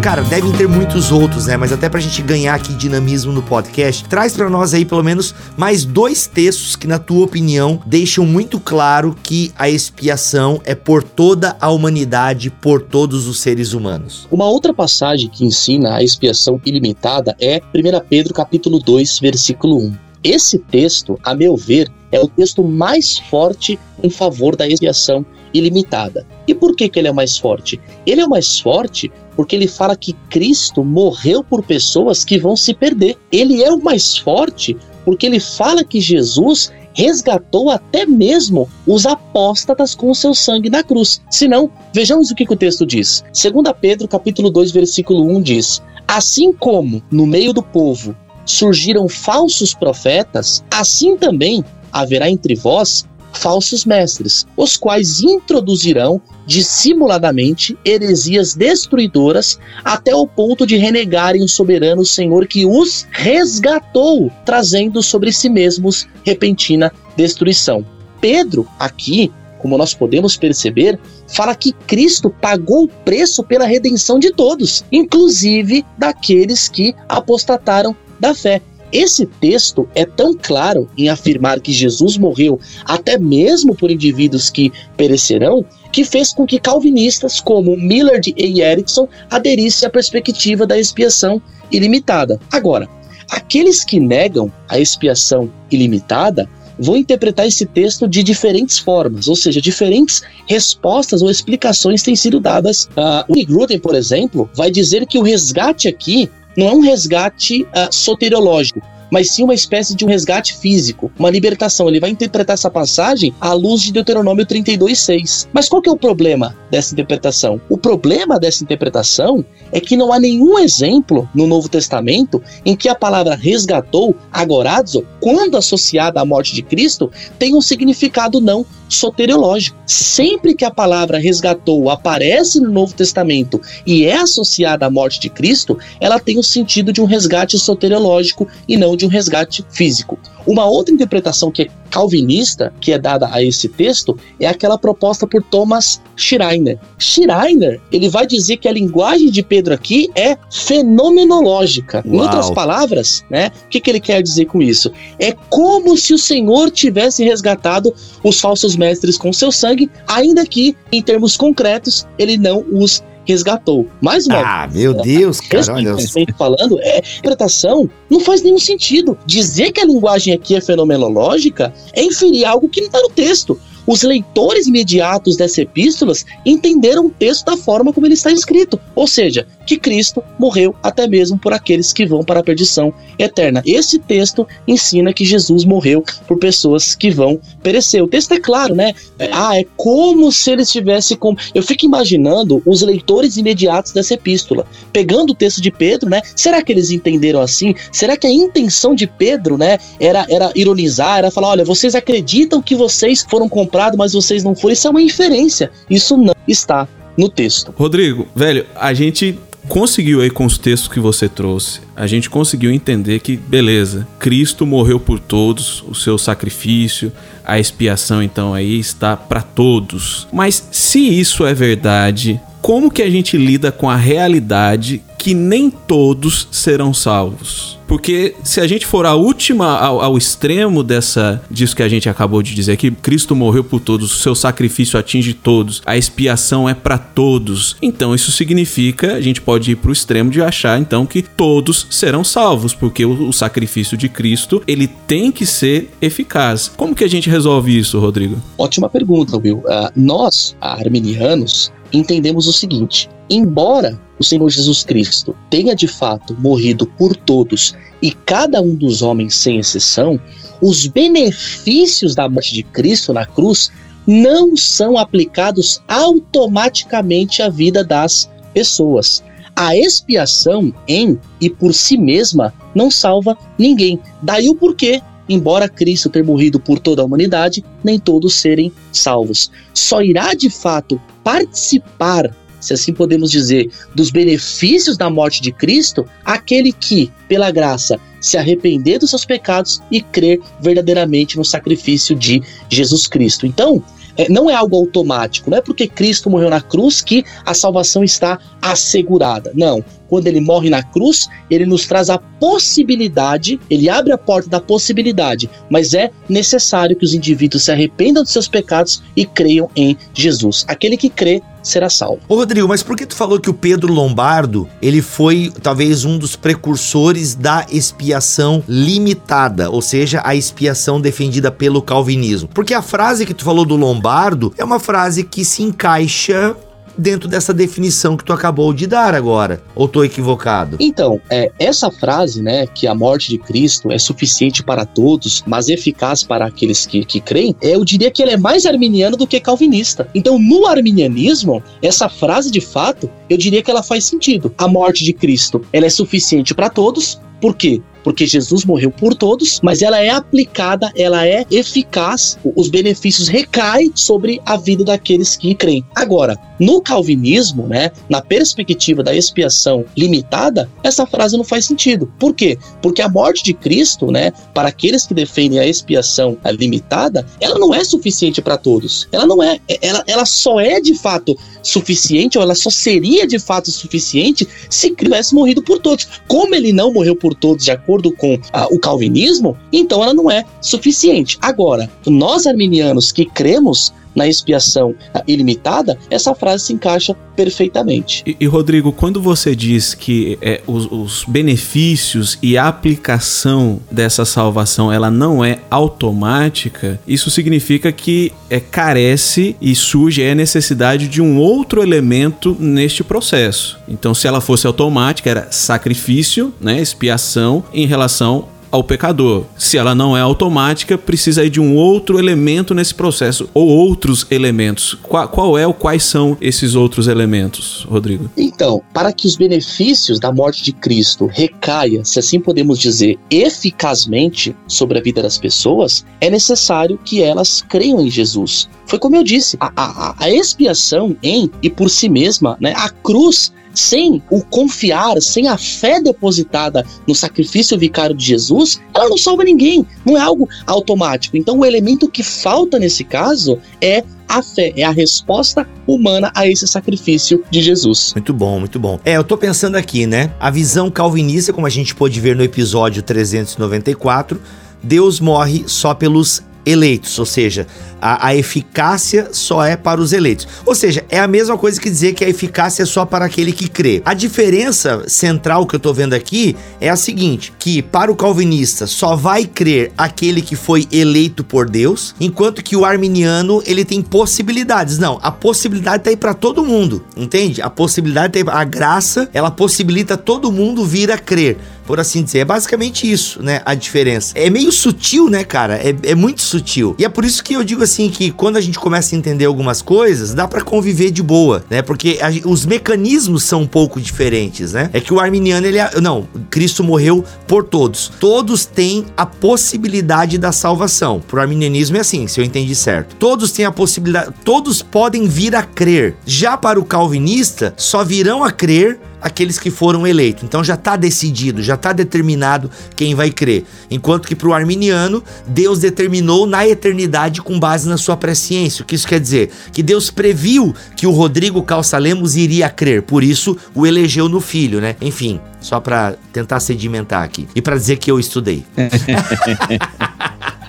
cara, 0.00 0.22
devem 0.22 0.52
ter 0.52 0.68
muitos 0.68 1.10
outros, 1.10 1.46
né? 1.46 1.56
Mas 1.56 1.72
até 1.72 1.88
pra 1.88 1.98
gente 1.98 2.22
ganhar 2.22 2.54
aqui 2.54 2.72
dinamismo 2.72 3.32
no 3.32 3.42
podcast, 3.42 4.04
traz 4.04 4.34
para 4.34 4.48
nós 4.48 4.72
aí 4.72 4.84
pelo 4.84 5.02
menos 5.02 5.34
mais 5.56 5.84
dois 5.84 6.26
textos 6.26 6.76
que, 6.76 6.86
na 6.86 6.98
tua 6.98 7.24
opinião, 7.24 7.80
deixam 7.84 8.24
muito 8.24 8.60
claro 8.60 9.16
que 9.22 9.52
a 9.58 9.68
expiação 9.68 10.60
é 10.64 10.74
por 10.74 11.02
toda 11.02 11.56
a 11.60 11.70
humanidade, 11.70 12.50
por 12.50 12.82
todos 12.82 13.26
os 13.26 13.40
seres 13.40 13.72
humanos. 13.72 14.26
Uma 14.30 14.46
outra 14.46 14.72
passagem 14.72 15.28
que 15.28 15.44
ensina 15.44 15.96
a 15.96 16.02
expiação 16.02 16.60
ilimitada 16.64 17.34
é 17.40 17.60
1 17.74 18.06
Pedro 18.08 18.32
capítulo 18.32 18.78
2, 18.78 19.18
versículo 19.18 19.78
1. 19.78 19.94
Esse 20.22 20.58
texto, 20.58 21.18
a 21.24 21.34
meu 21.34 21.56
ver, 21.56 21.90
é 22.12 22.20
o 22.20 22.28
texto 22.28 22.62
mais 22.62 23.18
forte 23.18 23.78
em 24.02 24.10
favor 24.10 24.54
da 24.54 24.66
expiação 24.66 25.24
ilimitada. 25.52 26.26
E 26.48 26.54
por 26.54 26.74
que, 26.74 26.88
que 26.88 26.98
ele 26.98 27.08
é 27.08 27.12
mais 27.12 27.36
forte? 27.36 27.78
Ele 28.06 28.22
é 28.22 28.26
mais 28.26 28.58
forte 28.58 29.12
porque 29.36 29.54
ele 29.54 29.68
fala 29.68 29.94
que 29.94 30.14
Cristo 30.30 30.82
morreu 30.82 31.44
por 31.44 31.62
pessoas 31.62 32.24
que 32.24 32.38
vão 32.38 32.56
se 32.56 32.72
perder. 32.72 33.18
Ele 33.30 33.62
é 33.62 33.70
o 33.70 33.80
mais 33.80 34.16
forte 34.16 34.74
porque 35.04 35.26
ele 35.26 35.38
fala 35.38 35.84
que 35.84 36.00
Jesus 36.00 36.72
resgatou 36.94 37.70
até 37.70 38.06
mesmo 38.06 38.68
os 38.86 39.06
apóstatas 39.06 39.94
com 39.94 40.10
o 40.10 40.14
seu 40.14 40.34
sangue 40.34 40.70
na 40.70 40.82
cruz. 40.82 41.20
Se 41.30 41.46
não, 41.46 41.70
vejamos 41.94 42.30
o 42.30 42.34
que, 42.34 42.46
que 42.46 42.52
o 42.52 42.56
texto 42.56 42.86
diz. 42.86 43.22
2 43.26 43.74
Pedro 43.80 44.08
capítulo 44.08 44.50
2, 44.50 44.72
versículo 44.72 45.22
1 45.36 45.42
diz: 45.42 45.82
Assim 46.08 46.52
como 46.52 47.02
no 47.10 47.26
meio 47.26 47.52
do 47.52 47.62
povo 47.62 48.16
surgiram 48.46 49.06
falsos 49.06 49.74
profetas, 49.74 50.64
assim 50.70 51.16
também 51.16 51.62
haverá 51.92 52.30
entre 52.30 52.54
vós 52.54 53.06
falsos 53.38 53.84
mestres, 53.84 54.46
os 54.56 54.76
quais 54.76 55.20
introduzirão 55.20 56.20
dissimuladamente 56.46 57.78
heresias 57.84 58.54
destruidoras 58.54 59.58
até 59.84 60.14
o 60.14 60.26
ponto 60.26 60.66
de 60.66 60.76
renegarem 60.76 61.42
o 61.42 61.48
soberano 61.48 62.04
Senhor 62.04 62.46
que 62.46 62.66
os 62.66 63.06
resgatou, 63.10 64.30
trazendo 64.44 65.02
sobre 65.02 65.32
si 65.32 65.48
mesmos 65.48 66.06
repentina 66.24 66.92
destruição. 67.16 67.84
Pedro, 68.20 68.66
aqui, 68.78 69.30
como 69.58 69.76
nós 69.78 69.94
podemos 69.94 70.36
perceber, 70.36 70.98
fala 71.28 71.54
que 71.54 71.72
Cristo 71.72 72.30
pagou 72.30 72.84
o 72.84 72.88
preço 72.88 73.42
pela 73.42 73.66
redenção 73.66 74.18
de 74.18 74.32
todos, 74.32 74.84
inclusive 74.90 75.84
daqueles 75.96 76.68
que 76.68 76.94
apostataram 77.08 77.94
da 78.18 78.34
fé. 78.34 78.62
Esse 78.92 79.26
texto 79.26 79.88
é 79.94 80.04
tão 80.04 80.34
claro 80.34 80.88
em 80.96 81.08
afirmar 81.08 81.60
que 81.60 81.72
Jesus 81.72 82.16
morreu 82.16 82.58
até 82.84 83.18
mesmo 83.18 83.74
por 83.74 83.90
indivíduos 83.90 84.50
que 84.50 84.72
perecerão, 84.96 85.64
que 85.92 86.04
fez 86.04 86.32
com 86.32 86.46
que 86.46 86.58
calvinistas 86.58 87.40
como 87.40 87.76
Millard 87.76 88.34
e 88.36 88.60
Erickson 88.60 89.08
aderissem 89.30 89.86
à 89.86 89.90
perspectiva 89.90 90.66
da 90.66 90.78
expiação 90.78 91.40
ilimitada. 91.70 92.40
Agora, 92.50 92.88
aqueles 93.30 93.84
que 93.84 94.00
negam 94.00 94.50
a 94.68 94.78
expiação 94.78 95.50
ilimitada 95.70 96.48
vão 96.78 96.96
interpretar 96.96 97.46
esse 97.46 97.66
texto 97.66 98.06
de 98.06 98.22
diferentes 98.22 98.78
formas, 98.78 99.26
ou 99.26 99.34
seja, 99.34 99.60
diferentes 99.60 100.22
respostas 100.46 101.22
ou 101.22 101.30
explicações 101.30 102.02
têm 102.02 102.14
sido 102.14 102.38
dadas. 102.38 102.84
Uh, 102.96 103.24
o 103.28 103.46
Gruden, 103.46 103.80
por 103.80 103.94
exemplo, 103.94 104.48
vai 104.54 104.70
dizer 104.70 105.04
que 105.06 105.18
o 105.18 105.22
resgate 105.22 105.88
aqui 105.88 106.30
não 106.58 106.66
é 106.66 106.72
um 106.72 106.80
resgate 106.80 107.62
uh, 107.62 107.94
soteriológico, 107.94 108.82
mas 109.12 109.30
sim 109.30 109.44
uma 109.44 109.54
espécie 109.54 109.94
de 109.94 110.04
um 110.04 110.08
resgate 110.08 110.56
físico, 110.58 111.10
uma 111.16 111.30
libertação. 111.30 111.88
Ele 111.88 112.00
vai 112.00 112.10
interpretar 112.10 112.54
essa 112.54 112.68
passagem 112.68 113.32
à 113.40 113.52
luz 113.52 113.80
de 113.82 113.92
Deuteronômio 113.92 114.44
32:6. 114.44 115.48
Mas 115.52 115.68
qual 115.68 115.80
que 115.80 115.88
é 115.88 115.92
o 115.92 115.96
problema 115.96 116.56
dessa 116.68 116.92
interpretação? 116.92 117.60
O 117.68 117.78
problema 117.78 118.40
dessa 118.40 118.64
interpretação 118.64 119.44
é 119.70 119.80
que 119.80 119.96
não 119.96 120.12
há 120.12 120.18
nenhum 120.18 120.58
exemplo 120.58 121.28
no 121.32 121.46
Novo 121.46 121.68
Testamento 121.68 122.42
em 122.66 122.74
que 122.74 122.88
a 122.88 122.94
palavra 122.94 123.36
resgatou, 123.36 124.16
agorazo, 124.32 125.06
quando 125.20 125.56
associada 125.56 126.20
à 126.20 126.24
morte 126.24 126.54
de 126.54 126.62
Cristo, 126.62 127.08
tem 127.38 127.54
um 127.54 127.60
significado 127.60 128.40
não 128.40 128.66
soteriológico. 128.88 129.78
Sempre 129.86 130.54
que 130.54 130.64
a 130.64 130.70
palavra 130.70 131.18
resgatou 131.18 131.90
aparece 131.90 132.60
no 132.60 132.70
Novo 132.70 132.94
Testamento 132.94 133.60
e 133.86 134.04
é 134.04 134.16
associada 134.16 134.86
à 134.86 134.90
morte 134.90 135.20
de 135.20 135.28
Cristo, 135.28 135.78
ela 136.00 136.18
tem 136.18 136.38
o 136.38 136.42
sentido 136.42 136.92
de 136.92 137.00
um 137.00 137.04
resgate 137.04 137.58
soteriológico 137.58 138.46
e 138.66 138.76
não 138.76 138.96
de 138.96 139.04
um 139.06 139.08
resgate 139.08 139.64
físico. 139.70 140.18
Uma 140.48 140.64
outra 140.64 140.94
interpretação 140.94 141.50
que 141.50 141.64
é 141.64 141.68
calvinista, 141.90 142.72
que 142.80 142.90
é 142.90 142.98
dada 142.98 143.28
a 143.30 143.42
esse 143.42 143.68
texto, 143.68 144.18
é 144.40 144.46
aquela 144.46 144.78
proposta 144.78 145.26
por 145.26 145.42
Thomas 145.42 146.00
Schreiner. 146.16 146.78
Schreiner, 146.98 147.78
ele 147.92 148.08
vai 148.08 148.26
dizer 148.26 148.56
que 148.56 148.66
a 148.66 148.72
linguagem 148.72 149.30
de 149.30 149.42
Pedro 149.42 149.74
aqui 149.74 150.08
é 150.14 150.38
fenomenológica. 150.50 152.02
Uau. 152.06 152.16
Em 152.16 152.20
outras 152.20 152.50
palavras, 152.50 153.22
né, 153.28 153.50
o 153.66 153.68
que, 153.68 153.78
que 153.78 153.90
ele 153.90 154.00
quer 154.00 154.22
dizer 154.22 154.46
com 154.46 154.62
isso? 154.62 154.90
É 155.18 155.32
como 155.50 155.98
se 155.98 156.14
o 156.14 156.18
Senhor 156.18 156.70
tivesse 156.70 157.22
resgatado 157.22 157.94
os 158.24 158.40
falsos 158.40 158.74
mestres 158.74 159.18
com 159.18 159.30
seu 159.34 159.52
sangue, 159.52 159.90
ainda 160.06 160.46
que, 160.46 160.74
em 160.90 161.02
termos 161.02 161.36
concretos, 161.36 162.06
ele 162.18 162.38
não 162.38 162.64
os 162.72 163.02
resgatou. 163.32 163.86
Mais 164.00 164.26
uma 164.26 164.38
Ah, 164.38 164.66
vez, 164.66 164.82
meu 164.82 164.94
Deus, 164.94 165.40
cara, 165.40 165.74
olha. 165.74 165.96
falando, 166.36 166.78
é, 166.80 166.98
interpretação 166.98 167.88
não 168.08 168.20
faz 168.20 168.42
nenhum 168.42 168.58
sentido. 168.58 169.16
Dizer 169.26 169.72
que 169.72 169.80
a 169.80 169.84
linguagem 169.84 170.32
aqui 170.34 170.54
é 170.56 170.60
fenomenológica 170.60 171.72
é 171.92 172.02
inferir 172.02 172.44
algo 172.44 172.68
que 172.68 172.80
não 172.80 172.86
está 172.88 173.00
no 173.00 173.10
texto. 173.10 173.58
Os 173.88 174.02
leitores 174.02 174.66
imediatos 174.66 175.34
dessa 175.34 175.62
epístolas 175.62 176.26
entenderam 176.44 177.06
o 177.06 177.10
texto 177.10 177.46
da 177.46 177.56
forma 177.56 177.90
como 177.90 178.06
ele 178.06 178.12
está 178.12 178.30
escrito, 178.30 178.78
ou 178.94 179.06
seja, 179.06 179.46
que 179.66 179.78
Cristo 179.78 180.22
morreu 180.38 180.74
até 180.82 181.06
mesmo 181.06 181.38
por 181.38 181.54
aqueles 181.54 181.90
que 181.90 182.04
vão 182.04 182.22
para 182.22 182.40
a 182.40 182.42
perdição 182.42 182.92
eterna. 183.18 183.62
Esse 183.64 183.98
texto 183.98 184.46
ensina 184.66 185.12
que 185.12 185.24
Jesus 185.24 185.64
morreu 185.64 186.04
por 186.26 186.38
pessoas 186.38 186.94
que 186.94 187.10
vão 187.10 187.40
perecer. 187.62 188.04
O 188.04 188.08
texto 188.08 188.32
é 188.32 188.40
claro, 188.40 188.74
né? 188.74 188.92
É, 189.18 189.30
ah, 189.32 189.58
é 189.58 189.64
como 189.76 190.30
se 190.30 190.50
ele 190.50 190.62
estivesse 190.62 191.16
com. 191.16 191.34
Eu 191.54 191.62
fico 191.62 191.86
imaginando 191.86 192.62
os 192.66 192.82
leitores 192.82 193.38
imediatos 193.38 193.92
dessa 193.92 194.14
epístola, 194.14 194.66
pegando 194.92 195.30
o 195.30 195.34
texto 195.34 195.62
de 195.62 195.70
Pedro, 195.70 196.10
né? 196.10 196.20
Será 196.36 196.62
que 196.62 196.72
eles 196.72 196.90
entenderam 196.90 197.40
assim? 197.40 197.74
Será 197.90 198.18
que 198.18 198.26
a 198.26 198.30
intenção 198.30 198.94
de 198.94 199.06
Pedro, 199.06 199.56
né, 199.56 199.78
era, 199.98 200.26
era 200.28 200.52
ironizar, 200.54 201.18
era 201.18 201.30
falar: 201.30 201.48
olha, 201.48 201.64
vocês 201.64 201.94
acreditam 201.94 202.60
que 202.60 202.74
vocês 202.74 203.24
foram 203.28 203.48
comprados 203.48 203.77
mas 203.96 204.12
vocês 204.12 204.42
não 204.42 204.54
foram. 204.54 204.72
Isso 204.72 204.86
é 204.86 204.90
uma 204.90 205.02
inferência. 205.02 205.70
Isso 205.88 206.16
não 206.16 206.34
está 206.46 206.88
no 207.16 207.28
texto. 207.28 207.74
Rodrigo, 207.76 208.28
velho, 208.34 208.64
a 208.76 208.94
gente 208.94 209.38
conseguiu 209.68 210.22
aí 210.22 210.30
com 210.30 210.46
os 210.46 210.56
textos 210.56 210.88
que 210.88 210.98
você 210.98 211.28
trouxe, 211.28 211.80
a 211.94 212.06
gente 212.06 212.30
conseguiu 212.30 212.72
entender 212.72 213.20
que, 213.20 213.36
beleza, 213.36 214.08
Cristo 214.18 214.64
morreu 214.64 214.98
por 214.98 215.20
todos, 215.20 215.84
o 215.86 215.94
seu 215.94 216.16
sacrifício, 216.16 217.12
a 217.44 217.58
expiação 217.58 218.22
então 218.22 218.54
aí 218.54 218.78
está 218.78 219.16
para 219.16 219.42
todos. 219.42 220.26
Mas 220.32 220.66
se 220.72 221.00
isso 221.00 221.46
é 221.46 221.52
verdade, 221.52 222.40
como 222.60 222.90
que 222.90 223.02
a 223.02 223.10
gente 223.10 223.36
lida 223.36 223.70
com 223.70 223.88
a 223.88 223.96
realidade 223.96 225.02
que 225.18 225.34
nem 225.34 225.70
todos 225.70 226.48
serão 226.50 226.94
salvos? 226.94 227.78
Porque 227.88 228.34
se 228.44 228.60
a 228.60 228.66
gente 228.66 228.86
for 228.86 229.06
a 229.06 229.14
última 229.14 229.78
ao, 229.78 230.02
ao, 230.02 230.18
extremo 230.18 230.84
dessa 230.84 231.42
disso 231.50 231.74
que 231.74 231.82
a 231.82 231.88
gente 231.88 232.06
acabou 232.06 232.42
de 232.42 232.54
dizer 232.54 232.76
que 232.76 232.90
Cristo 232.90 233.34
morreu 233.34 233.64
por 233.64 233.80
todos, 233.80 234.12
o 234.12 234.18
seu 234.18 234.34
sacrifício 234.34 234.98
atinge 234.98 235.32
todos, 235.32 235.82
a 235.86 235.96
expiação 235.96 236.68
é 236.68 236.74
para 236.74 236.98
todos. 236.98 237.76
Então 237.80 238.14
isso 238.14 238.30
significa, 238.30 239.14
a 239.14 239.20
gente 239.22 239.40
pode 239.40 239.70
ir 239.70 239.76
para 239.76 239.88
o 239.88 239.92
extremo 239.92 240.30
de 240.30 240.42
achar 240.42 240.78
então 240.78 241.06
que 241.06 241.22
todos 241.22 241.86
serão 241.90 242.22
salvos, 242.22 242.74
porque 242.74 243.06
o, 243.06 243.28
o 243.28 243.32
sacrifício 243.32 243.96
de 243.96 244.08
Cristo, 244.10 244.62
ele 244.66 244.86
tem 244.86 245.32
que 245.32 245.46
ser 245.46 245.90
eficaz. 246.00 246.70
Como 246.76 246.94
que 246.94 247.04
a 247.04 247.08
gente 247.08 247.30
resolve 247.30 247.76
isso, 247.76 247.98
Rodrigo? 247.98 248.36
Ótima 248.58 248.90
pergunta, 248.90 249.38
Will. 249.38 249.58
Uh, 249.58 249.90
nós, 249.96 250.54
arminianos, 250.60 251.72
entendemos 251.92 252.46
o 252.46 252.52
seguinte: 252.52 253.08
embora 253.28 254.00
o 254.18 254.24
Senhor 254.24 254.48
Jesus 254.48 254.82
Cristo 254.84 255.34
tenha 255.48 255.74
de 255.74 255.86
fato 255.86 256.34
morrido 256.38 256.86
por 256.86 257.14
todos 257.14 257.74
e 258.02 258.12
cada 258.12 258.60
um 258.60 258.74
dos 258.74 259.02
homens 259.02 259.34
sem 259.34 259.58
exceção, 259.58 260.20
os 260.60 260.86
benefícios 260.86 262.14
da 262.14 262.28
morte 262.28 262.54
de 262.54 262.62
Cristo 262.62 263.12
na 263.12 263.24
cruz 263.24 263.70
não 264.06 264.56
são 264.56 264.96
aplicados 264.96 265.82
automaticamente 265.86 267.42
à 267.42 267.48
vida 267.48 267.84
das 267.84 268.28
pessoas. 268.54 269.22
A 269.54 269.76
expiação 269.76 270.72
em 270.86 271.18
e 271.40 271.50
por 271.50 271.74
si 271.74 271.98
mesma 271.98 272.54
não 272.74 272.90
salva 272.90 273.36
ninguém. 273.58 274.00
Daí 274.22 274.48
o 274.48 274.54
porquê 274.54 275.02
embora 275.28 275.68
Cristo 275.68 276.08
ter 276.08 276.24
morrido 276.24 276.58
por 276.58 276.78
toda 276.78 277.02
a 277.02 277.04
humanidade, 277.04 277.64
nem 277.82 277.98
todos 277.98 278.34
serem 278.34 278.72
salvos. 278.92 279.50
Só 279.74 280.02
irá 280.02 280.34
de 280.34 280.50
fato 280.50 281.00
participar, 281.22 282.34
se 282.60 282.72
assim 282.72 282.92
podemos 282.92 283.30
dizer, 283.30 283.70
dos 283.94 284.10
benefícios 284.10 284.96
da 284.96 285.10
morte 285.10 285.42
de 285.42 285.52
Cristo, 285.52 286.06
aquele 286.24 286.72
que, 286.72 287.10
pela 287.28 287.50
graça, 287.50 288.00
se 288.20 288.36
arrepender 288.36 288.98
dos 288.98 289.10
seus 289.10 289.24
pecados 289.24 289.80
e 289.90 290.00
crer 290.00 290.40
verdadeiramente 290.60 291.36
no 291.36 291.44
sacrifício 291.44 292.16
de 292.16 292.42
Jesus 292.68 293.06
Cristo. 293.06 293.46
Então, 293.46 293.82
é, 294.16 294.28
não 294.28 294.50
é 294.50 294.54
algo 294.54 294.74
automático, 294.76 295.48
não 295.48 295.58
é 295.58 295.60
porque 295.60 295.86
Cristo 295.86 296.28
morreu 296.28 296.50
na 296.50 296.60
cruz 296.60 297.00
que 297.00 297.24
a 297.46 297.54
salvação 297.54 298.02
está 298.02 298.38
assegurada. 298.60 299.52
Não. 299.54 299.84
Quando 300.08 300.26
ele 300.26 300.40
morre 300.40 300.70
na 300.70 300.82
cruz, 300.82 301.28
ele 301.50 301.66
nos 301.66 301.86
traz 301.86 302.10
a 302.10 302.18
possibilidade, 302.18 303.60
ele 303.70 303.88
abre 303.88 304.12
a 304.12 304.18
porta 304.18 304.48
da 304.48 304.60
possibilidade, 304.60 305.50
mas 305.70 305.94
é 305.94 306.10
necessário 306.28 306.96
que 306.96 307.04
os 307.04 307.14
indivíduos 307.14 307.64
se 307.64 307.72
arrependam 307.72 308.22
dos 308.22 308.32
seus 308.32 308.48
pecados 308.48 309.02
e 309.16 309.24
creiam 309.24 309.70
em 309.76 309.96
Jesus. 310.14 310.64
Aquele 310.68 310.96
que 310.96 311.10
crê 311.10 311.42
será 311.62 311.90
salvo. 311.90 312.20
Ô 312.28 312.36
Rodrigo, 312.36 312.66
mas 312.66 312.82
por 312.82 312.96
que 312.96 313.06
tu 313.06 313.14
falou 313.14 313.38
que 313.38 313.50
o 313.50 313.54
Pedro 313.54 313.92
Lombardo, 313.92 314.68
ele 314.80 315.02
foi 315.02 315.52
talvez 315.62 316.04
um 316.04 316.18
dos 316.18 316.34
precursores 316.34 317.34
da 317.34 317.66
expiação 317.70 318.62
limitada, 318.66 319.70
ou 319.70 319.82
seja, 319.82 320.22
a 320.24 320.34
expiação 320.34 321.00
defendida 321.00 321.50
pelo 321.50 321.82
calvinismo? 321.82 322.48
Porque 322.54 322.72
a 322.72 322.82
frase 322.82 323.26
que 323.26 323.34
tu 323.34 323.44
falou 323.44 323.64
do 323.64 323.76
Lombardo 323.76 324.52
é 324.56 324.64
uma 324.64 324.78
frase 324.78 325.24
que 325.24 325.44
se 325.44 325.62
encaixa 325.62 326.56
dentro 326.98 327.28
dessa 327.28 327.54
definição 327.54 328.16
que 328.16 328.24
tu 328.24 328.32
acabou 328.32 328.72
de 328.74 328.86
dar 328.86 329.14
agora. 329.14 329.62
Ou 329.74 329.88
tô 329.88 330.02
equivocado? 330.02 330.76
Então, 330.80 331.20
é, 331.30 331.50
essa 331.58 331.90
frase, 331.90 332.42
né, 332.42 332.66
que 332.66 332.86
a 332.86 332.94
morte 332.94 333.28
de 333.28 333.38
Cristo 333.38 333.90
é 333.92 333.98
suficiente 333.98 334.62
para 334.62 334.84
todos, 334.84 335.42
mas 335.46 335.68
eficaz 335.68 336.24
para 336.24 336.46
aqueles 336.46 336.84
que, 336.84 337.04
que 337.04 337.20
creem, 337.20 337.54
eu 337.62 337.84
diria 337.84 338.10
que 338.10 338.22
ela 338.22 338.32
é 338.32 338.36
mais 338.36 338.66
arminiana 338.66 339.16
do 339.16 339.26
que 339.26 339.38
calvinista. 339.38 340.08
Então, 340.14 340.38
no 340.38 340.66
arminianismo, 340.66 341.62
essa 341.80 342.08
frase 342.08 342.50
de 342.50 342.60
fato, 342.60 343.08
eu 343.28 343.36
diria 343.36 343.62
que 343.62 343.70
ela 343.70 343.82
faz 343.82 344.04
sentido. 344.04 344.54
A 344.58 344.68
morte 344.68 345.04
de 345.04 345.12
Cristo, 345.12 345.64
ela 345.72 345.86
é 345.86 345.90
suficiente 345.90 346.54
para 346.54 346.70
todos, 346.70 347.20
por 347.40 347.54
quê? 347.54 347.80
porque 348.02 348.26
Jesus 348.26 348.64
morreu 348.64 348.90
por 348.90 349.14
todos, 349.14 349.60
mas 349.62 349.82
ela 349.82 350.00
é 350.00 350.10
aplicada, 350.10 350.90
ela 350.96 351.26
é 351.26 351.44
eficaz, 351.50 352.38
os 352.56 352.68
benefícios 352.68 353.28
recaem 353.28 353.92
sobre 353.94 354.40
a 354.46 354.56
vida 354.56 354.84
daqueles 354.84 355.36
que 355.36 355.54
creem. 355.54 355.84
Agora, 355.94 356.38
no 356.58 356.80
calvinismo, 356.80 357.66
né, 357.66 357.90
na 358.08 358.20
perspectiva 358.20 359.02
da 359.02 359.14
expiação 359.14 359.84
limitada, 359.96 360.68
essa 360.82 361.06
frase 361.06 361.36
não 361.36 361.44
faz 361.44 361.66
sentido. 361.66 362.12
Por 362.18 362.34
quê? 362.34 362.58
Porque 362.82 363.02
a 363.02 363.08
morte 363.08 363.44
de 363.44 363.54
Cristo, 363.54 364.10
né, 364.10 364.32
para 364.54 364.68
aqueles 364.68 365.06
que 365.06 365.14
defendem 365.14 365.58
a 365.58 365.66
expiação 365.66 366.36
limitada, 366.46 367.26
ela 367.40 367.58
não 367.58 367.74
é 367.74 367.84
suficiente 367.84 368.40
para 368.40 368.56
todos. 368.56 369.06
Ela 369.12 369.26
não 369.26 369.42
é, 369.42 369.60
ela, 369.82 370.02
ela 370.06 370.24
só 370.24 370.58
é 370.58 370.80
de 370.80 370.94
fato 370.94 371.36
suficiente, 371.62 372.38
ou 372.38 372.44
ela 372.44 372.54
só 372.54 372.70
seria 372.70 373.17
de 373.26 373.38
fato 373.38 373.70
suficiente 373.70 374.46
se 374.68 374.94
tivesse 374.94 375.34
morrido 375.34 375.62
por 375.62 375.78
todos. 375.78 376.08
Como 376.26 376.54
ele 376.54 376.72
não 376.72 376.92
morreu 376.92 377.16
por 377.16 377.34
todos 377.34 377.64
de 377.64 377.70
acordo 377.70 378.12
com 378.12 378.38
ah, 378.52 378.66
o 378.70 378.78
calvinismo, 378.78 379.56
então 379.72 380.02
ela 380.02 380.14
não 380.14 380.30
é 380.30 380.44
suficiente. 380.60 381.38
Agora, 381.40 381.90
nós 382.06 382.46
arminianos 382.46 383.12
que 383.12 383.24
cremos 383.24 383.92
na 384.18 384.26
expiação 384.26 384.94
ilimitada, 385.26 385.96
essa 386.10 386.34
frase 386.34 386.66
se 386.66 386.72
encaixa 386.72 387.16
perfeitamente. 387.36 388.24
E, 388.26 388.36
e 388.40 388.46
Rodrigo, 388.46 388.90
quando 388.92 389.22
você 389.22 389.54
diz 389.54 389.94
que 389.94 390.36
é, 390.42 390.60
os, 390.66 390.90
os, 390.90 391.24
benefícios 391.28 392.36
e 392.42 392.58
a 392.58 392.66
aplicação 392.66 393.80
dessa 393.88 394.24
salvação 394.24 394.92
ela 394.92 395.08
não 395.08 395.44
é 395.44 395.60
automática, 395.70 396.98
isso 397.06 397.30
significa 397.30 397.92
que 397.92 398.32
é, 398.50 398.58
carece 398.58 399.54
e 399.60 399.72
surge 399.76 400.28
a 400.28 400.34
necessidade 400.34 401.06
de 401.06 401.22
um 401.22 401.38
outro 401.38 401.80
elemento 401.80 402.56
neste 402.58 403.04
processo. 403.04 403.78
Então, 403.86 404.12
se 404.14 404.26
ela 404.26 404.40
fosse 404.40 404.66
automática, 404.66 405.30
era 405.30 405.46
sacrifício, 405.52 406.52
né, 406.60 406.80
expiação 406.80 407.62
em 407.72 407.86
relação 407.86 408.48
ao 408.70 408.84
pecador. 408.84 409.44
Se 409.56 409.76
ela 409.76 409.94
não 409.94 410.16
é 410.16 410.20
automática, 410.20 410.98
precisa 410.98 411.48
de 411.48 411.60
um 411.60 411.76
outro 411.76 412.18
elemento 412.18 412.74
nesse 412.74 412.94
processo 412.94 413.48
ou 413.54 413.66
outros 413.68 414.26
elementos. 414.30 414.94
Qual, 415.02 415.28
qual 415.28 415.58
é 415.58 415.66
ou 415.66 415.74
quais 415.74 416.04
são 416.04 416.36
esses 416.40 416.74
outros 416.74 417.08
elementos, 417.08 417.86
Rodrigo? 417.88 418.30
Então, 418.36 418.82
para 418.92 419.12
que 419.12 419.26
os 419.26 419.36
benefícios 419.36 420.18
da 420.18 420.32
morte 420.32 420.62
de 420.62 420.72
Cristo 420.72 421.26
recaia, 421.26 422.04
se 422.04 422.18
assim 422.18 422.40
podemos 422.40 422.78
dizer, 422.78 423.18
eficazmente 423.30 424.54
sobre 424.66 424.98
a 424.98 425.02
vida 425.02 425.22
das 425.22 425.38
pessoas, 425.38 426.04
é 426.20 426.30
necessário 426.30 426.98
que 427.04 427.22
elas 427.22 427.62
creiam 427.68 428.00
em 428.00 428.10
Jesus. 428.10 428.68
Foi 428.86 428.98
como 428.98 429.16
eu 429.16 429.22
disse, 429.22 429.56
a, 429.60 429.70
a, 429.76 430.14
a 430.18 430.30
expiação 430.30 431.16
em 431.22 431.50
e 431.62 431.68
por 431.68 431.90
si 431.90 432.08
mesma, 432.08 432.56
né, 432.60 432.72
a 432.76 432.88
cruz 432.88 433.52
sem 433.78 434.20
o 434.28 434.42
confiar, 434.42 435.20
sem 435.22 435.46
a 435.46 435.56
fé 435.56 436.00
depositada 436.00 436.84
no 437.06 437.14
sacrifício 437.14 437.78
vicário 437.78 438.16
de 438.16 438.24
Jesus, 438.24 438.80
ela 438.92 439.08
não 439.08 439.16
salva 439.16 439.44
ninguém. 439.44 439.86
Não 440.04 440.16
é 440.16 440.20
algo 440.20 440.48
automático. 440.66 441.36
Então, 441.36 441.58
o 441.58 441.64
elemento 441.64 442.08
que 442.08 442.22
falta 442.22 442.78
nesse 442.78 443.04
caso 443.04 443.58
é 443.80 444.02
a 444.28 444.42
fé, 444.42 444.72
é 444.76 444.82
a 444.82 444.90
resposta 444.90 445.66
humana 445.86 446.30
a 446.34 446.46
esse 446.46 446.66
sacrifício 446.66 447.42
de 447.50 447.62
Jesus. 447.62 448.12
Muito 448.14 448.34
bom, 448.34 448.58
muito 448.58 448.78
bom. 448.78 449.00
É, 449.04 449.16
eu 449.16 449.24
tô 449.24 449.38
pensando 449.38 449.76
aqui, 449.76 450.06
né? 450.06 450.32
A 450.38 450.50
visão 450.50 450.90
calvinista, 450.90 451.52
como 451.52 451.66
a 451.66 451.70
gente 451.70 451.94
pôde 451.94 452.20
ver 452.20 452.36
no 452.36 452.42
episódio 452.42 453.02
394, 453.02 454.40
Deus 454.82 455.20
morre 455.20 455.64
só 455.66 455.94
pelos 455.94 456.42
eleitos, 456.66 457.18
ou 457.18 457.24
seja, 457.24 457.66
a, 458.00 458.28
a, 458.28 458.36
eficácia 458.36 459.28
só 459.32 459.64
é 459.64 459.76
para 459.76 460.00
os 460.00 460.12
eleitos. 460.12 460.46
Ou 460.64 460.74
seja, 460.74 461.04
é 461.08 461.18
a 461.18 461.28
mesma 461.28 461.56
coisa 461.56 461.80
que 461.80 461.90
dizer 461.90 462.14
que 462.14 462.24
a 462.24 462.28
eficácia 462.28 462.82
é 462.82 462.86
só 462.86 463.04
para 463.04 463.24
aquele 463.24 463.52
que 463.52 463.68
crê. 463.68 464.02
A 464.04 464.14
diferença 464.14 465.04
central 465.06 465.66
que 465.66 465.74
eu 465.74 465.78
estou 465.78 465.94
vendo 465.94 466.14
aqui 466.14 466.56
é 466.80 466.88
a 466.88 466.96
seguinte: 466.96 467.52
que 467.58 467.82
para 467.82 468.10
o 468.10 468.16
calvinista 468.16 468.86
só 468.86 469.16
vai 469.16 469.44
crer 469.44 469.92
aquele 469.96 470.40
que 470.40 470.56
foi 470.56 470.86
eleito 470.92 471.44
por 471.44 471.68
Deus, 471.68 472.14
enquanto 472.20 472.62
que 472.62 472.76
o 472.76 472.84
arminiano 472.84 473.62
ele 473.66 473.84
tem 473.84 474.02
possibilidades. 474.02 474.98
Não, 474.98 475.18
a 475.22 475.30
possibilidade 475.30 475.98
está 475.98 476.10
aí 476.10 476.16
para 476.16 476.34
todo 476.34 476.64
mundo, 476.64 477.04
entende? 477.16 477.60
A 477.62 477.70
possibilidade 477.70 478.32
tá 478.32 478.38
aí, 478.38 478.60
a 478.60 478.64
graça, 478.64 479.28
ela 479.32 479.50
possibilita 479.50 480.16
todo 480.16 480.52
mundo 480.52 480.84
vir 480.84 481.10
a 481.10 481.18
crer 481.18 481.58
por 481.88 481.98
assim 481.98 482.22
dizer. 482.22 482.40
É 482.40 482.44
basicamente 482.44 483.10
isso, 483.10 483.42
né? 483.42 483.62
A 483.64 483.74
diferença. 483.74 484.34
É 484.36 484.50
meio 484.50 484.70
sutil, 484.70 485.30
né, 485.30 485.42
cara? 485.42 485.76
É, 485.76 485.96
é 486.10 486.14
muito 486.14 486.42
sutil. 486.42 486.94
E 486.98 487.04
é 487.04 487.08
por 487.08 487.24
isso 487.24 487.42
que 487.42 487.54
eu 487.54 487.64
digo 487.64 487.82
assim 487.88 488.10
que 488.10 488.30
quando 488.30 488.56
a 488.56 488.60
gente 488.60 488.78
começa 488.78 489.14
a 489.14 489.18
entender 489.18 489.46
algumas 489.46 489.80
coisas, 489.82 490.34
dá 490.34 490.46
para 490.46 490.62
conviver 490.62 491.10
de 491.10 491.22
boa, 491.22 491.64
né? 491.70 491.82
Porque 491.82 492.18
a, 492.20 492.48
os 492.48 492.66
mecanismos 492.66 493.44
são 493.44 493.62
um 493.62 493.66
pouco 493.66 494.00
diferentes, 494.00 494.74
né? 494.74 494.90
É 494.92 495.00
que 495.00 495.12
o 495.12 495.18
arminiano, 495.18 495.66
ele. 495.66 495.78
É, 495.78 496.00
não, 496.00 496.28
Cristo 496.50 496.84
morreu 496.84 497.24
por 497.46 497.64
todos. 497.64 498.12
Todos 498.20 498.64
têm 498.66 499.06
a 499.16 499.24
possibilidade 499.24 500.36
da 500.38 500.52
salvação. 500.52 501.20
Pro 501.26 501.40
arminianismo 501.40 501.96
é 501.96 502.00
assim, 502.00 502.26
se 502.26 502.40
eu 502.40 502.44
entendi 502.44 502.74
certo. 502.74 503.16
Todos 503.16 503.50
têm 503.50 503.64
a 503.64 503.72
possibilidade. 503.72 504.34
Todos 504.44 504.82
podem 504.82 505.26
vir 505.26 505.56
a 505.56 505.62
crer. 505.62 506.16
Já 506.26 506.56
para 506.56 506.78
o 506.78 506.84
calvinista, 506.84 507.72
só 507.76 508.04
virão 508.04 508.44
a 508.44 508.52
crer 508.52 509.00
aqueles 509.20 509.58
que 509.58 509.70
foram 509.70 510.06
eleitos. 510.06 510.44
Então 510.44 510.62
já 510.62 510.74
está 510.74 510.96
decidido, 510.96 511.62
já 511.62 511.74
está 511.74 511.92
determinado 511.92 512.70
quem 512.96 513.14
vai 513.14 513.30
crer. 513.30 513.64
Enquanto 513.90 514.26
que 514.26 514.34
para 514.34 514.48
o 514.48 514.54
arminiano, 514.54 515.22
Deus 515.46 515.80
determinou 515.80 516.46
na 516.46 516.66
eternidade 516.66 517.42
com 517.42 517.58
base 517.58 517.88
na 517.88 517.96
sua 517.96 518.16
presciência. 518.16 518.82
O 518.82 518.86
que 518.86 518.94
isso 518.94 519.06
quer 519.06 519.20
dizer? 519.20 519.50
Que 519.72 519.82
Deus 519.82 520.10
previu 520.10 520.74
que 520.96 521.06
o 521.06 521.10
Rodrigo 521.10 521.62
Calçalemos 521.62 522.36
iria 522.36 522.68
crer, 522.70 523.02
por 523.02 523.22
isso 523.22 523.56
o 523.74 523.86
elegeu 523.86 524.28
no 524.28 524.40
filho, 524.40 524.80
né? 524.80 524.96
Enfim, 525.00 525.40
só 525.60 525.80
para 525.80 526.16
tentar 526.32 526.60
sedimentar 526.60 527.22
aqui 527.22 527.48
e 527.54 527.62
para 527.62 527.76
dizer 527.76 527.96
que 527.96 528.10
eu 528.10 528.18
estudei. 528.18 528.64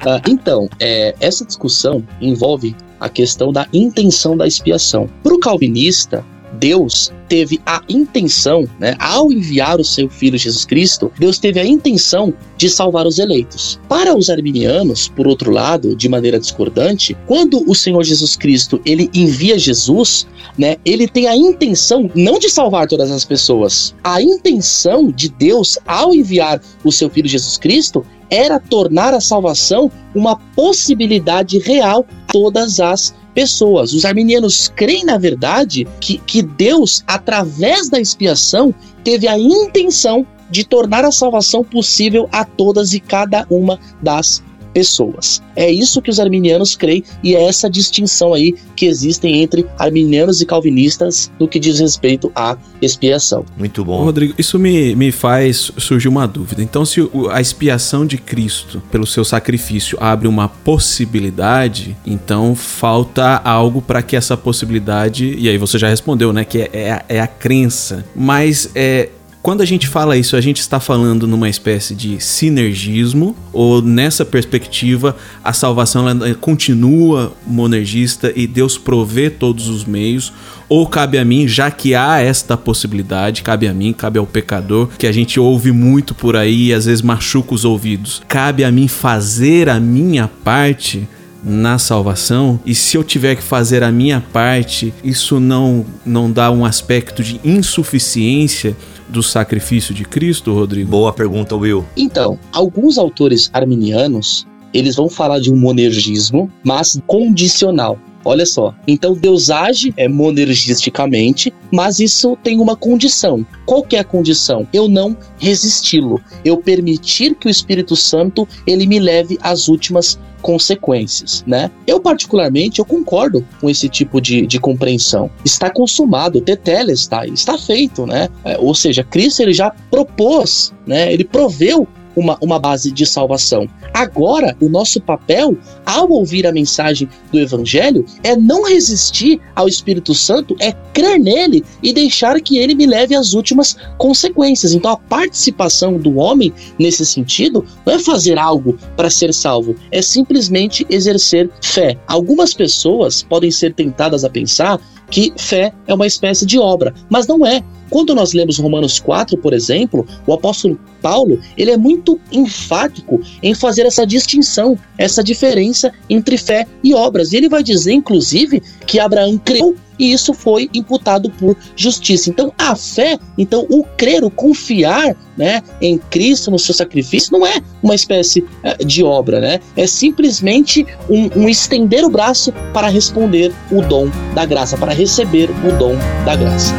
uh, 0.05 0.21
então, 0.27 0.69
é, 0.79 1.15
essa 1.19 1.45
discussão 1.45 2.03
envolve 2.21 2.75
a 2.99 3.07
questão 3.07 3.53
da 3.53 3.67
intenção 3.71 4.35
da 4.35 4.45
expiação. 4.45 5.09
Para 5.23 5.33
o 5.33 5.39
calvinista, 5.39 6.25
Deus 6.53 7.12
teve 7.27 7.59
a 7.65 7.81
intenção, 7.88 8.67
né, 8.79 8.95
ao 8.99 9.31
enviar 9.31 9.79
o 9.79 9.83
seu 9.83 10.09
filho 10.09 10.38
Jesus 10.38 10.65
Cristo, 10.65 11.12
Deus 11.19 11.38
teve 11.38 11.59
a 11.59 11.65
intenção 11.65 12.33
de 12.57 12.69
salvar 12.69 13.05
os 13.05 13.19
eleitos. 13.19 13.79
Para 13.88 14.15
os 14.15 14.29
arminianos, 14.29 15.07
por 15.07 15.27
outro 15.27 15.51
lado, 15.51 15.95
de 15.95 16.09
maneira 16.09 16.39
discordante, 16.39 17.15
quando 17.27 17.63
o 17.69 17.75
Senhor 17.75 18.03
Jesus 18.03 18.35
Cristo 18.35 18.81
ele 18.83 19.09
envia 19.13 19.59
Jesus, 19.59 20.27
né, 20.57 20.77
ele 20.83 21.07
tem 21.07 21.27
a 21.27 21.35
intenção 21.35 22.09
não 22.15 22.39
de 22.39 22.49
salvar 22.49 22.88
todas 22.88 23.12
as 23.12 23.23
pessoas. 23.23 23.93
A 24.03 24.21
intenção 24.21 25.12
de 25.12 25.29
Deus 25.29 25.77
ao 25.85 26.13
enviar 26.13 26.59
o 26.83 26.91
seu 26.91 27.09
filho 27.09 27.29
Jesus 27.29 27.57
Cristo 27.57 28.03
era 28.29 28.59
tornar 28.59 29.13
a 29.13 29.21
salvação 29.21 29.91
uma 30.13 30.35
possibilidade 30.55 31.57
real 31.59 32.05
todas 32.31 32.79
as 32.79 33.13
pessoas. 33.33 33.93
Os 33.93 34.05
arminianos 34.05 34.71
creem, 34.75 35.05
na 35.05 35.17
verdade, 35.17 35.87
que, 35.99 36.17
que 36.19 36.41
Deus, 36.41 37.03
através 37.07 37.89
da 37.89 37.99
expiação, 37.99 38.73
teve 39.03 39.27
a 39.27 39.37
intenção 39.37 40.25
de 40.49 40.63
tornar 40.63 41.05
a 41.05 41.11
salvação 41.11 41.63
possível 41.63 42.27
a 42.31 42.43
todas 42.43 42.93
e 42.93 42.99
cada 42.99 43.45
uma 43.49 43.79
das 44.01 44.43
pessoas. 44.73 45.41
É 45.55 45.69
isso 45.71 46.01
que 46.01 46.10
os 46.10 46.19
arminianos 46.19 46.75
creem 46.75 47.03
e 47.23 47.36
é 47.36 47.43
essa 47.47 47.69
distinção 47.69 48.34
aí 48.34 48.55
que 48.75 48.86
existem 48.86 49.41
entre 49.41 49.65
arminianos 49.77 50.41
e 50.41 50.45
calvinistas 50.45 51.32
no 51.39 51.47
que 51.47 51.60
diz 51.60 51.79
respeito 51.79 52.32
à 52.36 52.58
expiação. 52.82 53.45
Muito 53.58 53.84
bom. 53.84 54.03
Rodrigo, 54.03 54.34
isso 54.38 54.58
me, 54.58 54.95
me 54.95 55.12
faz 55.12 55.71
surgir 55.77 56.08
uma 56.08 56.27
dúvida. 56.27 56.63
Então, 56.63 56.86
se 56.86 57.08
a 57.32 57.41
expiação 57.41 58.05
de 58.05 58.17
Cristo 58.17 58.82
pelo 58.91 59.05
seu 59.05 59.23
sacrifício 59.23 59.97
abre 59.99 60.27
uma 60.27 60.47
possibilidade, 60.47 61.95
então 62.05 62.55
falta 62.55 63.41
algo 63.43 63.82
para 63.82 64.01
que 64.01 64.15
essa 64.15 64.38
possibilidade, 64.38 65.36
e 65.38 65.49
aí 65.49 65.58
você 65.58 65.77
já 65.77 65.89
respondeu, 65.89 66.32
né, 66.32 66.45
que 66.45 66.60
é, 66.60 66.69
é, 66.73 67.05
é 67.10 67.19
a 67.19 67.27
crença. 67.27 68.05
Mas 68.15 68.69
é, 68.75 69.10
quando 69.41 69.62
a 69.62 69.65
gente 69.65 69.88
fala 69.88 70.17
isso, 70.17 70.36
a 70.36 70.41
gente 70.41 70.60
está 70.60 70.80
falando 70.80 71.25
numa 71.25 71.47
espécie 71.47 71.95
de 71.95 72.19
sinergismo, 72.19 73.36
ou 73.54 73.82
nessa 73.82 74.25
perspectiva, 74.25 75.15
a 75.43 75.54
salvação 75.54 76.06
continua 76.41 77.34
monergista 77.47 78.34
e 78.36 78.45
Deus 78.45 78.78
provê 78.78 79.30
todos 79.30 79.69
os 79.69 79.86
meios, 79.86 80.34
ou 80.67 80.86
cabe 80.86 81.17
a 81.17 81.23
mim, 81.23 81.47
já 81.47 81.71
que 81.71 81.95
há 81.95 82.19
esta 82.19 82.58
possibilidade, 82.58 83.41
cabe 83.41 83.67
a 83.67 83.73
mim, 83.73 83.93
cabe 83.93 84.19
ao 84.19 84.28
pecador, 84.28 84.89
que 84.97 85.08
a 85.08 85.12
gente 85.12 85.39
ouve 85.39 85.71
muito 85.71 86.13
por 86.13 86.36
aí 86.36 86.67
e 86.67 86.73
às 86.73 86.86
vezes 86.86 87.02
machuca 87.02 87.54
os 87.54 87.63
ouvidos, 87.63 88.21
cabe 88.28 88.65
a 88.65 88.71
mim 88.71 88.88
fazer 88.89 89.69
a 89.69 89.80
minha 89.80 90.28
parte 90.28 91.08
na 91.41 91.78
salvação? 91.78 92.60
E 92.65 92.75
se 92.75 92.97
eu 92.97 93.04
tiver 93.04 93.36
que 93.36 93.43
fazer 93.43 93.82
a 93.82 93.91
minha 93.91 94.19
parte, 94.19 94.93
isso 95.04 95.39
não 95.39 95.86
não 96.06 96.30
dá 96.30 96.52
um 96.52 96.65
aspecto 96.65 97.23
de 97.23 97.39
insuficiência 97.43 98.75
do 99.09 99.23
sacrifício 99.23 99.93
de 99.93 100.05
Cristo, 100.05 100.53
Rodrigo? 100.53 100.89
Boa 100.89 101.11
pergunta, 101.11 101.55
Will. 101.55 101.85
Então, 101.97 102.39
alguns 102.51 102.97
autores 102.97 103.49
arminianos, 103.51 104.47
eles 104.73 104.95
vão 104.95 105.09
falar 105.09 105.39
de 105.39 105.51
um 105.51 105.57
monergismo, 105.57 106.51
mas 106.63 107.01
condicional. 107.07 107.99
Olha 108.23 108.45
só. 108.45 108.73
Então 108.88 109.13
Deus 109.13 109.49
age 109.49 109.93
é, 109.95 110.08
monergisticamente, 110.08 111.53
mas 111.71 111.99
isso 111.99 112.38
tem 112.43 112.60
uma 112.60 112.75
condição. 112.75 113.45
Qual 113.65 113.84
que 113.84 113.95
é 113.95 113.99
a 113.99 114.03
condição? 114.03 114.67
Eu 114.73 114.88
não 114.88 115.15
resisti-lo. 115.38 116.21
Eu 116.43 116.58
permitir 116.58 117.36
que 117.36 117.47
o 117.47 117.49
Espírito 117.49 117.95
Santo 117.95 118.47
ele 118.65 118.86
me 118.86 118.99
leve 118.99 119.38
às 119.41 119.67
últimas 119.67 120.19
consequências, 120.41 121.43
né? 121.45 121.69
Eu 121.86 121.99
particularmente 121.99 122.79
eu 122.79 122.86
concordo 122.86 123.45
com 123.60 123.69
esse 123.69 123.89
tipo 123.89 124.21
de, 124.21 124.45
de 124.45 124.60
compreensão. 124.60 125.29
Está 125.43 125.69
consumado, 125.69 126.41
tetelestai, 126.41 127.29
está 127.29 127.58
feito, 127.58 128.05
né? 128.05 128.29
É, 128.43 128.58
ou 128.58 128.73
seja, 128.73 129.03
Cristo 129.03 129.41
ele 129.41 129.53
já 129.53 129.71
propôs, 129.91 130.73
né? 130.86 131.12
Ele 131.12 131.23
proveu 131.23 131.88
uma, 132.19 132.38
uma 132.41 132.60
base 132.60 132.91
de 132.91 133.05
salvação. 133.05 133.67
Agora, 133.93 134.55
o 134.62 134.69
nosso 134.69 135.01
papel, 135.01 135.58
ao 135.86 136.10
ouvir 136.12 136.45
a 136.45 136.51
mensagem 136.51 137.10
do 137.32 137.39
Evangelho, 137.39 138.05
é 138.23 138.36
não 138.36 138.63
resistir 138.63 139.39
ao 139.55 139.67
Espírito 139.67 140.13
Santo, 140.13 140.55
é 140.60 140.73
crer 140.93 141.19
nele 141.19 141.63
e 141.82 141.93
deixar 141.93 142.39
que 142.41 142.58
ele 142.58 142.75
me 142.75 142.86
leve 142.86 143.15
às 143.15 143.34
últimas 143.34 143.75
consequências. 143.97 144.73
Então, 144.73 144.91
a 144.91 144.97
participação 144.97 145.97
do 145.97 146.17
homem 146.17 146.53
nesse 146.77 147.05
sentido 147.05 147.65
não 147.86 147.93
é 147.93 147.99
fazer 147.99 148.38
algo 148.38 148.77
para 148.95 149.10
ser 149.10 149.34
salvo, 149.34 149.75
é 149.91 150.01
simplesmente 150.01 150.86
exercer 150.89 151.49
fé. 151.62 151.97
Algumas 152.08 152.53
pessoas 152.53 153.23
podem 153.23 153.51
ser 153.51 153.73
tentadas 153.73 154.23
a 154.23 154.29
pensar 154.29 154.79
que 155.09 155.33
fé 155.37 155.73
é 155.87 155.93
uma 155.93 156.07
espécie 156.07 156.45
de 156.45 156.59
obra, 156.59 156.93
mas 157.09 157.27
não 157.27 157.45
é. 157.45 157.63
Quando 157.89 158.13
nós 158.13 158.33
lemos 158.33 158.59
Romanos 158.59 158.99
4, 158.99 159.37
por 159.37 159.51
exemplo, 159.51 160.05
o 160.27 160.33
apóstolo 160.33 160.79
Paulo, 161.01 161.39
ele 161.57 161.71
é 161.71 161.77
muito 161.77 162.19
enfático 162.31 163.19
em 163.41 163.55
fazer 163.55 163.85
essa 163.85 164.05
distinção, 164.05 164.77
essa 164.97 165.23
diferença 165.23 165.91
entre 166.09 166.37
fé 166.37 166.67
e 166.83 166.93
obras. 166.93 167.33
E 167.33 167.37
ele 167.37 167.49
vai 167.49 167.63
dizer, 167.63 167.93
inclusive, 167.93 168.61
que 168.85 168.99
Abraão 168.99 169.37
creu 169.39 169.75
e 169.99 170.12
isso 170.12 170.33
foi 170.33 170.69
imputado 170.73 171.29
por 171.29 171.55
justiça. 171.75 172.29
Então, 172.29 172.53
a 172.57 172.75
fé, 172.75 173.19
então 173.38 173.67
o 173.69 173.83
crer, 173.83 174.23
o 174.23 174.31
confiar, 174.31 175.15
né, 175.38 175.62
em 175.81 175.97
Cristo, 175.97 176.49
no 176.49 176.57
seu 176.57 176.73
sacrifício, 176.73 177.31
não 177.31 177.45
é 177.45 177.62
uma 177.83 177.93
espécie 177.95 178.45
eh, 178.63 178.77
de 178.83 179.03
obra, 179.03 179.39
né? 179.39 179.59
É 179.75 179.85
simplesmente 179.85 180.85
um, 181.09 181.43
um 181.43 181.49
estender 181.49 182.03
o 182.03 182.09
braço 182.09 182.51
para 182.73 182.88
responder 182.88 183.53
o 183.71 183.81
dom 183.81 184.09
da 184.33 184.45
graça, 184.45 184.77
para 184.77 184.93
receber 184.93 185.49
o 185.49 185.77
dom 185.77 185.95
da 186.25 186.35
graça. 186.35 186.73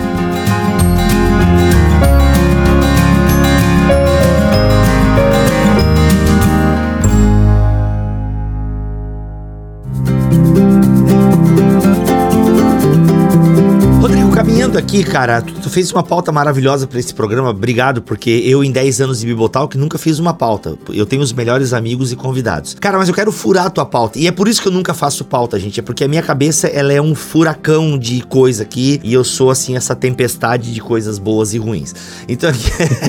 Aqui, 14.90 15.04
cara, 15.04 15.40
tu, 15.40 15.54
tu 15.54 15.70
fez 15.70 15.92
uma 15.92 16.02
pauta 16.02 16.32
maravilhosa 16.32 16.84
para 16.84 16.98
esse 16.98 17.14
programa. 17.14 17.50
Obrigado, 17.50 18.02
porque 18.02 18.42
eu, 18.44 18.64
em 18.64 18.72
10 18.72 19.02
anos 19.02 19.20
de 19.20 19.26
Bibotalk, 19.26 19.78
nunca 19.78 19.96
fiz 19.98 20.18
uma 20.18 20.34
pauta. 20.34 20.76
Eu 20.92 21.06
tenho 21.06 21.22
os 21.22 21.32
melhores 21.32 21.72
amigos 21.72 22.10
e 22.10 22.16
convidados. 22.16 22.74
Cara, 22.74 22.98
mas 22.98 23.08
eu 23.08 23.14
quero 23.14 23.30
furar 23.30 23.66
a 23.66 23.70
tua 23.70 23.86
pauta. 23.86 24.18
E 24.18 24.26
é 24.26 24.32
por 24.32 24.48
isso 24.48 24.60
que 24.60 24.66
eu 24.66 24.72
nunca 24.72 24.92
faço 24.92 25.24
pauta, 25.24 25.60
gente. 25.60 25.78
É 25.78 25.82
porque 25.82 26.02
a 26.02 26.08
minha 26.08 26.22
cabeça, 26.22 26.66
ela 26.66 26.92
é 26.92 27.00
um 27.00 27.14
furacão 27.14 27.96
de 27.96 28.20
coisa 28.22 28.64
aqui. 28.64 29.00
E 29.04 29.12
eu 29.12 29.22
sou, 29.22 29.50
assim, 29.50 29.76
essa 29.76 29.94
tempestade 29.94 30.74
de 30.74 30.80
coisas 30.80 31.20
boas 31.20 31.54
e 31.54 31.58
ruins. 31.58 31.94
Então, 32.28 32.50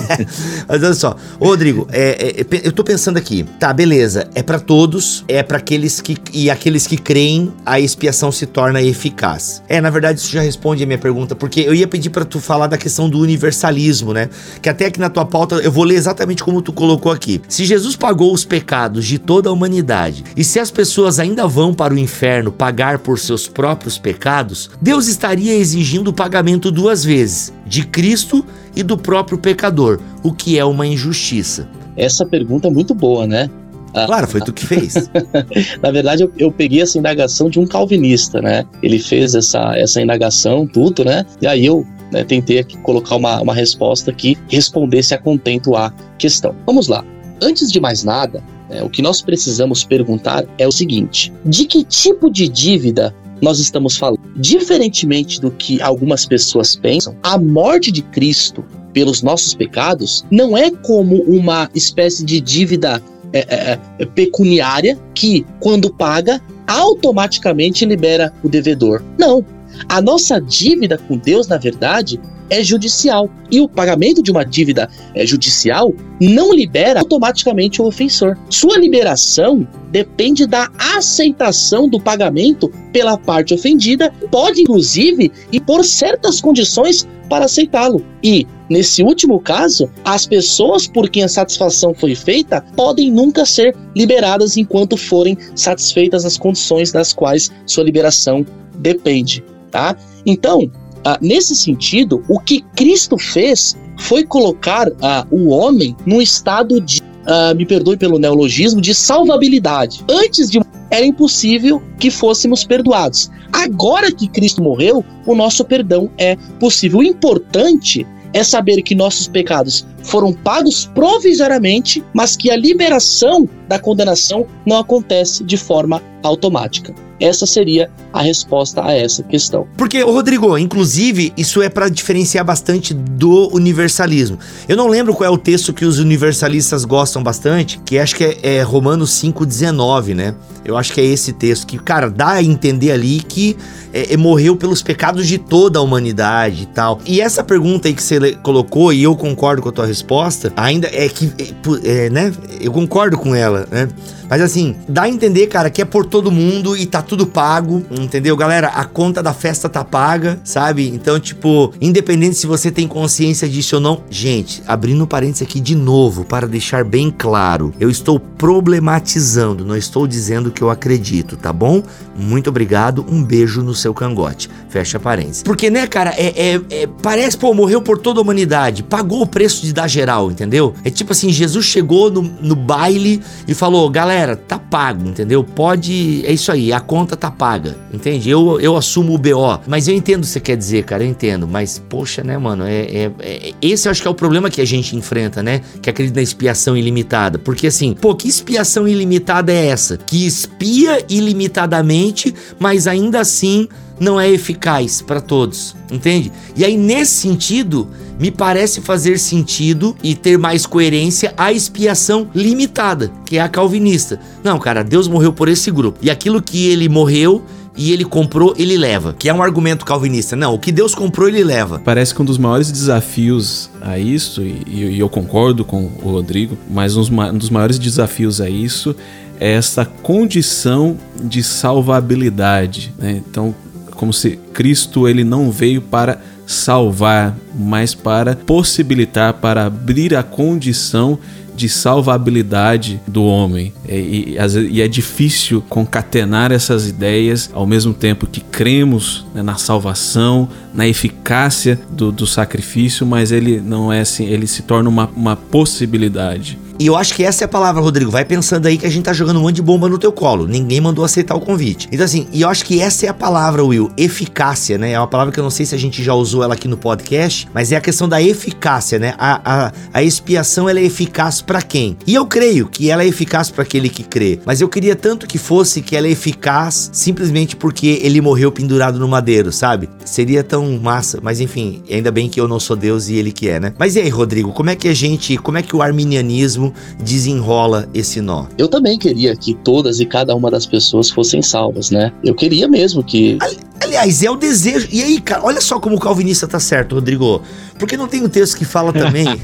mas 0.70 0.84
olha 0.84 0.94
só. 0.94 1.16
Ô, 1.40 1.48
Rodrigo, 1.48 1.88
é, 1.92 2.42
é, 2.42 2.46
eu 2.64 2.72
tô 2.72 2.84
pensando 2.84 3.18
aqui. 3.18 3.44
Tá, 3.60 3.74
beleza. 3.74 4.30
É 4.36 4.44
para 4.44 4.60
todos. 4.60 5.26
É 5.28 5.42
para 5.42 5.58
aqueles 5.58 6.00
que... 6.00 6.16
E 6.32 6.52
aqueles 6.52 6.86
que 6.86 6.98
creem, 6.98 7.52
a 7.66 7.80
expiação 7.80 8.32
se 8.32 8.46
torna 8.46 8.84
eficaz. 8.84 9.64
É, 9.68 9.82
na 9.82 9.90
verdade, 9.90 10.20
isso 10.20 10.32
já 10.32 10.42
responde 10.42 10.84
a 10.84 10.86
minha 10.86 11.00
pergunta. 11.00 11.36
Porque 11.36 11.71
eu 11.72 11.76
ia 11.76 11.88
pedir 11.88 12.10
para 12.10 12.26
tu 12.26 12.40
falar 12.40 12.68
da 12.68 12.78
questão 12.78 13.10
do 13.10 13.20
universalismo, 13.20 14.14
né? 14.14 14.30
Que 14.62 14.70
até 14.70 14.88
aqui 14.88 15.00
na 15.00 15.10
tua 15.10 15.26
pauta 15.26 15.56
eu 15.56 15.72
vou 15.72 15.84
ler 15.84 15.96
exatamente 15.96 16.44
como 16.44 16.62
tu 16.62 16.74
colocou 16.74 17.12
aqui. 17.12 17.42
Se 17.48 17.64
Jesus 17.64 17.96
pagou 17.96 18.34
os 18.34 18.44
pecados 18.44 19.06
de 19.06 19.18
toda 19.18 19.50
a 19.50 19.54
humanidade 19.54 20.24
e 20.36 20.44
se 20.44 20.60
as 20.60 20.70
pessoas 20.70 21.18
ainda 21.20 21.48
vão 21.48 21.74
para 21.74 21.94
o 21.94 21.98
inferno 21.98 22.52
pagar 22.52 23.00
por 23.00 23.18
seus 23.18 23.48
próprios 23.48 23.98
pecados, 23.98 24.70
Deus 24.82 25.08
estaria 25.08 25.54
exigindo 25.56 26.10
o 26.10 26.14
pagamento 26.14 26.70
duas 26.70 27.04
vezes, 27.04 27.54
de 27.66 27.86
Cristo 27.86 28.46
e 28.76 28.84
do 28.84 28.98
próprio 28.98 29.38
pecador, 29.38 30.00
o 30.24 30.34
que 30.34 30.58
é 30.58 30.66
uma 30.66 30.86
injustiça. 30.86 31.68
Essa 31.96 32.26
pergunta 32.26 32.68
é 32.68 32.72
muito 32.72 32.94
boa, 32.94 33.26
né? 33.28 33.50
Ah, 33.94 34.06
claro, 34.06 34.28
foi 34.28 34.42
tu 34.42 34.54
que 34.54 34.66
fez. 34.66 35.10
Na 35.82 35.92
verdade, 35.92 36.24
eu, 36.24 36.32
eu, 36.38 36.52
peguei 36.52 36.82
essa 36.82 36.98
indagação 36.98 37.50
de 37.50 37.60
um 37.60 37.66
calvinista, 37.66 38.42
né? 38.42 38.66
Ele 38.82 39.00
fez 39.00 39.36
essa, 39.36 39.78
essa 39.78 40.02
indagação, 40.02 40.66
tudo, 40.66 41.04
né? 41.04 41.26
E 41.42 41.48
aí 41.48 41.66
eu 41.66 41.86
né, 42.12 42.24
tentei 42.24 42.60
aqui 42.60 42.78
colocar 42.78 43.16
uma, 43.16 43.42
uma 43.42 43.54
resposta 43.54 44.12
que 44.12 44.38
respondesse 44.50 45.14
a 45.14 45.18
contento 45.18 45.76
à 45.76 45.94
questão. 46.18 46.56
Vamos 46.66 46.88
lá. 46.88 47.04
Antes 47.42 47.72
de 47.72 47.80
mais 47.80 48.04
nada, 48.04 48.44
né, 48.70 48.84
o 48.84 48.90
que 48.90 49.02
nós 49.02 49.22
precisamos 49.22 49.84
perguntar 49.84 50.46
é 50.58 50.68
o 50.68 50.72
seguinte: 50.72 51.34
de 51.46 51.66
que 51.66 51.84
tipo 51.84 52.30
de 52.30 52.48
dívida 52.48 53.14
nós 53.42 53.60
estamos 53.60 53.98
falando? 53.98 54.22
Diferentemente 54.36 55.42
do 55.42 55.52
que 55.52 55.82
algumas 55.82 56.26
pessoas 56.26 56.76
pensam, 56.76 57.16
a 57.24 57.38
morte 57.38 57.92
de 57.92 58.02
Cristo 58.02 58.64
pelos 58.94 59.22
nossos 59.22 59.54
pecados 59.54 60.26
não 60.30 60.58
é 60.58 60.70
como 60.70 61.22
uma 61.24 61.70
espécie 61.74 62.24
de 62.24 62.40
dívida 62.40 63.02
é, 63.34 63.40
é, 63.40 63.80
é 64.00 64.06
pecuniária 64.06 64.98
que, 65.14 65.46
quando 65.60 65.94
paga, 65.94 66.42
automaticamente 66.68 67.86
libera 67.86 68.34
o 68.44 68.50
devedor. 68.50 69.04
Não. 69.18 69.46
A 69.88 70.02
nossa 70.02 70.40
dívida 70.40 70.98
com 70.98 71.18
Deus, 71.18 71.48
na 71.48 71.58
verdade, 71.58 72.20
é 72.52 72.62
judicial. 72.62 73.30
E 73.50 73.62
o 73.62 73.68
pagamento 73.68 74.22
de 74.22 74.30
uma 74.30 74.44
dívida 74.44 74.90
é, 75.16 75.26
judicial 75.26 75.92
não 76.20 76.54
libera 76.54 77.00
automaticamente 77.00 77.82
o 77.82 77.86
ofensor. 77.86 78.38
Sua 78.50 78.78
liberação 78.78 79.66
depende 79.90 80.46
da 80.46 80.70
aceitação 80.96 81.90
do 81.90 82.00
pagamento 82.00 82.70
pela 82.92 83.18
parte 83.18 83.54
ofendida, 83.54 84.14
pode 84.30 84.62
inclusive 84.62 85.32
impor 85.52 85.84
certas 85.84 86.42
condições 86.42 87.08
para 87.30 87.46
aceitá-lo. 87.46 88.06
E, 88.22 88.46
nesse 88.70 89.02
último 89.02 89.40
caso, 89.40 89.90
as 90.04 90.28
pessoas 90.28 90.86
por 90.86 91.10
quem 91.10 91.24
a 91.24 91.30
satisfação 91.30 91.94
foi 91.94 92.14
feita 92.14 92.62
podem 92.76 93.10
nunca 93.10 93.46
ser 93.46 93.76
liberadas 93.96 94.58
enquanto 94.58 94.98
forem 94.98 95.38
satisfeitas 95.56 96.26
as 96.26 96.38
condições 96.38 96.92
das 96.92 97.14
quais 97.14 97.50
sua 97.66 97.86
liberação 97.86 98.46
depende 98.78 99.42
tá? 99.72 99.96
Então, 100.26 100.70
ah, 101.06 101.18
nesse 101.22 101.56
sentido, 101.56 102.24
o 102.28 102.40
que 102.40 102.62
Cristo 102.76 103.18
fez 103.18 103.78
foi 103.98 104.24
colocar 104.24 104.88
ah, 105.02 105.26
o 105.32 105.50
homem 105.50 105.96
num 106.06 106.22
estado 106.22 106.80
de, 106.80 107.02
ah, 107.26 107.54
me 107.54 107.66
perdoe 107.66 107.98
pelo 107.98 108.20
neologismo, 108.20 108.82
de 108.82 108.94
salvabilidade. 108.94 110.04
Antes 110.10 110.50
de 110.50 110.60
era 110.92 111.06
impossível 111.06 111.82
que 111.98 112.12
fôssemos 112.12 112.66
perdoados. 112.66 113.32
Agora 113.54 114.12
que 114.12 114.28
Cristo 114.28 114.62
morreu, 114.62 115.04
o 115.26 115.34
nosso 115.34 115.64
perdão 115.64 116.12
é 116.18 116.36
possível. 116.60 117.00
O 117.00 117.04
importante 117.04 118.06
é 118.34 118.44
saber 118.44 118.82
que 118.82 118.94
nossos 118.94 119.28
pecados 119.28 119.86
foram 120.04 120.34
pagos 120.34 120.90
provisoriamente, 120.94 122.04
mas 122.14 122.36
que 122.36 122.52
a 122.52 122.58
liberação 122.58 123.48
da 123.68 123.80
condenação 123.80 124.46
não 124.66 124.78
acontece 124.78 125.44
de 125.44 125.58
forma 125.58 126.02
automática. 126.24 126.94
Essa 127.22 127.46
seria 127.46 127.90
a 128.12 128.22
resposta 128.22 128.84
a 128.84 128.92
essa 128.92 129.22
questão. 129.24 129.68
Porque, 129.78 130.02
Rodrigo, 130.02 130.58
inclusive, 130.58 131.32
isso 131.38 131.62
é 131.62 131.70
para 131.70 131.88
diferenciar 131.88 132.44
bastante 132.44 132.94
do 132.94 133.50
universalismo. 133.54 134.40
Eu 134.68 134.76
não 134.76 134.88
lembro 134.88 135.14
qual 135.14 135.28
é 135.28 135.32
o 135.32 135.38
texto 135.38 135.72
que 135.72 135.86
os 135.86 136.00
universalistas 136.00 136.84
gostam 136.84 137.22
bastante, 137.22 137.80
que 137.86 138.00
acho 138.00 138.16
que 138.16 138.24
é, 138.24 138.58
é 138.58 138.62
Romanos 138.64 139.12
5,19, 139.12 140.16
né? 140.16 140.36
Eu 140.66 140.78
acho 140.78 140.94
que 140.94 141.02
é 141.02 141.06
esse 141.06 141.34
texto 141.34 141.68
que, 141.68 141.78
cara, 141.78 142.10
dá 142.10 142.32
a 142.32 142.44
entender 142.44 142.92
ali 142.92 143.20
que 143.20 143.58
é, 143.94 144.14
é, 144.14 144.18
morreu 144.18 144.56
pelos 144.56 144.82
pecados 144.82 145.28
de 145.28 145.38
toda 145.38 145.80
a 145.80 145.82
humanidade 145.82 146.64
e 146.64 146.66
tal. 146.68 147.00
E 147.06 147.22
essa 147.22 147.44
pergunta 147.44 147.88
aí 147.88 147.94
que 147.94 148.04
você 148.04 148.34
colocou, 148.44 148.94
e 148.94 149.04
eu 149.04 149.16
concordo 149.16 149.62
com 149.62 149.70
a 149.70 149.72
tua 149.72 149.86
resposta, 149.86 150.52
ainda 150.56 150.88
é 150.88 151.08
que, 151.10 151.32
é, 151.38 152.06
é 152.06 152.10
né? 152.10 152.34
Eu 152.60 152.72
concordo 152.72 153.18
com 153.18 153.36
ela, 153.36 153.68
né? 153.72 153.88
Mas 154.32 154.42
assim, 154.42 154.78
dá 154.88 155.02
a 155.02 155.10
entender, 155.10 155.48
cara, 155.48 155.70
que 155.70 155.82
é 155.82 155.86
por 155.86 156.06
todo 156.06 156.32
mundo 156.32 156.78
e 156.78 156.86
tá 156.86 157.02
tudo 157.02 157.28
pago, 157.28 157.84
entendeu? 157.92 158.38
Galera, 158.38 158.70
a 158.70 158.86
conta 158.86 159.22
da 159.22 159.34
festa 159.34 159.68
tá 159.68 159.84
paga, 159.84 160.40
sabe? 160.42 160.88
Então, 160.88 161.20
tipo, 161.20 161.74
independente 161.82 162.38
se 162.38 162.48
você 162.48 162.72
tem 162.72 162.88
consciência 162.88 163.50
disso 163.50 163.76
ou 163.76 163.82
não, 163.82 164.04
gente, 164.10 164.64
abrindo 164.66 165.06
parênteses 165.06 165.42
aqui 165.42 165.60
de 165.60 165.76
novo 165.76 166.24
para 166.24 166.48
deixar 166.48 166.86
bem 166.86 167.12
claro, 167.12 167.74
eu 167.78 167.90
estou 167.90 168.22
problematizando, 168.22 169.66
não 169.66 169.76
estou 169.76 170.08
dizendo 170.08 170.50
que 170.50 170.62
eu 170.62 170.70
acredito, 170.70 171.36
tá 171.36 171.52
bom? 171.52 171.84
Muito 172.16 172.50
obrigado, 172.50 173.06
um 173.10 173.22
beijo 173.22 173.62
no 173.62 173.76
seu 173.76 173.94
cangote. 173.94 174.50
Fecha 174.70 174.98
parênteses. 174.98 175.44
Porque, 175.44 175.70
né, 175.70 175.86
cara, 175.88 176.12
é, 176.12 176.54
é, 176.54 176.62
é, 176.70 176.88
parece, 177.02 177.38
pô, 177.38 177.54
morreu 177.54 177.82
por 177.82 177.98
toda 177.98 178.22
a 178.22 178.24
humanidade, 178.24 178.82
pagou 178.82 179.24
o 179.24 179.28
preço 179.28 179.66
de 179.66 179.74
dar 179.74 179.90
geral, 179.90 180.32
entendeu? 180.32 180.74
É 180.86 180.90
tipo 180.90 181.12
assim, 181.12 181.30
Jesus 181.34 181.66
chegou 181.66 182.10
no, 182.10 182.22
no 182.22 182.56
baile 182.56 183.22
e 183.46 183.54
falou, 183.54 183.90
galera, 183.90 184.21
galera, 184.22 184.36
tá 184.36 184.60
pago, 184.60 185.08
entendeu? 185.08 185.44
Pode. 185.44 186.24
É 186.26 186.32
isso 186.32 186.52
aí, 186.52 186.72
a 186.72 186.80
conta 186.80 187.16
tá 187.16 187.32
paga, 187.32 187.78
entende? 187.92 188.30
Eu, 188.30 188.60
eu 188.60 188.78
assumo 188.78 189.14
o 189.14 189.18
BO. 189.18 189.60
Mas 189.68 189.88
eu 189.88 189.96
entendo 189.96 190.20
o 190.20 190.22
que 190.22 190.28
você 190.28 190.40
quer 190.40 190.56
dizer, 190.56 190.84
cara, 190.84 191.04
eu 191.04 191.10
entendo. 191.10 191.48
Mas, 191.48 191.80
poxa, 191.90 192.24
né, 192.24 192.38
mano? 192.38 192.64
É, 192.66 192.82
é, 192.82 193.12
é, 193.20 193.54
esse 193.62 193.88
eu 193.88 193.92
acho 193.92 194.02
que 194.02 194.08
é 194.08 194.12
o 194.12 194.16
problema 194.16 194.50
que 194.50 194.62
a 194.62 194.66
gente 194.66 194.96
enfrenta, 194.96 195.42
né? 195.42 195.62
Que 195.82 195.90
acredita 195.90 196.20
na 196.20 196.24
expiação 196.24 196.78
ilimitada. 196.78 197.40
Porque 197.40 197.68
assim, 197.68 197.94
pô, 197.94 198.16
que 198.16 198.28
expiação 198.28 198.88
ilimitada 198.88 199.52
é 199.52 199.68
essa? 199.68 199.98
Que 199.98 200.26
expia 200.26 201.04
ilimitadamente, 201.10 202.34
mas 202.60 202.88
ainda 202.88 203.20
assim 203.20 203.68
não 204.02 204.20
é 204.20 204.28
eficaz 204.28 205.00
para 205.00 205.22
todos, 205.22 205.76
entende? 205.92 206.32
E 206.56 206.66
aí, 206.66 206.76
nesse 206.76 207.12
sentido, 207.12 207.88
me 208.20 208.32
parece 208.32 208.82
fazer 208.82 209.20
sentido 209.20 209.96
e 210.02 210.16
ter 210.16 210.40
mais 210.40 210.66
coerência 210.66 211.32
a 211.38 211.54
expiação 211.54 212.28
limitada, 212.34 213.12
que 213.28 213.38
é 213.38 213.42
a 213.42 213.48
calvinista. 213.48 214.20
Não, 214.44 214.58
cara, 214.58 214.84
Deus 214.84 215.08
morreu 215.08 215.32
por 215.32 215.48
esse 215.48 215.70
grupo. 215.70 216.00
E 216.02 216.10
aquilo 216.10 216.42
que 216.42 216.66
ele 216.66 216.90
morreu 216.90 217.46
e 217.78 217.92
ele 217.92 218.04
comprou, 218.04 218.56
ele 218.58 218.76
leva. 218.76 219.16
Que 219.18 219.30
é 219.30 219.34
um 219.34 219.42
argumento 219.42 219.86
calvinista. 219.86 220.36
Não, 220.36 220.56
o 220.56 220.60
que 220.60 220.72
Deus 220.72 220.96
comprou, 220.96 221.28
ele 221.28 221.44
leva. 221.44 221.80
Parece 221.80 222.14
que 222.14 222.22
um 222.24 222.26
dos 222.26 222.40
maiores 222.40 222.72
desafios 222.72 223.70
a 223.80 224.00
isso, 224.00 224.42
e, 224.42 224.64
e 224.68 225.00
eu 225.00 225.10
concordo 225.10 225.64
com 225.64 225.92
o 226.04 226.10
Rodrigo, 226.10 226.58
mas 226.70 226.98
um 226.98 227.38
dos 227.38 227.50
maiores 227.52 227.78
desafios 227.78 228.42
a 228.42 228.50
isso 228.50 228.96
é 229.40 229.52
essa 229.54 229.86
condição 229.86 230.98
de 231.24 231.44
salvabilidade. 231.44 232.94
Né? 232.98 233.22
Então, 233.28 233.56
como 234.02 234.12
se 234.12 234.32
Cristo 234.52 235.08
ele 235.08 235.24
não 235.24 235.52
veio 235.52 235.80
para 235.80 236.20
salvar, 236.48 237.38
mas 237.54 237.94
para 237.94 238.36
possibilitar, 238.36 239.36
para 239.36 239.68
abrir 239.68 240.16
a 240.16 240.24
condição 240.24 241.20
de 241.56 241.70
salvabilidade 241.70 243.00
do 243.06 243.24
homem. 243.24 243.72
E, 243.88 244.36
e, 244.36 244.38
e, 244.72 244.82
é 244.82 244.88
difícil 244.88 245.64
concatenar 245.70 246.52
essas 246.52 246.88
ideias 246.88 247.52
ao 247.54 247.68
mesmo 247.68 247.94
tempo 247.94 248.26
que 248.26 248.42
cremos 248.42 249.24
né, 249.36 249.44
na 249.44 249.56
salvação, 249.58 250.50
na 250.74 250.88
eficácia 250.88 251.80
do, 251.92 252.12
do, 252.12 252.26
sacrifício, 252.26 253.06
mas 253.06 253.32
ele 253.32 253.62
não 253.62 253.94
é 253.94 254.00
assim, 254.00 254.26
ele 254.26 254.48
se 254.48 254.64
torna 254.64 254.90
uma, 254.90 255.08
uma 255.16 255.36
possibilidade. 255.36 256.58
E 256.82 256.88
eu 256.88 256.98
acho 256.98 257.14
que 257.14 257.24
essa 257.24 257.44
é 257.44 257.46
a 257.46 257.48
palavra, 257.48 257.80
Rodrigo. 257.80 258.10
Vai 258.10 258.26
pensando 258.26 258.66
aí 258.66 258.76
que 258.76 258.88
a 258.88 258.90
gente 258.90 259.04
tá 259.04 259.14
jogando 259.14 259.38
um 259.38 259.44
monte 259.44 259.58
de 259.58 259.62
bomba 259.62 259.88
no 259.88 260.00
teu 260.00 260.12
colo. 260.12 260.48
Ninguém 260.48 260.82
mandou 260.82 261.06
aceitar 261.06 261.36
o 261.36 261.40
convite. 261.40 261.88
Então, 261.92 262.04
assim, 262.04 262.26
e 262.34 262.42
eu 262.42 262.50
acho 262.50 262.66
que 262.66 262.82
essa 262.82 263.06
é 263.06 263.10
a 263.10 263.14
palavra, 263.14 263.64
Will. 263.64 263.92
Eficácia, 263.96 264.80
né? 264.80 264.94
É 264.94 265.00
uma 265.00 265.06
palavra 265.06 265.32
que 265.32 265.40
eu 265.40 265.44
não 265.44 265.52
sei 265.52 265.64
se 265.64 265.76
a 265.76 265.78
gente 265.78 266.04
já 266.04 266.16
usou 266.16 266.44
ela 266.44 266.56
aqui 266.56 266.68
no 266.68 266.76
podcast, 266.76 267.48
mas 267.54 267.72
é 267.72 267.76
a 267.76 267.82
questão 267.82 268.10
da 268.10 268.20
eficácia, 268.20 268.98
né? 268.98 269.14
A, 269.20 269.68
a, 269.68 269.72
a 269.94 270.02
expiação, 270.02 270.68
ela 270.68 270.80
é 270.80 270.84
eficaz 270.84 271.40
para 271.40 271.62
quem? 271.62 271.96
E 272.08 272.16
eu 272.16 272.26
creio 272.26 272.68
que 272.68 272.90
ela 272.90 273.04
é 273.04 273.08
eficaz 273.08 273.52
para 273.52 273.62
aquele 273.62 273.88
que 273.88 274.02
crê. 274.02 274.40
Mas 274.44 274.60
eu 274.60 274.68
queria 274.68 274.96
tanto 274.96 275.28
que 275.28 275.38
fosse 275.38 275.84
que 275.84 275.96
ela 275.96 276.08
é 276.08 276.10
eficaz 276.10 276.90
simplesmente 276.92 277.56
porque 277.56 278.00
ele 278.02 278.20
morreu 278.22 278.52
pendurado 278.52 278.98
no 278.98 279.08
madeiro, 279.08 279.52
sabe? 279.52 279.88
Seria 280.04 280.44
tão 280.44 280.80
massa. 280.80 281.20
Mas 281.22 281.40
enfim, 281.40 281.84
ainda 281.92 282.12
bem 282.12 282.28
que 282.28 282.42
eu 282.42 282.48
não 282.48 282.60
sou 282.60 282.76
Deus 282.76 283.08
e 283.08 283.18
ele 283.18 283.32
que 283.32 283.48
é, 283.48 283.60
né? 283.60 283.72
Mas 283.78 283.96
e 283.96 284.00
aí, 284.00 284.10
Rodrigo, 284.10 284.52
como 284.52 284.72
é 284.72 284.76
que 284.76 284.88
a 284.88 284.96
gente, 284.96 285.38
como 285.38 285.60
é 285.60 285.62
que 285.62 285.76
o 285.76 285.84
arminianismo 285.84 286.71
desenrola 287.00 287.88
esse 287.94 288.22
nó? 288.22 288.46
Eu 288.58 288.68
também 288.68 288.98
queria 288.98 289.36
que 289.36 289.54
todas 289.54 290.00
e 290.00 290.06
cada 290.06 290.36
uma 290.36 290.50
das 290.50 290.66
pessoas 290.66 291.10
fossem 291.10 291.42
salvas, 291.42 291.92
né? 291.92 292.12
Eu 292.24 292.36
queria 292.36 292.68
mesmo 292.68 293.04
que. 293.04 293.38
Aliás, 293.82 294.24
é 294.24 294.30
o 294.30 294.36
desejo. 294.36 294.88
E 294.92 295.02
aí, 295.02 295.20
cara, 295.20 295.44
olha 295.44 295.60
só 295.60 295.80
como 295.80 295.96
o 295.96 296.00
calvinista 296.00 296.48
tá 296.48 296.60
certo, 296.60 296.96
Rodrigo. 296.96 297.42
Porque 297.80 297.98
não 297.98 298.08
tem 298.08 298.24
um 298.24 298.30
texto 298.30 298.58
que 298.58 298.66
fala 298.66 298.94
também. 298.94 299.26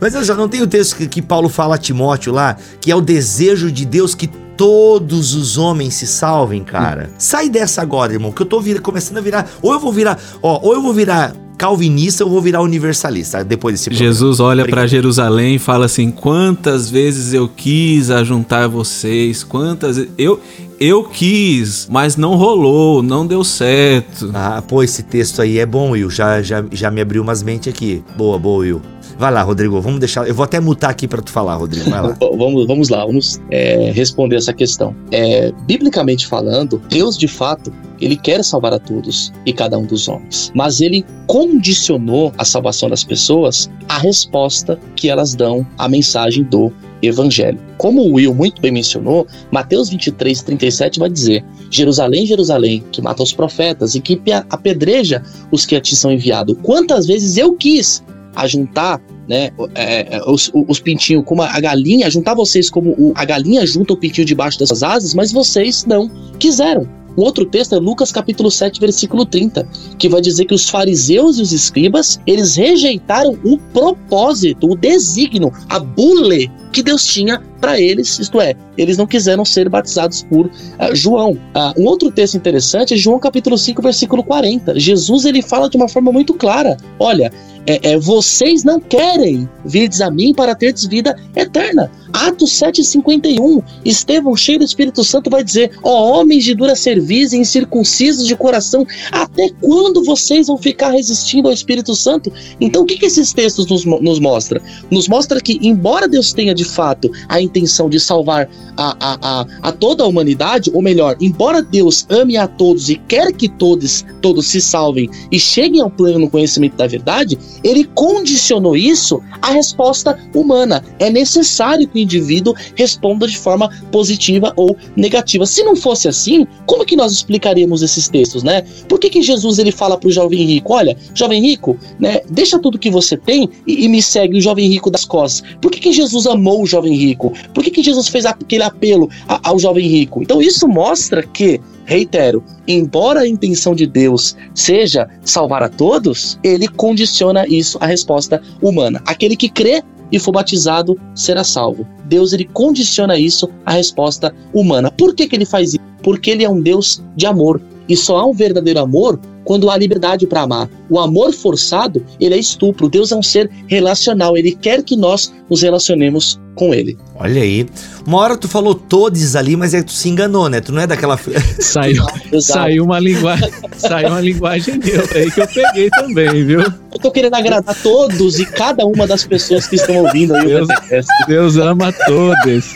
Mas 0.00 0.14
eu 0.14 0.22
já 0.22 0.34
não 0.34 0.48
tem 0.48 0.62
o 0.62 0.66
texto 0.66 0.96
que, 0.96 1.08
que 1.08 1.22
Paulo 1.22 1.48
fala 1.48 1.74
a 1.74 1.78
Timóteo 1.78 2.32
lá, 2.32 2.56
que 2.80 2.90
é 2.90 2.96
o 2.96 3.00
desejo 3.00 3.70
de 3.70 3.84
Deus 3.84 4.14
que 4.14 4.28
todos 4.56 5.34
os 5.34 5.58
homens 5.58 5.94
se 5.94 6.06
salvem, 6.06 6.62
cara. 6.62 7.10
Sai 7.18 7.48
dessa 7.48 7.82
agora, 7.82 8.12
irmão, 8.12 8.32
que 8.32 8.42
eu 8.42 8.46
tô 8.46 8.60
vir, 8.60 8.80
começando 8.80 9.18
a 9.18 9.20
virar. 9.20 9.48
Ou 9.60 9.72
eu 9.72 9.80
vou 9.80 9.92
virar, 9.92 10.18
ó, 10.40 10.60
ou 10.62 10.74
eu 10.74 10.82
vou 10.82 10.92
virar 10.92 11.34
calvinista 11.56 12.24
ou 12.24 12.30
vou 12.30 12.40
virar 12.40 12.62
universalista 12.62 13.44
depois 13.44 13.74
desse 13.74 13.90
programa. 13.90 14.12
Jesus 14.12 14.40
olha 14.40 14.66
para 14.66 14.86
Jerusalém 14.86 15.56
e 15.56 15.58
fala 15.58 15.86
assim: 15.86 16.10
"Quantas 16.10 16.90
vezes 16.90 17.32
eu 17.32 17.48
quis 17.48 18.10
ajuntar 18.10 18.68
vocês, 18.68 19.42
quantas 19.42 20.06
eu 20.18 20.40
eu 20.80 21.04
quis, 21.04 21.86
mas 21.90 22.16
não 22.16 22.34
rolou, 22.34 23.02
não 23.02 23.26
deu 23.26 23.44
certo". 23.44 24.30
Ah, 24.34 24.62
pô, 24.66 24.82
esse 24.82 25.02
texto 25.02 25.40
aí 25.40 25.58
é 25.58 25.66
bom, 25.66 25.90
Will. 25.90 26.10
Já 26.10 26.42
já, 26.42 26.64
já 26.72 26.90
me 26.90 27.00
abriu 27.00 27.22
umas 27.22 27.42
mentes 27.42 27.72
aqui. 27.72 28.02
Boa, 28.16 28.38
boa, 28.38 28.58
Will. 28.58 28.93
Vai 29.18 29.32
lá, 29.32 29.42
Rodrigo, 29.42 29.80
vamos 29.80 30.00
deixar. 30.00 30.26
Eu 30.26 30.34
vou 30.34 30.44
até 30.44 30.60
mutar 30.60 30.90
aqui 30.90 31.06
para 31.06 31.22
tu 31.22 31.30
falar, 31.30 31.54
Rodrigo. 31.56 31.88
Vai 31.88 32.02
lá. 32.02 32.16
vamos, 32.36 32.66
vamos 32.66 32.88
lá, 32.88 33.04
vamos 33.04 33.40
é, 33.50 33.90
responder 33.92 34.36
essa 34.36 34.52
questão. 34.52 34.94
É, 35.10 35.52
biblicamente 35.66 36.26
falando, 36.26 36.80
Deus 36.88 37.16
de 37.16 37.28
fato 37.28 37.72
ele 38.00 38.16
quer 38.16 38.42
salvar 38.44 38.72
a 38.72 38.78
todos 38.78 39.32
e 39.46 39.52
cada 39.52 39.78
um 39.78 39.86
dos 39.86 40.08
homens, 40.08 40.50
mas 40.54 40.80
ele 40.80 41.04
condicionou 41.26 42.32
a 42.36 42.44
salvação 42.44 42.90
das 42.90 43.04
pessoas 43.04 43.70
à 43.88 43.98
resposta 43.98 44.78
que 44.96 45.08
elas 45.08 45.34
dão 45.34 45.66
à 45.78 45.88
mensagem 45.88 46.42
do 46.44 46.72
evangelho. 47.02 47.58
Como 47.78 48.02
o 48.02 48.14
Will 48.14 48.34
muito 48.34 48.60
bem 48.60 48.72
mencionou, 48.72 49.26
Mateus 49.50 49.90
23, 49.90 50.42
37 50.42 50.98
vai 50.98 51.08
dizer: 51.08 51.44
Jerusalém, 51.70 52.26
Jerusalém, 52.26 52.84
que 52.92 53.00
mata 53.02 53.22
os 53.22 53.32
profetas 53.32 53.94
e 53.94 54.00
que 54.00 54.20
apedreja 54.50 55.22
os 55.50 55.64
que 55.64 55.76
a 55.76 55.80
ti 55.80 55.94
são 55.94 56.12
enviados. 56.12 56.56
Quantas 56.62 57.06
vezes 57.06 57.36
eu 57.36 57.54
quis 57.54 58.02
ajuntar 58.36 59.00
né, 59.28 59.50
é, 59.74 60.16
é, 60.16 60.22
os, 60.26 60.50
os 60.54 60.80
pintinhos 60.80 61.24
como 61.24 61.42
a 61.42 61.60
galinha, 61.60 62.10
juntar 62.10 62.34
vocês 62.34 62.68
como 62.70 62.90
o, 62.90 63.12
a 63.14 63.24
galinha 63.24 63.66
junta 63.66 63.94
o 63.94 63.96
pintinho 63.96 64.26
debaixo 64.26 64.58
das 64.58 64.82
asas, 64.82 65.14
mas 65.14 65.32
vocês 65.32 65.84
não 65.84 66.10
quiseram. 66.38 66.86
O 67.16 67.22
outro 67.22 67.44
texto 67.44 67.74
é 67.74 67.78
Lucas 67.78 68.10
capítulo 68.10 68.50
7, 68.50 68.80
versículo 68.80 69.24
30, 69.24 69.66
que 69.98 70.08
vai 70.08 70.20
dizer 70.20 70.46
que 70.46 70.54
os 70.54 70.68
fariseus 70.68 71.38
e 71.38 71.42
os 71.42 71.52
escribas, 71.52 72.20
eles 72.26 72.56
rejeitaram 72.56 73.38
o 73.44 73.56
propósito, 73.72 74.68
o 74.68 74.76
desígnio, 74.76 75.52
a 75.68 75.78
bule 75.78 76.50
que 76.72 76.82
Deus 76.82 77.06
tinha 77.06 77.40
para 77.64 77.80
eles, 77.80 78.18
isto 78.18 78.42
é, 78.42 78.54
eles 78.76 78.98
não 78.98 79.06
quiseram 79.06 79.42
ser 79.42 79.70
batizados 79.70 80.22
por 80.22 80.46
uh, 80.46 80.50
João. 80.94 81.32
Uh, 81.32 81.80
um 81.80 81.86
outro 81.86 82.10
texto 82.10 82.36
interessante 82.36 82.92
é 82.92 82.96
João 82.96 83.18
capítulo 83.18 83.56
5, 83.56 83.80
versículo 83.80 84.22
40. 84.22 84.78
Jesus 84.78 85.24
ele 85.24 85.40
fala 85.40 85.70
de 85.70 85.76
uma 85.78 85.88
forma 85.88 86.12
muito 86.12 86.34
clara: 86.34 86.76
olha, 87.00 87.32
é, 87.66 87.92
é, 87.92 87.98
vocês 87.98 88.62
não 88.64 88.78
querem 88.78 89.48
vir 89.64 89.90
a 90.02 90.10
mim 90.10 90.34
para 90.34 90.54
ter 90.54 90.74
vida 90.88 91.16
eterna. 91.34 91.90
Atos 92.12 92.50
7,51, 92.52 93.62
Estevão, 93.84 94.36
cheio 94.36 94.58
do 94.58 94.64
Espírito 94.64 95.02
Santo, 95.02 95.30
vai 95.30 95.42
dizer: 95.42 95.70
Ó 95.82 95.90
oh, 95.90 96.20
homens 96.20 96.44
de 96.44 96.54
dura 96.54 96.76
cerviz 96.76 97.32
e 97.32 97.38
incircuncisos 97.38 98.26
de 98.26 98.36
coração, 98.36 98.86
até 99.10 99.50
quando 99.60 100.04
vocês 100.04 100.46
vão 100.46 100.58
ficar 100.58 100.90
resistindo 100.90 101.48
ao 101.48 101.54
Espírito 101.54 101.94
Santo? 101.94 102.32
Então, 102.60 102.82
o 102.82 102.84
que, 102.84 102.98
que 102.98 103.06
esses 103.06 103.32
textos 103.32 103.66
nos, 103.66 103.84
nos 103.84 104.20
mostram? 104.20 104.60
Nos 104.90 105.08
mostra 105.08 105.40
que, 105.40 105.58
embora 105.62 106.06
Deus 106.06 106.32
tenha 106.32 106.54
de 106.54 106.64
fato 106.64 107.10
a 107.28 107.40
intenção 107.54 107.88
de 107.88 108.00
salvar 108.00 108.48
a, 108.76 108.96
a, 109.00 109.18
a, 109.22 109.46
a 109.62 109.72
toda 109.72 110.02
a 110.02 110.06
humanidade, 110.06 110.70
ou 110.74 110.82
melhor, 110.82 111.16
embora 111.20 111.62
Deus 111.62 112.06
ame 112.10 112.36
a 112.36 112.48
todos 112.48 112.90
e 112.90 112.96
quer 112.96 113.32
que 113.32 113.48
todos, 113.48 114.04
todos 114.20 114.46
se 114.46 114.60
salvem 114.60 115.08
e 115.30 115.38
cheguem 115.38 115.80
ao 115.80 115.90
pleno 115.90 116.28
conhecimento 116.28 116.76
da 116.76 116.86
verdade, 116.86 117.38
ele 117.62 117.84
condicionou 117.94 118.76
isso 118.76 119.22
à 119.40 119.52
resposta 119.52 120.18
humana. 120.34 120.84
É 120.98 121.10
necessário 121.10 121.86
que 121.86 121.98
o 121.98 122.02
indivíduo 122.02 122.54
responda 122.74 123.26
de 123.26 123.38
forma 123.38 123.70
positiva 123.92 124.52
ou 124.56 124.76
negativa. 124.96 125.46
Se 125.46 125.62
não 125.62 125.76
fosse 125.76 126.08
assim, 126.08 126.46
como 126.66 126.84
que 126.84 126.96
nós 126.96 127.12
explicaríamos 127.12 127.82
esses 127.82 128.08
textos, 128.08 128.42
né? 128.42 128.62
Por 128.88 128.98
que, 128.98 129.08
que 129.08 129.22
Jesus 129.22 129.58
ele 129.58 129.70
fala 129.70 129.96
para 129.96 130.08
o 130.08 130.12
jovem 130.12 130.44
rico, 130.44 130.72
olha, 130.72 130.96
jovem 131.14 131.40
rico, 131.40 131.76
né, 131.98 132.20
deixa 132.30 132.58
tudo 132.58 132.78
que 132.78 132.90
você 132.90 133.16
tem 133.16 133.48
e, 133.66 133.84
e 133.84 133.88
me 133.88 134.02
segue 134.02 134.38
o 134.38 134.40
jovem 134.40 134.68
rico 134.68 134.90
das 134.90 135.04
costas. 135.04 135.44
Por 135.60 135.70
que, 135.70 135.80
que 135.80 135.92
Jesus 135.92 136.26
amou 136.26 136.62
o 136.62 136.66
jovem 136.66 136.94
rico? 136.94 137.32
Por 137.52 137.62
que, 137.62 137.70
que 137.70 137.82
Jesus 137.82 138.08
fez 138.08 138.24
aquele 138.24 138.62
apelo 138.62 139.08
ao 139.26 139.58
jovem 139.58 139.86
rico? 139.86 140.22
Então 140.22 140.40
isso 140.40 140.66
mostra 140.68 141.22
que 141.22 141.60
Reitero, 141.86 142.42
embora 142.66 143.20
a 143.20 143.28
intenção 143.28 143.74
de 143.74 143.86
Deus 143.86 144.34
seja 144.54 145.06
salvar 145.22 145.62
a 145.62 145.68
todos, 145.68 146.38
ele 146.42 146.66
condiciona 146.66 147.46
isso 147.46 147.76
à 147.78 147.86
resposta 147.86 148.40
humana. 148.62 149.02
Aquele 149.04 149.36
que 149.36 149.50
crê 149.50 149.82
e 150.10 150.18
for 150.18 150.32
batizado 150.32 150.98
será 151.14 151.44
salvo. 151.44 151.86
Deus 152.06 152.32
ele 152.32 152.44
condiciona 152.44 153.18
isso 153.18 153.50
à 153.66 153.72
resposta 153.72 154.34
humana. 154.52 154.90
Por 154.90 155.14
que, 155.14 155.26
que 155.26 155.36
ele 155.36 155.44
faz 155.44 155.70
isso? 155.70 155.80
Porque 156.02 156.30
ele 156.30 156.44
é 156.44 156.48
um 156.48 156.60
Deus 156.60 157.02
de 157.16 157.26
amor. 157.26 157.60
E 157.88 157.96
só 157.96 158.18
há 158.18 158.26
um 158.26 158.32
verdadeiro 158.32 158.80
amor 158.80 159.20
quando 159.44 159.70
há 159.70 159.76
liberdade 159.76 160.26
para 160.26 160.42
amar. 160.42 160.68
O 160.88 160.98
amor 160.98 161.32
forçado, 161.32 162.04
ele 162.20 162.34
é 162.34 162.38
estupro. 162.38 162.88
Deus 162.88 163.12
é 163.12 163.16
um 163.16 163.22
ser 163.22 163.50
relacional, 163.66 164.36
ele 164.36 164.52
quer 164.52 164.82
que 164.82 164.96
nós 164.96 165.32
nos 165.48 165.62
relacionemos 165.62 166.40
com 166.54 166.72
ele. 166.72 166.96
Olha 167.16 167.42
aí. 167.42 167.66
Uma 168.06 168.18
hora 168.18 168.36
tu 168.36 168.48
falou 168.48 168.74
todes 168.74 169.34
ali, 169.34 169.56
mas 169.56 169.74
é 169.74 169.78
que 169.78 169.86
tu 169.86 169.92
se 169.92 170.08
enganou, 170.08 170.48
né? 170.48 170.60
Tu 170.60 170.72
não 170.72 170.82
é 170.82 170.86
daquela. 170.86 171.18
Saiu, 171.58 172.04
saiu 172.40 172.84
uma 172.84 172.98
linguagem. 172.98 173.50
Saiu 173.76 174.08
uma 174.08 174.20
linguagem 174.20 174.78
neutra 174.78 175.18
aí 175.18 175.30
que 175.30 175.40
eu 175.40 175.48
peguei 175.48 175.90
também, 175.90 176.44
viu? 176.44 176.60
Eu 176.60 176.98
tô 177.00 177.10
querendo 177.10 177.34
agradar 177.34 177.74
todos 177.82 178.38
e 178.38 178.46
cada 178.46 178.86
uma 178.86 179.06
das 179.06 179.24
pessoas 179.24 179.66
que 179.66 179.76
estão 179.76 179.96
ouvindo 179.96 180.34
aí 180.34 180.46
Deus, 180.46 180.68
o 180.68 181.26
Deus 181.26 181.56
ama 181.56 181.92
todos. 181.92 182.74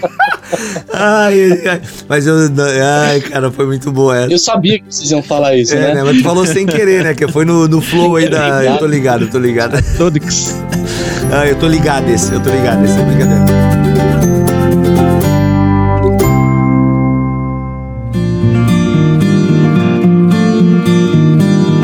Ai, 0.92 1.66
ai, 1.66 1.80
mas 2.08 2.26
eu. 2.26 2.36
Ai, 3.06 3.20
cara, 3.20 3.50
foi 3.50 3.66
muito 3.66 3.92
boa 3.92 4.16
essa. 4.16 4.32
Eu 4.32 4.38
sabia 4.38 4.78
que 4.78 4.86
vocês 4.90 5.10
iam 5.10 5.22
falar 5.22 5.56
isso, 5.56 5.74
é, 5.74 5.80
né? 5.80 5.94
né? 5.94 6.02
Mas 6.04 6.18
tu 6.18 6.22
falou 6.22 6.46
sem 6.46 6.66
querer, 6.66 7.04
né? 7.04 7.14
Que 7.14 7.28
foi 7.28 7.44
no, 7.44 7.68
no 7.68 7.80
flow 7.80 8.16
aí 8.16 8.28
da. 8.28 8.64
Eu 8.64 8.78
tô 8.78 8.86
ligado, 8.86 9.24
eu 9.24 9.30
tô 9.30 9.38
ligado. 9.38 9.78
Todos. 9.96 10.54
Ah, 11.30 11.46
eu 11.46 11.56
tô 11.56 11.68
ligado 11.68 12.08
esse, 12.08 12.32
eu 12.32 12.40
tô 12.40 12.50
ligado 12.50 12.84
esse, 12.84 12.98
é 12.98 13.04
brincadeira. 13.04 13.44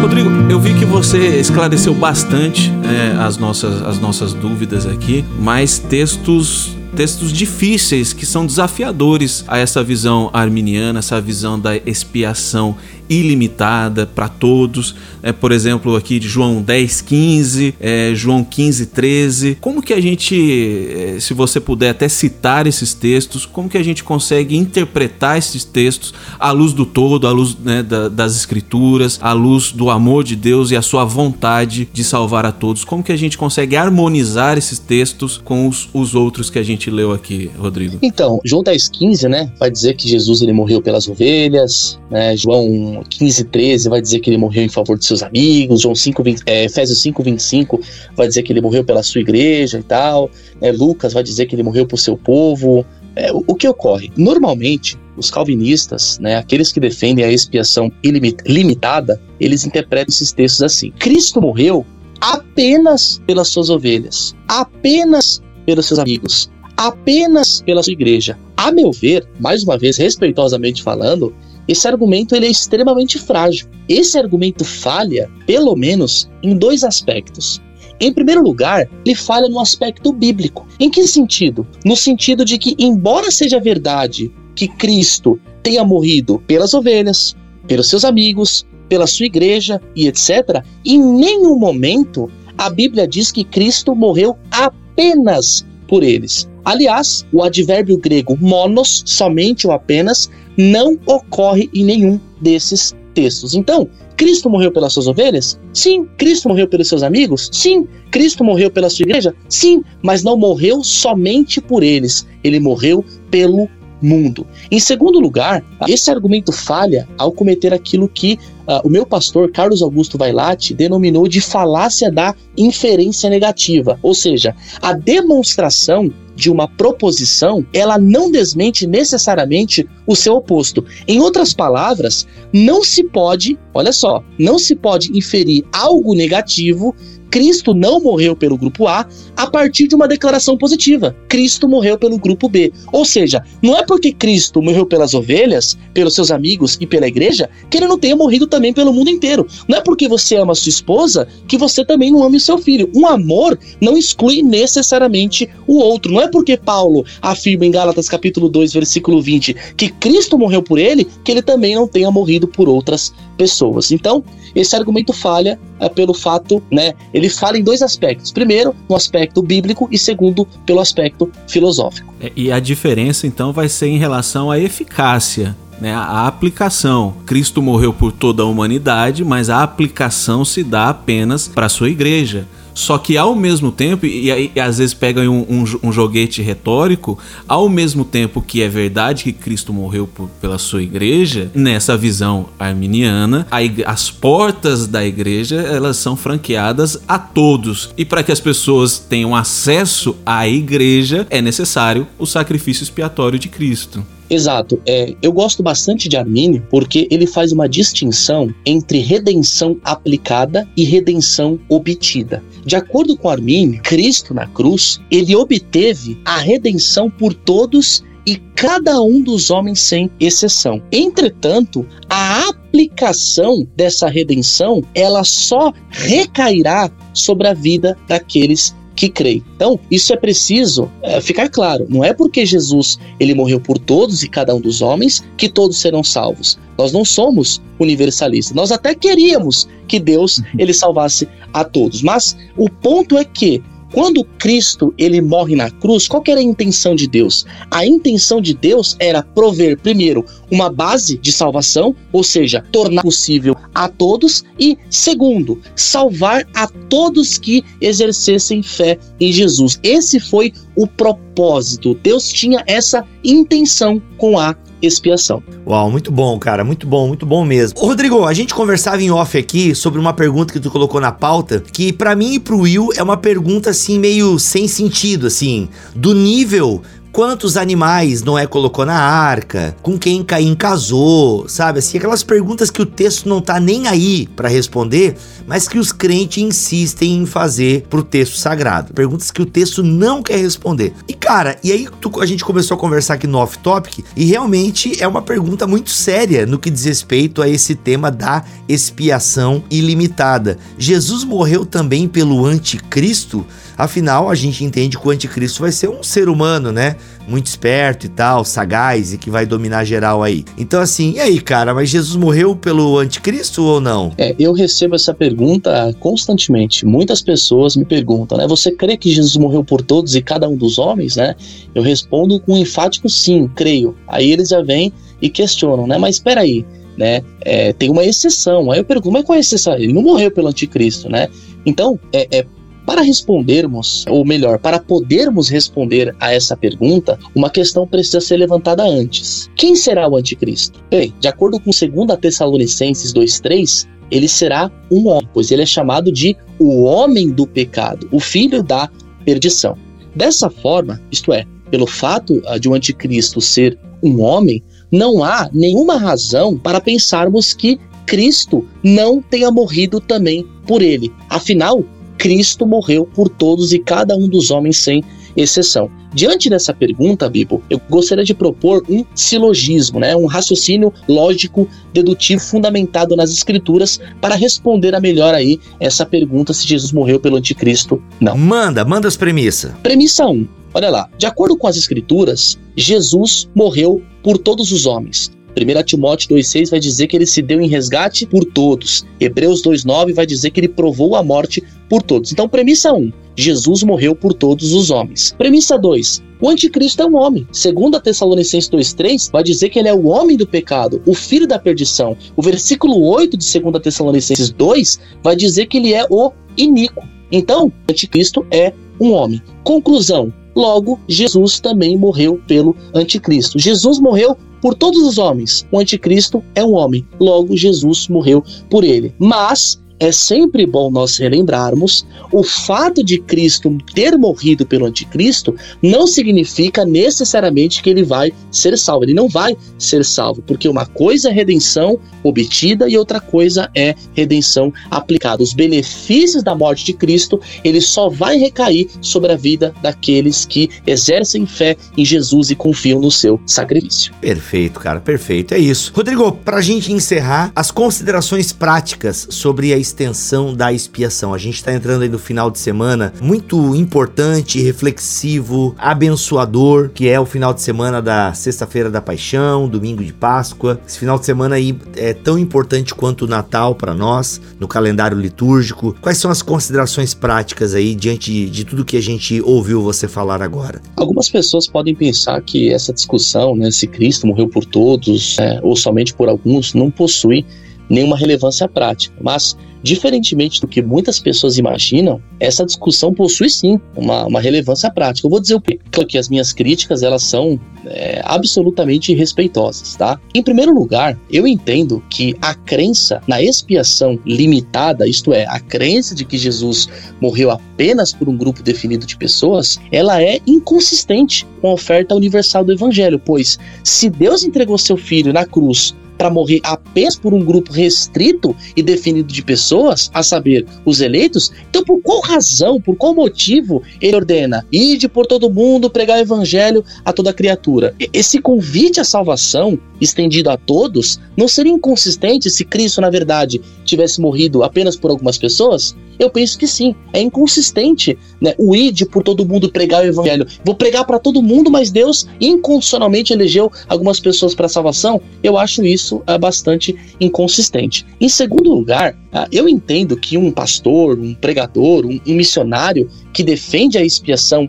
Rodrigo, 0.01 0.31
eu 0.51 0.59
vi 0.59 0.75
que 0.75 0.87
você 0.87 1.39
esclareceu 1.39 1.95
bastante 1.95 2.73
é, 2.85 3.23
as, 3.23 3.37
nossas, 3.37 3.83
as 3.83 3.99
nossas 3.99 4.33
dúvidas 4.33 4.87
aqui, 4.87 5.25
mas 5.39 5.79
textos 5.79 6.75
textos 6.95 7.33
difíceis 7.33 8.13
que 8.13 8.25
são 8.25 8.47
desafiadores 8.47 9.45
a 9.49 9.59
essa 9.59 9.83
visão 9.83 10.31
arminiana, 10.33 11.01
essa 11.01 11.21
visão 11.21 11.59
da 11.59 11.77
expiação 11.77 12.77
ilimitada 13.09 14.07
para 14.07 14.29
todos. 14.29 14.95
É, 15.23 15.33
por 15.33 15.53
exemplo, 15.53 15.97
aqui 15.97 16.19
de 16.19 16.29
João 16.29 16.63
10, 16.63 17.01
15, 17.03 17.75
é, 17.81 18.13
João 18.15 18.45
15, 18.45 18.87
13. 18.87 19.59
Como 19.61 19.83
que 19.83 19.93
a 19.93 20.01
gente, 20.01 21.17
é, 21.17 21.21
se 21.21 21.35
você 21.35 21.61
puder 21.61 21.91
até 21.91 22.09
citar 22.09 22.67
esses 22.67 22.95
textos, 22.95 23.47
como 23.47 23.69
que 23.69 23.79
a 23.79 23.83
gente 23.83 24.05
consegue 24.05 24.57
interpretar 24.57 25.39
esses 25.39 25.65
textos 25.65 26.15
à 26.39 26.51
luz 26.51 26.73
do 26.73 26.85
todo, 26.87 27.27
à 27.27 27.33
luz 27.33 27.57
né, 27.63 27.83
da, 27.83 28.09
das 28.09 28.37
escrituras, 28.37 29.19
à 29.23 29.33
luz 29.33 29.73
do 29.73 29.91
amor 29.91 30.25
de 30.25 30.37
Deus 30.37 30.71
e 30.71 30.77
a 30.77 30.83
sua 30.83 31.05
vontade 31.05 31.89
de 31.93 32.05
salvar 32.05 32.47
a 32.47 32.53
todos? 32.53 32.85
Como 32.85 33.03
que 33.03 33.13
a 33.13 33.17
gente 33.17 33.39
consegue 33.39 33.77
harmonizar 33.77 34.59
esses 34.59 34.79
textos 34.79 35.41
com 35.43 35.69
os, 35.69 35.89
os 35.93 36.15
outros 36.15 36.51
que 36.51 36.59
a 36.59 36.63
gente 36.63 36.84
gente 36.85 36.91
leu 36.91 37.13
aqui, 37.13 37.51
Rodrigo? 37.57 37.99
Então, 38.03 38.41
João 38.45 38.63
10,15, 38.63 39.29
né, 39.29 39.51
vai 39.59 39.71
dizer 39.71 39.95
que 39.95 40.09
Jesus 40.09 40.43
ele 40.43 40.53
morreu 40.53 40.83
pelas 40.83 41.09
ovelhas, 41.09 41.99
né, 42.11 42.37
João 42.37 43.03
15,13 43.09 43.89
vai 43.89 44.01
dizer 44.03 44.21
que 44.21 44.29
ele 44.31 44.37
morreu 44.37 44.65
em 44.65 44.69
favor 44.69 44.99
de 44.99 45.05
seus 45.05 45.23
amigos, 45.23 45.81
João 45.81 45.95
5, 45.95 46.23
20, 46.23 46.43
é, 46.47 46.65
Efésios 46.65 47.03
5,25 47.03 47.81
vai 48.17 48.29
dizer 48.29 48.43
que 48.43 48.53
ele 48.53 48.61
morreu 48.61 48.85
pela 48.85 49.03
sua 49.03 49.21
igreja 49.21 49.79
e 49.79 49.83
tal, 49.83 50.31
né, 50.61 50.73
Lucas 50.73 51.13
vai 51.13 51.23
dizer 51.23 51.47
que 51.47 51.55
ele 51.55 51.63
morreu 51.63 51.87
por 51.87 51.99
seu 51.99 52.17
povo. 52.17 52.85
É, 53.17 53.31
o, 53.33 53.55
que 53.55 53.69
ocorre? 53.69 54.11
Normalmente, 54.17 54.99
os 55.17 55.31
calvinistas, 55.31 56.19
né, 56.19 56.37
aqueles 56.37 56.73
que 56.73 56.81
defendem 56.81 57.25
a 57.25 57.31
expiação 57.31 57.93
ilimitada, 58.03 59.21
eles 59.39 59.65
interpretam 59.65 60.13
esses 60.13 60.33
textos 60.33 60.63
assim: 60.63 60.91
Cristo 60.99 61.41
morreu 61.41 61.87
apenas 62.21 63.23
pelas 63.25 63.47
suas 63.49 63.71
ovelhas, 63.71 64.35
apenas 64.49 65.41
pelos 65.65 65.87
seus 65.87 66.01
amigos, 66.01 66.51
apenas 66.77 67.63
pela 67.63 67.83
sua 67.83 67.93
igreja. 67.93 68.39
A 68.57 68.73
meu 68.73 68.91
ver, 68.93 69.27
mais 69.41 69.63
uma 69.63 69.77
vez, 69.77 69.97
respeitosamente 69.97 70.83
falando, 70.83 71.35
esse 71.67 71.87
argumento 71.89 72.35
ele 72.35 72.47
é 72.47 72.51
extremamente 72.51 73.19
frágil. 73.19 73.69
Esse 73.89 74.19
argumento 74.19 74.65
falha, 74.65 75.31
pelo 75.47 75.75
menos, 75.75 76.31
em 76.43 76.57
dois 76.57 76.85
aspectos. 76.85 77.61
Em 78.01 78.13
primeiro 78.13 78.43
lugar, 78.43 78.89
ele 79.05 79.15
falha 79.15 79.49
no 79.49 79.61
aspecto 79.61 80.13
bíblico. 80.13 80.67
Em 80.79 80.91
que 80.91 81.07
sentido? 81.07 81.67
No 81.85 81.97
sentido 81.97 82.45
de 82.45 82.59
que, 82.59 82.75
embora 82.79 83.31
seja 83.31 83.61
verdade 83.61 84.33
que 84.55 84.69
Cristo 84.69 85.41
tenha 85.63 85.85
morrido 85.85 86.43
pelas 86.47 86.75
ovelhas, 86.75 87.37
pelos 87.67 87.89
seus 87.89 88.05
amigos, 88.05 88.67
pela 88.89 89.07
sua 89.07 89.27
igreja 89.27 89.81
e 89.97 90.07
etc., 90.07 90.63
em 90.85 91.01
nenhum 91.01 91.59
momento 91.59 92.31
a 92.59 92.69
Bíblia 92.69 93.09
diz 93.09 93.33
que 93.33 93.45
Cristo 93.45 93.95
morreu 93.95 94.37
apenas 94.51 95.65
por 95.95 96.03
eles. 96.03 96.51
Aliás, 96.65 97.25
o 97.33 97.41
advérbio 97.41 97.97
grego 97.97 98.37
monos, 98.41 99.05
somente 99.07 99.65
ou 99.65 99.73
apenas, 99.73 100.29
não 100.59 100.99
ocorre 101.07 101.71
em 101.73 101.85
nenhum 101.85 102.19
desses 102.41 102.93
textos. 103.15 103.55
Então, 103.55 103.89
Cristo 104.17 104.51
morreu 104.51 104.73
pelas 104.73 104.93
suas 104.93 105.07
ovelhas? 105.07 105.57
Sim. 105.73 106.09
Cristo 106.19 106.49
morreu 106.49 106.67
pelos 106.67 106.89
seus 106.89 107.05
amigos? 107.05 107.49
Sim. 107.53 107.87
Cristo 108.11 108.43
morreu 108.43 108.73
pela 108.73 108.91
sua 108.91 109.05
igreja? 109.05 109.33
Sim. 109.49 109.85
Mas 110.03 110.25
não 110.25 110.37
morreu 110.37 110.83
somente 110.83 111.61
por 111.61 111.85
eles. 111.85 112.27
Ele 112.43 112.59
morreu 112.59 113.05
pelo 113.31 113.69
mundo. 114.05 114.47
Em 114.71 114.79
segundo 114.79 115.19
lugar, 115.19 115.65
esse 115.89 116.11
argumento 116.11 116.53
falha 116.53 117.09
ao 117.17 117.33
cometer 117.33 117.73
aquilo 117.73 118.09
que 118.09 118.39
uh, 118.69 118.87
o 118.87 118.91
meu 118.91 119.07
pastor 119.07 119.51
Carlos 119.51 119.81
Augusto 119.81 120.19
Vailate 120.19 120.75
denominou 120.75 121.27
de 121.27 121.41
falácia 121.41 122.13
da 122.13 122.35
inferência 122.57 123.31
negativa, 123.31 123.99
ou 124.03 124.15
seja, 124.15 124.55
a 124.83 124.93
demonstração 124.93 126.13
de 126.37 126.51
uma 126.51 126.67
proposição, 126.67 127.65
ela 127.73 127.97
não 127.97 128.31
desmente 128.31 128.87
necessariamente 128.87 129.89
o 130.07 130.17
seu 130.17 130.35
oposto. 130.35 130.85
Em 131.07 131.21
outras 131.21 131.55
palavras, 131.55 132.27
não 132.53 132.83
se 132.83 133.05
pode, 133.05 133.57
olha 133.73 133.93
só, 133.93 134.23
não 134.39 134.59
se 134.59 134.75
pode 134.75 135.17
inferir 135.17 135.65
algo 135.73 136.13
negativo 136.13 136.95
Cristo 137.35 137.75
não 137.75 137.99
morreu 137.99 138.37
pelo 138.37 138.57
grupo 138.57 138.87
A 138.87 139.05
a 139.37 139.51
partir 139.51 139.89
de 139.89 139.97
uma 139.97 140.07
declaração 140.07 140.57
positiva. 140.57 141.17
Cristo 141.29 141.69
morreu 141.69 141.99
pelo 141.99 142.17
grupo 142.17 142.49
B. 142.49 142.73
Ou 142.93 143.05
seja, 143.05 143.43
não 143.61 143.77
é 143.77 143.85
porque 143.85 144.13
Cristo 144.13 144.63
morreu 144.63 144.87
pelas 144.87 145.15
ovelhas, 145.15 145.77
pelos 145.93 146.15
seus 146.15 146.31
amigos 146.31 146.79
e 146.81 146.87
pela 146.87 147.09
igreja, 147.09 147.51
que 147.69 147.79
ele 147.79 147.89
não 147.89 147.99
tenha 147.99 148.15
morrido 148.15 148.47
também 148.47 148.73
pelo 148.73 148.93
mundo 148.93 149.11
inteiro. 149.11 149.49
Não 149.69 149.79
é 149.79 149.81
porque 149.81 150.07
você 150.07 150.37
ama 150.37 150.55
sua 150.55 150.71
esposa 150.71 151.27
que 151.49 151.59
você 151.59 151.85
também 151.85 152.13
não 152.13 152.23
ama 152.23 152.37
o 152.37 152.41
seu 152.41 152.57
filho. 152.57 152.89
Um 152.95 153.05
amor 153.05 153.59
não 153.81 153.99
exclui 153.99 154.41
necessariamente 154.41 155.51
o 155.67 155.79
outro. 155.79 156.13
Não 156.13 156.23
é 156.23 156.29
porque 156.29 156.57
Paulo 156.57 157.05
afirma 157.21 157.67
em 157.67 157.73
Gálatas 157.73 158.09
capítulo 158.09 158.49
2, 158.49 158.73
versículo 158.73 159.21
20, 159.21 159.57
que 159.77 159.89
Cristo 159.89 160.39
morreu 160.39 160.63
por 160.63 160.79
ele, 160.79 161.05
que 161.25 161.33
ele 161.33 161.43
também 161.43 161.75
não 161.75 161.89
tenha 161.89 162.13
morrido 162.13 162.47
por 162.47 162.69
outras 162.69 163.13
pessoas. 163.37 163.91
Então, 163.91 164.23
esse 164.55 164.75
argumento 164.75 165.13
falha 165.13 165.59
é, 165.81 165.89
pelo 165.89 166.15
fato, 166.15 166.63
né? 166.71 166.95
Ele 167.13 167.29
fala 167.29 167.59
em 167.59 167.63
dois 167.63 167.83
aspectos. 167.83 168.33
Primeiro, 168.33 168.75
no 168.89 168.97
aspecto 168.97 169.43
bíblico 169.43 169.89
e 169.91 169.99
segundo, 169.99 170.47
pelo 170.65 170.81
aspecto 170.81 171.31
filosófico. 171.49 172.13
É, 172.21 172.33
e 172.37 172.51
a 172.51 172.61
diferença 172.61 173.27
então 173.27 173.53
vai 173.53 173.69
ser 173.69 173.89
em 173.89 173.99
relação 173.99 174.51
à 174.51 174.59
eficácia. 174.59 175.57
Né, 175.81 175.93
a 175.93 176.29
aplicação. 176.29 177.15
Cristo 177.27 177.61
morreu 177.61 177.93
por 177.93 178.13
toda 178.13 178.45
a 178.45 178.47
humanidade, 178.47 179.25
mas 179.25 179.51
a 179.51 179.61
aplicação 179.61 180.45
se 180.45 180.63
dá 180.63 180.89
apenas 180.89 181.49
para 181.49 181.67
a 181.67 181.69
sua 181.69 181.91
igreja. 181.91 182.47
Só 182.75 182.99
que 182.99 183.17
ao 183.17 183.35
mesmo 183.37 183.71
tempo, 183.71 184.05
e, 184.05 184.51
e, 184.55 184.61
às 184.61 184.79
vezes 184.79 184.93
pega 184.93 185.21
um, 185.23 185.47
um, 185.49 185.65
um, 185.85 185.93
joguete 185.93 186.43
retórico, 186.43 187.17
ao 187.47 187.69
mesmo 187.69 188.05
tempo 188.05 188.43
que 188.43 188.63
é 188.63 188.69
verdade 188.69 189.25
que 189.25 189.33
Cristo 189.33 189.73
morreu 189.73 190.07
por, 190.07 190.29
pela 190.41 190.59
sua 190.59 190.83
igreja, 190.83 191.51
nessa 191.55 191.97
visão 191.97 192.47
arminiana, 192.59 193.47
as 193.87 194.11
portas 194.11 194.87
da 194.87 195.05
igreja 195.05 195.57
elas 195.57 195.97
são 195.97 196.17
franqueadas 196.17 196.99
a 197.07 197.19
todos. 197.19 197.91
E 197.97 198.05
para 198.05 198.23
que 198.23 198.33
as 198.33 198.41
pessoas 198.41 198.99
tenham 198.99 199.37
acesso 199.37 200.17
à 200.27 200.49
igreja, 200.49 201.27
é 201.31 201.41
necessário 201.41 202.07
o 202.19 202.27
sacrifício 202.27 202.83
expiatório 202.83 203.39
de 203.39 203.49
Cristo. 203.49 204.05
Exato. 204.29 204.81
É, 204.87 205.15
eu 205.23 205.33
gosto 205.33 205.63
bastante 205.63 206.09
de 206.09 206.17
Armínio 206.17 206.67
porque 206.71 207.07
ele 207.11 207.27
faz 207.27 207.53
uma 207.53 207.69
distinção 207.69 208.53
entre 208.65 208.99
redenção 208.99 209.79
aplicada 209.85 210.69
e 210.77 210.85
redenção 210.85 211.59
obtida. 211.69 212.43
De 212.65 212.77
acordo 212.77 213.17
com 213.17 213.29
Armínio, 213.29 213.83
Cristo 213.83 214.33
na 214.33 214.47
cruz, 214.47 215.01
ele 215.11 215.37
obteve 215.37 216.19
a 216.25 216.39
redenção 216.39 217.11
por 217.11 217.35
todos 217.35 218.03
e 218.27 218.37
cada 218.57 219.03
um 219.03 219.21
dos 219.21 219.51
homens 219.51 219.81
sem 219.81 220.11
exceção. 220.19 220.83
Entretanto, 220.91 221.87
a 222.09 222.49
aplicação 222.49 223.67
dessa 223.77 224.09
redenção, 224.09 224.83
ela 224.95 225.23
só 225.25 225.73
recairá 225.91 226.91
sobre 227.13 227.49
a 227.49 227.55
vida 227.55 227.97
daqueles 228.09 228.75
que 228.95 229.09
creem. 229.09 229.43
Então, 229.57 229.79
isso 229.91 230.13
é 230.13 230.17
preciso 230.17 230.91
é, 231.03 231.21
ficar 231.21 231.49
claro. 231.49 231.87
Não 231.89 232.05
é 232.05 232.13
porque 232.13 232.47
Jesus 232.47 232.99
ele 233.19 233.35
morreu 233.35 233.61
por 233.61 233.79
todos 233.79 234.23
e 234.23 234.29
cada 234.29 234.55
um 234.55 234.61
dos 234.61 234.81
homens 234.81 235.25
que 235.37 235.49
todos 235.49 235.79
serão 235.79 236.03
salvos. 236.03 236.59
Nós 236.79 236.93
não 236.93 237.05
somos 237.05 237.63
universalistas. 237.79 238.55
Nós 238.55 238.73
até 238.73 238.95
queríamos 238.95 239.69
que 239.87 239.99
Deus 239.99 240.41
ele 240.59 240.73
salvasse 240.73 241.29
a 241.53 241.65
todos. 241.65 242.03
Mas 242.03 242.37
o 242.57 242.69
ponto 242.69 243.17
é 243.17 243.25
que 243.25 243.63
quando 243.95 244.25
Cristo 244.39 244.93
ele 244.99 245.21
morre 245.21 245.55
na 245.55 245.71
cruz, 245.71 246.09
qual 246.09 246.21
era 246.27 246.41
a 246.41 246.43
intenção 246.43 246.97
de 246.97 247.07
Deus? 247.07 247.47
A 247.71 247.87
intenção 247.87 248.41
de 248.41 248.53
Deus 248.53 248.97
era 248.99 249.23
prover 249.23 249.79
primeiro 249.79 250.25
uma 250.51 250.69
base 250.69 251.17
de 251.17 251.31
salvação, 251.31 251.95
ou 252.13 252.25
seja, 252.25 252.65
tornar 252.73 253.03
possível 253.03 253.57
a 253.73 253.89
todos 253.89 254.43
e 254.59 254.77
segundo, 254.91 255.63
salvar 255.77 256.45
a 256.55 256.67
todos 256.67 257.39
que 257.39 257.63
exercessem 257.81 258.65
fé 258.65 258.99
em 259.21 259.33
Jesus. 259.33 259.79
Esse 259.85 260.19
foi 260.19 260.53
o 260.75 260.89
propósito. 260.89 261.95
Deus 261.95 262.29
tinha 262.29 262.65
essa 262.67 263.07
intenção 263.23 264.03
com 264.19 264.37
a 264.37 264.55
expiação. 264.83 265.43
Uau, 265.67 265.91
muito 265.91 266.11
bom, 266.11 266.39
cara, 266.39 266.65
muito 266.65 266.87
bom, 266.87 267.09
muito 267.09 267.27
bom 267.27 267.45
mesmo. 267.45 267.79
Ô, 267.81 267.87
Rodrigo, 267.87 268.25
a 268.25 268.35
gente 268.35 268.55
conversava 268.55 269.03
em 269.03 269.11
off 269.11 269.37
aqui 269.37 269.75
sobre 269.75 270.01
uma 270.01 270.13
pergunta 270.13 270.53
que 270.53 270.61
tu 270.61 270.71
colocou 270.71 271.01
na 271.01 271.13
pauta, 271.13 271.61
que 271.61 271.93
para 271.93 272.15
mim 272.15 272.35
e 272.35 272.41
pro 272.41 272.59
Will 272.59 272.91
é 272.97 273.03
uma 273.03 273.17
pergunta 273.17 273.71
assim 273.71 273.99
meio 273.99 274.39
sem 274.39 274.69
sentido, 274.69 275.27
assim, 275.27 275.69
do 275.95 276.15
nível 276.15 276.83
quantos 277.15 277.57
animais 277.57 278.25
Noé 278.25 278.45
colocou 278.45 278.85
na 278.85 278.99
arca, 278.99 279.77
com 279.81 279.97
quem 279.97 280.25
Caim 280.25 280.53
casou, 280.57 281.49
sabe? 281.49 281.79
Assim, 281.79 281.97
aquelas 281.97 282.25
perguntas 282.25 282.73
que 282.73 282.83
o 282.83 282.87
texto 282.87 283.29
não 283.29 283.41
tá 283.41 283.61
nem 283.61 283.87
aí 283.87 284.27
para 284.35 284.49
responder, 284.49 285.17
mas 285.47 285.69
que 285.69 285.79
os 285.79 285.93
crentes 285.93 286.43
insistem 286.43 287.19
em 287.19 287.25
fazer 287.25 287.87
pro 287.89 288.03
texto 288.03 288.37
sagrado. 288.37 288.93
Perguntas 288.93 289.31
que 289.31 289.41
o 289.41 289.47
texto 289.47 289.81
não 289.81 290.25
quer 290.25 290.39
responder. 290.39 290.93
E 291.07 291.15
cara, 291.15 291.57
e 291.63 291.71
aí 291.71 291.87
tu, 292.01 292.21
a 292.21 292.27
gente 292.27 292.45
começou 292.45 292.77
a 292.77 292.81
conversar 292.81 293.15
aqui 293.15 293.29
no 293.29 293.39
off 293.39 293.59
topic 293.59 294.05
e 294.17 294.25
realmente 294.25 295.01
é 295.01 295.07
uma 295.07 295.23
pergunta 295.23 295.69
muito 295.69 295.91
séria 295.91 296.45
no 296.45 296.59
que 296.59 296.69
diz 296.69 296.85
respeito 296.85 297.41
a 297.41 297.49
esse 297.49 297.77
tema 297.77 298.11
da 298.11 298.43
expiação 298.69 299.63
ilimitada. 299.71 300.59
Jesus 300.77 301.23
morreu 301.23 301.65
também 301.65 302.09
pelo 302.09 302.45
anticristo? 302.45 303.47
Afinal, 303.77 304.31
a 304.31 304.35
gente 304.35 304.65
entende 304.65 304.99
que 304.99 305.07
o 305.07 305.11
anticristo 305.11 305.61
vai 305.61 305.73
ser 305.73 305.89
um 305.89 306.03
ser 306.03 306.29
humano, 306.29 306.71
né? 306.71 306.97
Muito 307.27 307.47
esperto 307.47 308.07
e 308.07 308.09
tal, 308.09 308.45
sagaz 308.45 309.13
e 309.13 309.19
que 309.19 309.31
vai 309.31 309.47
dominar 309.47 309.85
geral 309.85 310.23
aí. 310.23 310.45
Então, 310.57 310.81
assim, 310.81 311.15
e 311.15 311.21
aí, 311.21 311.41
cara, 311.41 311.75
mas 311.75 311.89
Jesus 311.89 312.17
morreu 312.17 312.55
pelo 312.55 312.99
anticristo 312.99 313.63
ou 313.63 313.81
não? 313.81 314.13
É, 314.17 314.35
eu 314.39 314.53
recebo 314.53 314.95
essa 314.95 315.13
pergunta 315.13 315.95
constantemente. 315.99 316.87
Muitas 316.87 317.23
pessoas 317.23 317.77
me 317.77 317.85
perguntam, 317.85 318.39
né? 318.39 318.47
Você 318.47 318.71
crê 318.71 318.97
que 318.97 319.11
Jesus 319.11 319.37
morreu 319.37 319.65
por 319.65 319.83
todos 319.83 320.15
e 320.15 320.23
cada 320.23 320.49
um 320.49 320.57
dos 320.57 320.79
homens, 320.79 321.17
né? 321.17 321.35
Eu 321.75 321.83
respondo 321.83 322.39
com 322.41 322.55
um 322.55 322.59
enfático 322.59 323.09
sim, 323.09 323.49
creio. 323.55 323.97
Aí 324.07 324.31
eles 324.31 324.51
já 324.51 324.63
vêm 324.63 324.93
e 325.21 325.29
questionam, 325.29 325.87
né? 325.87 325.99
Mas 325.99 326.17
espera 326.17 326.43
aí, 326.43 326.65
né? 326.97 327.23
É, 327.41 327.73
tem 327.73 327.91
uma 327.91 328.05
exceção. 328.05 328.71
Aí 328.71 328.79
eu 328.79 328.85
pergunto, 328.85 329.13
mas 329.13 329.25
qual 329.25 329.35
é 329.35 329.39
a 329.39 329.41
exceção? 329.41 329.75
Ele 329.75 329.93
não 329.93 330.03
morreu 330.03 330.31
pelo 330.31 330.49
anticristo, 330.49 331.09
né? 331.09 331.29
Então, 331.67 331.99
é, 332.13 332.29
é 332.31 332.47
Para 332.87 333.01
respondermos, 333.03 334.05
ou 334.09 334.25
melhor, 334.25 334.59
para 334.59 334.79
podermos 334.79 335.49
responder 335.49 336.15
a 336.21 336.33
essa 336.33 336.57
pergunta, 336.57 337.19
uma 337.35 337.49
questão 337.49 337.87
precisa 337.87 338.21
ser 338.21 338.37
levantada 338.37 338.83
antes. 338.83 339.51
Quem 339.57 339.75
será 339.75 340.09
o 340.09 340.17
anticristo? 340.17 340.81
Bem, 340.91 341.15
de 341.19 341.27
acordo 341.27 341.59
com 341.59 341.71
2 341.71 342.19
Tessalonicenses 342.21 343.13
2:3, 343.13 343.87
ele 344.11 344.29
será 344.29 344.71
um 344.91 345.09
homem, 345.09 345.29
pois 345.33 345.51
ele 345.51 345.63
é 345.63 345.67
chamado 345.67 346.13
de 346.13 346.37
o 346.59 346.83
homem 346.83 347.31
do 347.31 347.47
pecado, 347.47 348.07
o 348.13 348.21
filho 348.21 348.63
da 348.63 348.89
perdição. 349.25 349.77
Dessa 350.15 350.51
forma, 350.51 351.01
isto 351.11 351.33
é, 351.33 351.47
pelo 351.71 351.87
fato 351.87 352.43
ah, 352.47 352.59
de 352.59 352.69
um 352.69 352.75
anticristo 352.75 353.41
ser 353.41 353.79
um 354.03 354.21
homem, 354.21 354.63
não 354.93 355.25
há 355.25 355.49
nenhuma 355.53 355.97
razão 355.97 356.57
para 356.57 356.81
pensarmos 356.81 357.55
que 357.55 357.79
Cristo 358.07 358.67
não 358.83 359.23
tenha 359.23 359.51
morrido 359.51 359.99
também 359.99 360.47
por 360.67 360.83
ele. 360.83 361.11
Afinal, 361.31 361.83
Cristo 362.19 362.67
morreu 362.67 363.05
por 363.05 363.29
todos 363.29 363.73
e 363.73 363.79
cada 363.79 364.17
um 364.17 364.29
dos 364.29 364.51
homens 364.51 364.79
sem 364.79 365.03
exceção. 365.37 365.91
Diante 366.13 366.49
dessa 366.49 366.73
pergunta, 366.73 367.29
Bibo, 367.29 367.63
eu 367.69 367.81
gostaria 367.91 368.25
de 368.25 368.35
propor 368.35 368.85
um 368.89 369.05
silogismo, 369.15 369.99
né, 369.99 370.15
um 370.15 370.27
raciocínio 370.27 370.93
lógico 371.09 371.69
dedutivo 371.93 372.41
fundamentado 372.41 373.17
nas 373.17 373.31
escrituras 373.31 374.01
para 374.21 374.37
responder 374.37 374.95
a 374.95 375.01
melhor 375.01 375.35
aí 375.35 375.59
essa 375.81 376.07
pergunta 376.07 376.53
se 376.53 376.67
Jesus 376.67 376.93
morreu 376.93 377.19
pelo 377.19 377.37
anticristo. 377.37 378.01
Não. 378.21 378.37
Manda, 378.37 378.85
manda 378.85 379.09
as 379.09 379.17
premissas. 379.17 379.73
Premissa 379.83 380.27
1. 380.27 380.47
Olha 380.73 380.91
lá, 380.91 381.09
de 381.17 381.27
acordo 381.27 381.57
com 381.57 381.67
as 381.67 381.77
escrituras, 381.77 382.59
Jesus 382.77 383.49
morreu 383.55 384.03
por 384.23 384.39
todos 384.39 384.73
os 384.73 384.87
homens. 384.87 385.31
1 385.57 385.83
Timóteo 385.85 386.37
2,6 386.37 386.71
vai 386.71 386.81
dizer 386.81 387.07
que 387.07 387.17
ele 387.17 387.27
se 387.27 387.41
deu 387.41 387.61
em 387.61 387.69
resgate 387.69 388.27
por 388.27 388.45
todos. 388.45 389.05
Hebreus 389.21 389.63
2,9 389.63 390.13
vai 390.13 390.27
dizer 390.27 390.51
que 390.51 390.61
ele 390.61 390.69
provou 390.69 391.15
a 391.17 391.23
morte 391.23 391.63
por 391.89 392.03
todos. 392.03 392.33
Então, 392.33 392.49
premissa 392.49 392.93
1: 392.93 393.13
Jesus 393.37 393.83
morreu 393.83 394.15
por 394.15 394.33
todos 394.33 394.73
os 394.73 394.91
homens. 394.91 395.35
Premissa 395.37 395.79
2: 395.79 396.23
o 396.45 396.49
anticristo 396.51 397.03
é 397.03 397.07
um 397.07 397.17
homem. 397.17 397.49
Segundo 397.51 397.97
a 397.97 398.01
Tessalonicenses 398.01 398.69
2:3, 398.69 399.31
vai 399.33 399.43
dizer 399.43 399.71
que 399.71 399.79
ele 399.79 399.89
é 399.89 399.95
o 399.95 400.09
homem 400.09 400.37
do 400.37 400.47
pecado, 400.47 401.01
o 401.07 401.15
filho 401.15 401.47
da 401.47 401.59
perdição. 401.59 402.15
O 402.37 402.43
versículo 402.43 403.03
8 403.03 403.35
de 403.37 403.61
2 403.61 403.83
Tessalonicenses 403.83 404.51
2 404.51 405.01
vai 405.23 405.37
dizer 405.37 405.65
que 405.67 405.79
ele 405.79 405.95
é 405.95 406.05
o 406.11 406.33
iníquo. 406.55 407.03
Então, 407.33 407.69
o 407.69 407.73
anticristo 407.91 408.47
é 408.51 408.75
um 409.01 409.13
homem. 409.13 409.41
Conclusão: 409.63 410.31
Logo, 410.55 411.01
Jesus 411.09 411.61
também 411.61 411.97
morreu 411.97 412.39
pelo 412.47 412.77
anticristo. 412.93 413.59
Jesus 413.59 413.99
morreu 413.99 414.37
por 414.65 414.75
todos 414.75 415.03
os 415.03 415.19
homens. 415.19 415.67
O 415.71 415.79
anticristo 415.79 416.43
é 416.55 416.65
um 416.65 416.73
homem. 416.73 417.07
Logo, 417.21 417.55
Jesus 417.55 418.09
morreu 418.09 418.43
por 418.71 418.83
ele. 418.83 419.15
Mas 419.19 419.79
é 420.01 420.11
sempre 420.11 420.67
bom 420.67 420.91
nós 420.91 421.17
relembrarmos 421.17 422.07
o 422.33 422.43
fato 422.43 423.03
de 423.03 423.19
Cristo 423.19 423.77
ter 423.95 424.17
morrido 424.17 424.67
pelo 424.67 424.87
anticristo 424.87 425.55
não 425.83 426.07
significa 426.07 426.85
necessariamente 426.85 427.83
que 427.83 427.91
ele 427.91 428.03
vai 428.03 428.33
ser 428.51 428.77
salvo. 428.77 429.05
Ele 429.05 429.15
não 429.15 429.29
vai 429.29 429.57
ser 429.79 430.05
salvo, 430.05 430.43
porque 430.43 430.69
uma 430.69 430.87
coisa 430.87 431.29
é 431.29 431.33
redenção 431.33 431.99
obtida 432.23 432.89
e 432.89 432.97
outra 432.97 433.21
coisa 433.21 433.71
é 433.75 433.95
redenção 434.15 434.73
aplicada. 434.91 435.43
Os 435.43 435.53
benefícios 435.53 436.43
da 436.43 436.55
morte 436.55 436.85
de 436.85 436.93
Cristo, 436.93 437.41
ele 437.63 437.81
só 437.81 438.09
vai 438.09 438.37
recair 438.37 438.89
sobre 439.01 439.33
a 439.33 439.37
vida 439.37 439.75
daqueles 439.83 440.45
que 440.45 440.69
exercem 440.87 441.47
fé 441.47 441.77
em 441.97 442.05
Jesus 442.05 442.51
e 442.51 442.55
confiam 442.55 443.01
no 443.01 443.11
seu 443.11 443.41
sacrifício. 443.47 444.13
Perfeito, 444.21 444.81
cara, 444.81 445.01
perfeito. 445.01 445.55
É 445.55 445.59
isso. 445.59 445.93
Rodrigo, 445.95 446.33
para 446.33 446.59
a 446.59 446.63
gente 446.63 446.93
encerrar, 446.93 447.53
as 447.55 447.71
considerações 447.71 448.53
práticas 448.53 449.27
sobre 449.31 449.73
a 449.73 449.84
extensão 449.85 450.55
da 450.55 450.73
expiação. 450.73 451.35
A 451.35 451.39
gente 451.39 451.57
está 451.57 451.73
entrando 451.73 452.03
aí 452.03 452.09
no 452.09 452.19
final 452.19 452.51
de 452.51 452.59
semana 452.59 453.13
muito 453.21 453.77
importante, 453.77 454.61
reflexivo, 454.61 455.75
abençoador, 455.79 456.91
que 456.93 457.09
é 457.09 457.21
o 457.21 457.27
final 457.27 457.53
de 457.53 457.61
semana 457.61 458.01
da 458.01 458.33
Sexta-feira 458.33 458.91
da 458.91 459.01
Paixão, 459.01 459.69
domingo 459.69 460.03
de 460.03 460.13
Páscoa. 460.13 460.81
Esse 460.87 460.99
final 460.99 461.19
de 461.19 461.27
semana 461.27 461.57
aí 461.57 461.77
é 461.97 462.15
tão 462.15 462.39
importante 462.39 462.95
quanto 462.95 463.27
o 463.27 463.29
Natal 463.29 463.75
para 463.75 463.95
nós, 463.95 464.41
no 464.59 464.67
calendário 464.67 465.19
litúrgico. 465.19 465.95
Quais 466.01 466.19
são 466.19 466.31
as 466.31 466.41
considerações 466.43 467.13
práticas 467.13 467.75
aí 467.75 467.95
diante 467.95 468.33
de, 468.33 468.51
de 468.51 468.65
tudo 468.65 468.85
que 468.85 468.97
a 468.97 469.03
gente 469.03 469.41
ouviu 469.43 469.83
você 469.83 470.09
falar 470.09 470.43
agora? 470.43 470.81
Algumas 470.97 471.29
pessoas 471.29 471.67
podem 471.67 471.95
pensar 471.95 472.41
que 472.41 472.73
essa 472.73 472.93
discussão, 472.93 473.55
né, 473.55 473.71
se 473.71 473.87
Cristo 473.87 474.27
morreu 474.27 474.49
por 474.49 474.65
todos 474.65 475.37
é, 475.39 475.61
ou 475.63 475.77
somente 475.77 476.15
por 476.15 476.29
alguns, 476.29 476.73
não 476.73 476.91
possui 476.91 477.45
nenhuma 477.89 478.17
relevância 478.17 478.69
prática. 478.69 479.15
Mas 479.21 479.57
Diferentemente 479.85 480.63
do 480.63 480.67
que 480.67 480.81
muitas 480.81 481.21
pessoas 481.21 481.59
imaginam, 481.59 482.19
essa 482.41 482.65
discussão 482.65 483.13
possui 483.13 483.51
sim 483.51 483.79
uma, 483.95 484.25
uma 484.25 484.41
relevância 484.41 484.91
prática. 484.91 485.27
Eu 485.27 485.31
vou 485.31 485.39
dizer 485.39 485.57
o 485.57 485.61
quê? 485.61 485.79
Que 486.09 486.17
as 486.17 486.31
minhas 486.31 486.55
críticas 486.55 487.03
elas 487.03 487.23
são 487.23 487.61
é, 487.85 488.23
absolutamente 488.25 489.13
respeitosas, 489.13 489.95
tá? 489.95 490.19
Em 490.35 490.43
primeiro 490.43 490.73
lugar, 490.73 491.19
eu 491.31 491.47
entendo 491.47 492.03
que 492.09 492.35
a 492.41 492.55
crença 492.55 493.21
na 493.29 493.43
expiação 493.43 494.19
limitada, 494.25 495.07
isto 495.07 495.35
é, 495.35 495.45
a 495.45 495.61
crença 495.61 496.15
de 496.15 496.25
que 496.25 496.39
Jesus 496.39 496.89
morreu 497.21 497.51
apenas 497.51 498.11
por 498.11 498.27
um 498.27 498.39
grupo 498.39 498.63
definido 498.63 499.05
de 499.05 499.19
pessoas, 499.19 499.79
ela 499.93 500.23
é 500.23 500.41
inconsistente 500.47 501.47
com 501.61 501.69
a 501.69 501.75
oferta 501.75 502.15
universal 502.15 502.65
do 502.65 502.73
Evangelho, 502.73 503.19
pois 503.19 503.59
se 503.83 504.09
Deus 504.09 504.45
entregou 504.45 504.79
seu 504.79 504.97
filho 504.97 505.31
na 505.31 505.45
cruz 505.45 505.95
para 506.25 506.33
morrer 506.33 506.61
apenas 506.63 507.17
por 507.17 507.35
um 507.35 507.45
grupo 507.45 507.71
restrito 507.71 508.57
e 508.75 508.83
definido 508.83 509.31
de 509.31 509.43
pessoas, 509.43 510.11
a 510.15 510.23
saber, 510.23 510.65
os 510.83 511.03
eleitos, 511.03 511.53
então 511.69 511.85
por 511.85 512.01
qual 512.01 512.23
razão, 512.23 512.81
por 512.81 512.97
qual 512.97 513.15
motivo 513.15 513.83
ele 514.01 514.17
ordena 514.17 514.65
ide 514.73 515.07
por 515.07 515.27
todo 515.27 515.51
mundo 515.51 515.91
pregar 515.91 516.17
o 516.17 516.23
evangelho 516.23 516.83
a 517.05 517.13
toda 517.13 517.35
criatura? 517.35 517.95
Esse 518.11 518.41
convite 518.41 519.01
à 519.01 519.05
salvação 519.05 519.79
estendido 520.01 520.49
a 520.49 520.57
todos 520.57 521.21
não 521.37 521.47
seria 521.47 521.73
inconsistente 521.73 522.51
se 522.51 522.65
Cristo, 522.65 523.03
na 523.03 523.11
verdade, 523.11 523.61
tivesse 523.85 524.19
morrido 524.19 524.63
apenas 524.63 524.97
por 524.97 525.11
algumas 525.11 525.37
pessoas? 525.37 525.95
Eu 526.19 526.31
penso 526.31 526.57
que 526.59 526.67
sim, 526.67 526.95
é 527.13 527.21
inconsistente, 527.21 528.17
né? 528.41 528.55
O 528.57 528.75
id 528.75 529.03
por 529.07 529.23
todo 529.23 529.45
mundo 529.45 529.71
pregar 529.71 530.05
o 530.05 530.07
evangelho. 530.07 530.47
Vou 530.65 530.75
pregar 530.75 531.05
para 531.05 531.19
todo 531.19 531.43
mundo, 531.43 531.71
mas 531.71 531.91
Deus 531.91 532.29
incondicionalmente 532.41 533.33
elegeu 533.33 533.71
algumas 533.89 534.21
pessoas 534.21 534.55
para 534.55 534.69
salvação. 534.69 535.21
Eu 535.43 535.59
acho 535.59 535.85
isso 535.85 536.14
é, 536.27 536.39
bastante 536.39 536.95
inconsistente. 537.21 538.07
Em 538.21 538.29
segundo 538.29 538.73
lugar, 538.73 539.17
ah, 539.33 539.49
eu 539.51 539.69
entendo 539.69 540.17
que 540.17 540.37
um 540.37 540.51
pastor, 540.51 541.19
um 541.19 541.35
pregador, 541.35 542.07
um, 542.07 542.21
missionário 542.27 543.09
que 543.33 543.43
defende 543.43 543.99
a 543.99 544.05
expiação, 544.05 544.69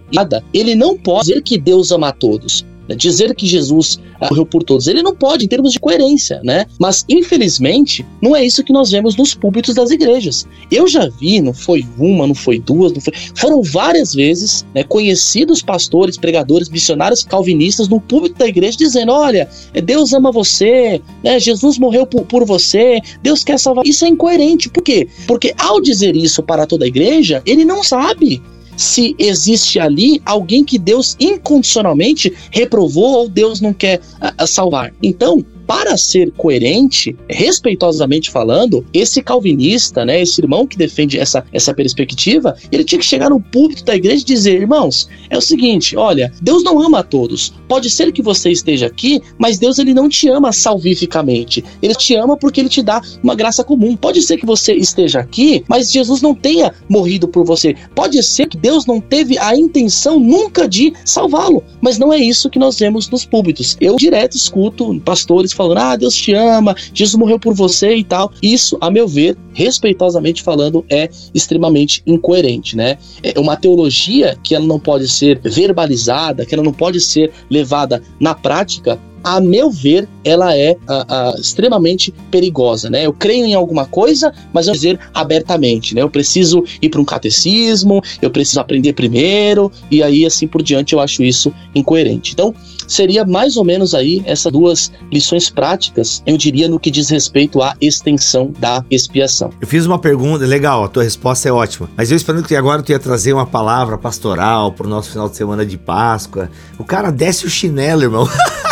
ele 0.54 0.76
não 0.76 0.98
pode 0.98 1.28
dizer 1.28 1.42
que 1.42 1.58
Deus 1.58 1.92
ama 1.92 2.10
a 2.10 2.12
todos. 2.12 2.66
Né? 2.88 2.96
Dizer 2.96 3.34
que 3.36 3.46
Jesus 3.46 4.00
ah, 4.20 4.28
morreu 4.30 4.46
por 4.46 4.64
todos, 4.64 4.88
ele 4.88 5.02
não 5.02 5.16
pode 5.16 5.46
em 5.46 5.48
termos 5.48 5.74
de 5.74 5.80
coerência, 5.80 6.40
né? 6.44 6.66
Mas 6.80 7.06
infelizmente 7.10 8.06
não 8.22 8.36
é 8.36 8.46
isso 8.46 8.64
que 8.64 8.74
nós 8.74 8.92
vemos 8.92 9.16
nos 9.16 9.34
púlpitos 9.34 9.76
das 9.76 9.92
igrejas. 9.92 10.48
Eu 10.72 10.88
já 10.88 11.08
vi, 11.20 11.42
não 11.42 11.54
foi 11.54 11.86
uma, 11.98 12.28
não 12.28 12.36
foi 12.36 12.60
duas, 12.60 12.94
não 12.94 13.02
foi, 13.02 13.14
foram 13.36 13.62
várias 13.62 14.14
vezes 14.14 14.66
né, 14.74 14.84
conhecidos 14.84 15.62
pastores, 15.62 16.18
pregadores, 16.18 16.70
missionários 16.70 17.24
calvinistas 17.24 17.88
no 17.88 18.00
púlpito 18.00 18.38
da 18.38 18.48
igreja 18.48 18.78
dizendo: 18.78 19.12
olha, 19.12 19.50
Deus 19.84 20.14
ama 20.14 20.32
você, 20.32 21.02
né? 21.24 21.40
Jesus 21.40 21.78
morreu 21.78 22.06
por, 22.06 22.26
por 22.26 22.46
você, 22.46 23.00
Deus 23.22 23.44
quer 23.44 23.60
salvar. 23.60 23.86
Isso 23.86 24.06
é 24.06 24.08
incoerente. 24.08 24.70
Por 24.70 24.84
quê? 24.84 25.08
Porque 25.28 25.54
ao 25.58 25.82
dizer 25.82 26.16
isso 26.16 26.44
para 26.44 26.66
toda 26.66 26.86
a 26.86 26.88
igreja, 26.88 27.42
ele 27.46 27.66
não 27.66 27.84
sabe 27.84 28.42
se 28.76 29.16
existe 29.18 29.80
ali 29.80 30.22
alguém 30.26 30.64
que 30.64 30.78
Deus 30.78 31.16
incondicionalmente 31.20 32.34
reprovou 32.52 33.20
ou 33.20 33.30
Deus 33.30 33.62
não 33.62 33.74
quer 33.74 34.00
uh, 34.00 34.48
salvar. 34.48 34.94
Então, 35.02 35.46
para 35.66 35.98
ser 35.98 36.32
coerente, 36.32 37.16
respeitosamente 37.30 38.30
falando, 38.30 38.86
esse 38.94 39.22
calvinista, 39.22 40.06
né, 40.06 40.22
esse 40.22 40.42
irmão 40.42 40.68
que 40.68 40.78
defende 40.78 41.20
essa, 41.20 41.46
essa 41.52 41.74
perspectiva, 41.74 42.56
ele 42.72 42.84
tinha 42.84 43.00
que 43.00 43.06
chegar 43.06 43.30
no 43.30 43.40
púlpito 43.40 43.84
da 43.84 43.96
igreja 43.96 44.24
e 44.24 44.26
dizer: 44.26 44.62
irmãos, 44.62 45.08
é 45.30 45.38
o 45.38 45.42
seguinte, 45.42 45.96
olha, 45.96 46.32
Deus 46.42 46.64
não 46.64 46.80
ama 46.80 47.00
a 47.00 47.04
todos. 47.04 47.54
Pode 47.68 47.90
ser 47.90 48.12
que 48.12 48.22
você 48.22 48.50
esteja 48.52 48.88
aqui, 48.88 49.22
mas 49.38 49.58
Deus 49.58 49.80
ele 49.80 49.94
não 49.94 50.10
te 50.10 50.30
ama 50.30 50.52
salvificamente. 50.52 51.64
Ele 51.82 51.96
te 51.96 52.16
ama 52.16 52.38
porque 52.38 52.60
ele 52.60 52.70
te 52.70 52.82
dá 52.82 53.02
uma 53.24 53.36
graça 53.36 53.64
comum. 53.64 53.96
Pode 53.96 54.22
ser 54.22 54.38
que 54.38 54.46
você 54.46 54.74
esteja 54.74 55.20
aqui, 55.20 55.64
mas 55.68 55.92
Jesus 55.92 56.22
não 56.22 56.36
tenha 56.36 56.74
morrido 56.90 57.28
por 57.28 57.46
você. 57.46 57.76
Pode 57.94 58.22
ser 58.24 58.48
que 58.48 58.58
Deus 58.58 58.86
não 58.86 59.00
teve 59.02 59.38
a 59.38 59.56
intenção 59.56 60.20
nunca 60.20 60.68
de 60.68 60.94
salvá-lo, 61.04 61.64
mas 61.82 61.98
não 61.98 62.14
é 62.14 62.18
isso 62.18 62.50
que 62.50 62.60
nós 62.60 62.78
vemos 62.78 63.10
nos 63.10 63.26
púlpitos. 63.26 63.78
Eu 63.80 63.96
direto 63.96 64.36
escuto 64.36 65.00
pastores 65.02 65.54
falando, 65.56 65.78
ah, 65.78 65.96
Deus 65.96 66.16
te 66.16 66.34
ama, 66.34 66.76
Jesus 66.94 67.16
morreu 67.16 67.40
por 67.40 67.54
você 67.54 67.96
e 67.96 68.04
tal. 68.04 68.32
Isso, 68.42 68.78
a 68.82 68.92
meu 68.92 69.08
ver, 69.08 69.38
respeitosamente 69.54 70.44
falando, 70.44 70.86
é 70.90 71.10
extremamente 71.34 72.04
incoerente, 72.06 72.76
né? 72.76 72.98
É 73.24 73.40
uma 73.40 73.56
teologia 73.56 74.38
que 74.44 74.54
ela 74.54 74.66
não 74.66 74.80
pode 74.80 75.08
ser 75.08 75.40
verbalizada, 75.44 76.46
que 76.46 76.54
ela 76.54 76.64
não 76.64 76.74
pode 76.74 77.00
ser 77.00 77.32
levada 77.50 78.02
na 78.20 78.34
prática, 78.34 79.00
a 79.26 79.42
meu 79.42 79.72
ver, 79.72 80.08
ela 80.24 80.56
é 80.56 80.78
a, 80.88 81.32
a, 81.32 81.40
extremamente 81.40 82.14
perigosa, 82.30 82.92
né? 82.92 83.08
Eu 83.08 83.12
creio 83.12 83.44
em 83.44 83.56
alguma 83.56 83.88
coisa, 83.88 84.32
mas 84.54 84.68
eu 84.68 84.74
dizer 84.74 85.00
abertamente, 85.16 85.96
né? 85.96 86.04
Eu 86.04 86.12
preciso 86.12 86.64
ir 86.80 86.90
para 86.90 87.02
um 87.02 87.06
catecismo, 87.06 88.04
eu 88.22 88.30
preciso 88.30 88.60
aprender 88.60 88.94
primeiro 88.94 89.72
e 89.90 90.04
aí 90.04 90.28
assim 90.28 90.46
por 90.48 90.62
diante. 90.62 90.94
Eu 90.94 91.00
acho 91.00 91.24
isso 91.24 91.52
incoerente. 91.74 92.34
Então, 92.34 92.54
seria 92.88 93.26
mais 93.26 93.58
ou 93.58 93.64
menos 93.64 93.94
aí 93.94 94.24
essas 94.26 94.52
duas 94.52 94.92
lições 95.12 95.50
práticas, 95.50 96.22
eu 96.26 96.38
diria, 96.38 96.68
no 96.68 96.80
que 96.80 96.92
diz 96.92 97.10
respeito 97.10 97.62
à 97.62 97.76
extensão 97.80 98.54
da 98.60 98.84
expiação. 98.90 99.52
Eu 99.60 99.68
fiz 99.68 99.86
uma 99.86 100.00
pergunta, 100.00 100.46
legal, 100.46 100.84
a 100.84 100.88
tua 100.88 101.04
resposta 101.04 101.50
é 101.50 101.52
ótima, 101.52 101.90
mas 101.96 102.12
eu 102.12 102.18
esperando 102.18 102.48
que 102.48 102.56
agora 102.56 102.82
tu 102.82 102.92
ia 102.92 103.00
trazer 103.00 103.34
uma 103.34 103.46
palavra 103.46 103.98
pastoral 103.98 104.72
pro 104.72 104.88
nosso 104.88 105.12
final 105.12 105.30
de 105.30 105.36
semana 105.36 105.66
de 105.66 105.78
Páscoa. 105.78 106.50
O 106.78 106.84
cara 106.84 107.12
desce 107.12 107.46
o 107.46 107.50
chinelo, 107.50 108.04
irmão. 108.04 108.28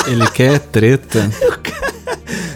Ele 0.07 0.27
quer 0.29 0.59
treta. 0.59 1.29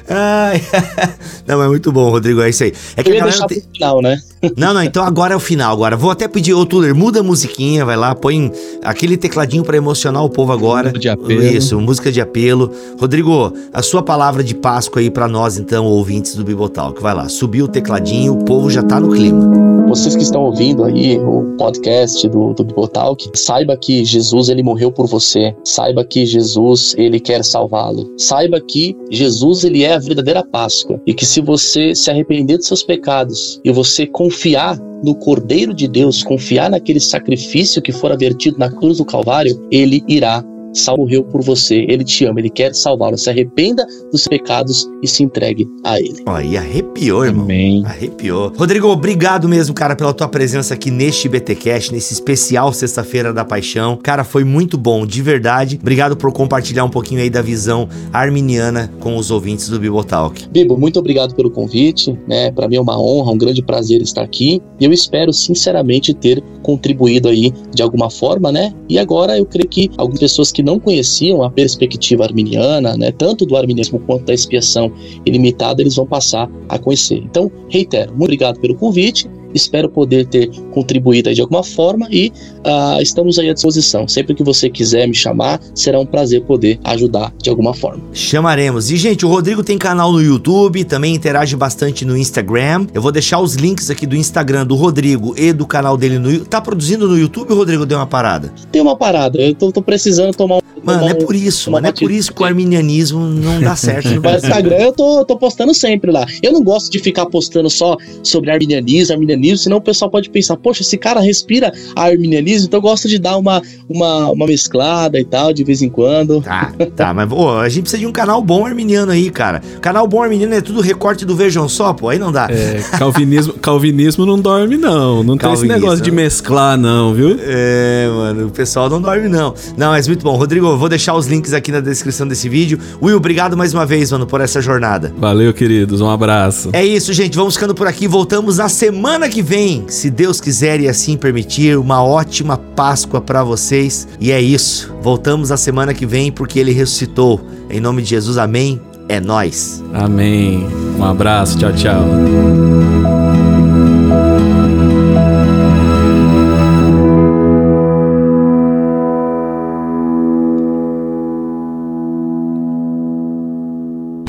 Ai, 0.09 0.61
não, 1.45 1.61
é 1.61 1.67
muito 1.67 1.91
bom, 1.91 2.09
Rodrigo, 2.09 2.41
é 2.41 2.49
isso 2.49 2.63
aí. 2.63 2.73
É 2.95 3.03
que 3.03 3.09
Eu 3.09 3.15
ia 3.15 3.23
deixar 3.23 3.47
te... 3.47 3.59
pro 3.59 3.69
final, 3.73 4.01
né? 4.01 4.17
Não, 4.55 4.71
não, 4.71 4.83
então 4.83 5.03
agora 5.03 5.33
é 5.33 5.37
o 5.37 5.39
final. 5.39 5.73
Agora 5.73 5.97
vou 5.97 6.11
até 6.11 6.27
pedir, 6.27 6.53
ô 6.53 6.63
Tuller, 6.63 6.93
muda 6.93 7.21
a 7.21 7.23
musiquinha, 7.23 7.83
vai 7.83 7.97
lá, 7.97 8.13
põe 8.13 8.51
aquele 8.83 9.17
tecladinho 9.17 9.63
para 9.63 9.75
emocionar 9.75 10.23
o 10.23 10.29
povo 10.29 10.51
agora. 10.51 10.89
Música 10.89 10.99
de 10.99 11.09
apelo. 11.09 11.43
Isso, 11.43 11.79
música 11.81 12.11
de 12.11 12.21
apelo. 12.21 12.71
Rodrigo, 12.99 13.51
a 13.73 13.81
sua 13.81 14.03
palavra 14.03 14.43
de 14.43 14.53
Páscoa 14.53 15.01
aí 15.01 15.09
para 15.09 15.27
nós, 15.27 15.57
então, 15.57 15.85
ouvintes 15.85 16.35
do 16.35 16.43
Bibotalk. 16.43 17.01
Vai 17.01 17.15
lá, 17.15 17.27
subiu 17.27 17.65
o 17.65 17.67
tecladinho, 17.67 18.33
o 18.33 18.45
povo 18.45 18.69
já 18.69 18.83
tá 18.83 18.99
no 18.99 19.09
clima. 19.09 19.67
Vocês 19.87 20.15
que 20.15 20.23
estão 20.23 20.43
ouvindo 20.43 20.83
aí 20.83 21.17
o 21.17 21.55
podcast 21.57 22.27
do, 22.27 22.53
do 22.53 22.63
Bibotalk, 22.63 23.31
saiba 23.33 23.75
que 23.77 24.03
Jesus, 24.03 24.49
ele 24.49 24.61
morreu 24.61 24.91
por 24.91 25.07
você. 25.07 25.55
Saiba 25.63 26.03
que 26.03 26.25
Jesus, 26.25 26.93
ele 26.97 27.21
quer 27.21 27.43
salvá-lo. 27.43 28.13
Saiba 28.17 28.59
que 28.59 28.97
Jesus, 29.09 29.63
ele 29.63 29.83
é 29.83 29.96
a 29.97 29.99
verdadeira 29.99 30.43
Páscoa. 30.43 31.01
E 31.05 31.13
que 31.13 31.25
se 31.25 31.41
você 31.41 31.93
se 31.93 32.09
arrepender 32.09 32.57
dos 32.57 32.67
seus 32.67 32.83
pecados 32.83 33.59
e 33.63 33.71
você 33.71 34.05
confiar 34.05 34.77
no 35.03 35.15
Cordeiro 35.15 35.73
de 35.73 35.87
Deus, 35.87 36.23
confiar 36.23 36.69
naquele 36.69 36.99
sacrifício 36.99 37.81
que 37.81 37.91
fora 37.91 38.17
vertido 38.17 38.57
na 38.57 38.71
cruz 38.71 38.97
do 38.97 39.05
Calvário, 39.05 39.67
ele 39.71 40.03
irá 40.07 40.43
Sal 40.73 40.97
morreu 40.97 41.23
por 41.23 41.41
você, 41.43 41.85
ele 41.87 42.03
te 42.03 42.25
ama, 42.25 42.39
ele 42.39 42.49
quer 42.49 42.73
salvá-lo. 42.73 43.17
Se 43.17 43.29
arrependa 43.29 43.85
dos 44.11 44.27
pecados 44.27 44.87
e 45.01 45.07
se 45.07 45.23
entregue 45.23 45.67
a 45.83 45.99
ele. 45.99 46.23
Ó, 46.25 46.39
e 46.39 46.57
arrepiou, 46.57 47.25
irmão. 47.25 47.45
Amém. 47.45 47.83
Arrepiou. 47.85 48.51
Rodrigo, 48.55 48.87
obrigado 48.87 49.47
mesmo, 49.47 49.73
cara, 49.73 49.95
pela 49.95 50.13
tua 50.13 50.27
presença 50.27 50.73
aqui 50.73 50.91
neste 50.91 51.27
BTcast, 51.27 51.91
nesse 51.91 52.13
especial 52.13 52.71
Sexta-feira 52.73 53.33
da 53.33 53.43
Paixão. 53.43 53.97
Cara, 54.01 54.23
foi 54.23 54.43
muito 54.43 54.77
bom, 54.77 55.05
de 55.05 55.21
verdade. 55.21 55.79
Obrigado 55.81 56.15
por 56.15 56.31
compartilhar 56.31 56.83
um 56.83 56.89
pouquinho 56.89 57.21
aí 57.21 57.29
da 57.29 57.41
visão 57.41 57.87
arminiana 58.13 58.91
com 58.99 59.17
os 59.17 59.31
ouvintes 59.31 59.69
do 59.69 59.79
Bibotalk. 59.79 60.47
Bibo, 60.49 60.77
muito 60.77 60.99
obrigado 60.99 61.35
pelo 61.35 61.49
convite, 61.49 62.17
né? 62.27 62.51
Para 62.51 62.67
mim 62.67 62.75
é 62.75 62.81
uma 62.81 62.99
honra, 62.99 63.31
um 63.31 63.37
grande 63.37 63.61
prazer 63.61 64.01
estar 64.01 64.21
aqui. 64.21 64.61
E 64.79 64.85
eu 64.85 64.91
espero 64.91 65.33
sinceramente 65.33 66.13
ter 66.13 66.43
contribuído 66.61 67.27
aí 67.27 67.51
de 67.73 67.81
alguma 67.81 68.09
forma, 68.09 68.51
né? 68.51 68.73
E 68.89 68.99
agora 68.99 69.37
eu 69.37 69.45
creio 69.45 69.67
que 69.67 69.89
algumas 69.97 70.19
pessoas 70.19 70.51
que 70.51 70.61
não 70.67 70.81
conheciam 70.81 71.43
a 71.43 71.49
perspectiva 71.49 72.25
arminiana, 72.25 72.97
né, 72.97 73.09
tanto 73.09 73.45
do 73.45 73.55
arminismo 73.55 73.99
quanto 73.99 74.25
da 74.25 74.33
expiação 74.33 74.91
ilimitada, 75.25 75.81
eles 75.81 75.95
vão 75.95 76.05
passar 76.05 76.51
a 76.67 76.77
conhecer. 76.77 77.23
Então, 77.23 77.49
reitero, 77.69 78.11
muito 78.11 78.23
obrigado 78.23 78.59
pelo 78.59 78.75
convite 78.75 79.29
Espero 79.53 79.89
poder 79.89 80.25
ter 80.27 80.49
contribuído 80.71 81.33
de 81.33 81.41
alguma 81.41 81.63
forma 81.63 82.07
e 82.11 82.31
uh, 82.65 83.01
estamos 83.01 83.39
aí 83.39 83.49
à 83.49 83.53
disposição. 83.53 84.07
Sempre 84.07 84.33
que 84.33 84.43
você 84.43 84.69
quiser 84.69 85.07
me 85.07 85.13
chamar, 85.13 85.59
será 85.73 85.99
um 85.99 86.05
prazer 86.05 86.43
poder 86.43 86.79
ajudar 86.83 87.33
de 87.41 87.49
alguma 87.49 87.73
forma. 87.73 88.03
Chamaremos. 88.13 88.91
E, 88.91 88.97
gente, 88.97 89.25
o 89.25 89.29
Rodrigo 89.29 89.63
tem 89.63 89.77
canal 89.77 90.11
no 90.11 90.21
YouTube, 90.21 90.83
também 90.83 91.15
interage 91.15 91.55
bastante 91.55 92.05
no 92.05 92.17
Instagram. 92.17 92.87
Eu 92.93 93.01
vou 93.01 93.11
deixar 93.11 93.39
os 93.39 93.55
links 93.55 93.89
aqui 93.89 94.05
do 94.05 94.15
Instagram 94.15 94.65
do 94.65 94.75
Rodrigo 94.75 95.33
e 95.37 95.51
do 95.53 95.65
canal 95.65 95.97
dele 95.97 96.19
no 96.19 96.29
YouTube. 96.29 96.49
Tá 96.49 96.61
produzindo 96.61 97.07
no 97.07 97.17
YouTube, 97.17 97.53
Rodrigo? 97.53 97.85
Deu 97.85 97.97
uma 97.97 98.07
parada? 98.07 98.53
Tem 98.71 98.81
uma 98.81 98.95
parada. 98.95 99.39
Eu 99.39 99.53
tô, 99.55 99.71
tô 99.71 99.81
precisando 99.81 100.35
tomar 100.35 100.61
Mano, 100.83 101.07
é 101.07 101.13
por 101.13 101.35
isso, 101.35 101.71
mano. 101.71 101.87
É 101.87 101.91
por 101.91 102.11
isso 102.11 102.33
que 102.33 102.41
o 102.41 102.45
arminianismo 102.45 103.19
não 103.19 103.59
dá 103.59 103.75
certo. 103.77 104.09
No 104.09 104.29
Instagram 104.29 104.77
eu 104.77 104.93
tô, 104.93 105.25
tô 105.25 105.37
postando 105.37 105.73
sempre 105.73 106.11
lá. 106.11 106.25
Eu 106.41 106.51
não 106.51 106.63
gosto 106.63 106.91
de 106.91 106.99
ficar 106.99 107.25
postando 107.25 107.69
só 107.69 107.97
sobre 108.23 108.51
arminianismo, 108.51 109.13
arminianismo, 109.13 109.57
senão 109.57 109.77
o 109.77 109.81
pessoal 109.81 110.09
pode 110.09 110.29
pensar, 110.29 110.57
poxa, 110.57 110.81
esse 110.81 110.97
cara 110.97 111.19
respira 111.19 111.71
arminianismo, 111.95 112.67
então 112.67 112.77
eu 112.77 112.81
gosto 112.81 113.07
de 113.07 113.19
dar 113.19 113.37
uma, 113.37 113.61
uma, 113.89 114.31
uma 114.31 114.45
mesclada 114.45 115.19
e 115.19 115.25
tal, 115.25 115.53
de 115.53 115.63
vez 115.63 115.81
em 115.81 115.89
quando. 115.89 116.41
Tá, 116.41 116.73
tá, 116.95 117.13
mas 117.13 117.29
pô, 117.29 117.51
a 117.51 117.69
gente 117.69 117.83
precisa 117.83 117.99
de 117.99 118.07
um 118.07 118.11
canal 118.11 118.41
bom 118.41 118.65
arminiano 118.65 119.11
aí, 119.11 119.29
cara. 119.29 119.61
Canal 119.81 120.07
bom 120.07 120.21
arminiano 120.21 120.53
é 120.53 120.61
tudo 120.61 120.81
recorte 120.81 121.25
do 121.25 121.35
Vejam 121.35 121.67
Só, 121.67 121.93
pô, 121.93 122.09
aí 122.09 122.19
não 122.19 122.31
dá. 122.31 122.47
É, 122.49 122.81
calvinismo, 122.97 123.53
calvinismo 123.59 124.25
não 124.25 124.39
dorme, 124.39 124.77
não. 124.77 125.23
Não 125.23 125.37
tem 125.37 125.51
esse 125.53 125.67
negócio 125.67 126.03
de 126.03 126.11
mesclar, 126.11 126.77
não, 126.77 127.13
viu? 127.13 127.37
É, 127.39 128.07
mano, 128.09 128.47
o 128.47 128.51
pessoal 128.51 128.89
não 128.89 129.01
dorme, 129.01 129.27
não. 129.27 129.53
Não, 129.77 129.89
mas 129.89 130.07
muito 130.07 130.23
bom. 130.23 130.35
Rodrigo, 130.35 130.66
vou 130.75 130.89
deixar 130.89 131.13
os 131.13 131.27
links 131.27 131.53
aqui 131.53 131.71
na 131.71 131.79
descrição 131.79 132.27
desse 132.27 132.49
vídeo. 132.49 132.79
Will, 133.01 133.15
obrigado 133.15 133.55
mais 133.55 133.73
uma 133.73 133.85
vez, 133.85 134.11
mano, 134.11 134.25
por 134.25 134.41
essa 134.41 134.59
jornada. 134.59 135.13
Valeu, 135.17 135.53
queridos. 135.53 136.01
Um 136.01 136.09
abraço. 136.09 136.69
É 136.73 136.83
isso, 136.83 137.13
gente. 137.13 137.37
Vamos 137.37 137.53
ficando 137.53 137.75
por 137.75 137.87
aqui. 137.87 138.07
Voltamos 138.07 138.57
na 138.57 138.67
semana 138.67 139.29
que 139.29 139.41
vem, 139.41 139.85
se 139.87 140.09
Deus 140.09 140.41
quiser 140.41 140.79
e 140.79 140.87
assim 140.87 141.15
permitir. 141.15 141.77
Uma 141.77 142.03
ótima 142.03 142.57
Páscoa 142.57 143.21
para 143.21 143.43
vocês. 143.43 144.07
E 144.19 144.31
é 144.31 144.41
isso. 144.41 144.91
Voltamos 145.01 145.49
na 145.49 145.57
semana 145.57 145.93
que 145.93 146.05
vem 146.05 146.31
porque 146.31 146.59
ele 146.59 146.71
ressuscitou. 146.71 147.39
Em 147.69 147.79
nome 147.79 148.01
de 148.01 148.09
Jesus, 148.09 148.37
amém. 148.37 148.81
É 149.09 149.19
nós. 149.19 149.83
Amém. 149.93 150.67
Um 150.97 151.03
abraço. 151.03 151.57
Tchau, 151.57 151.71
tchau. 151.73 153.26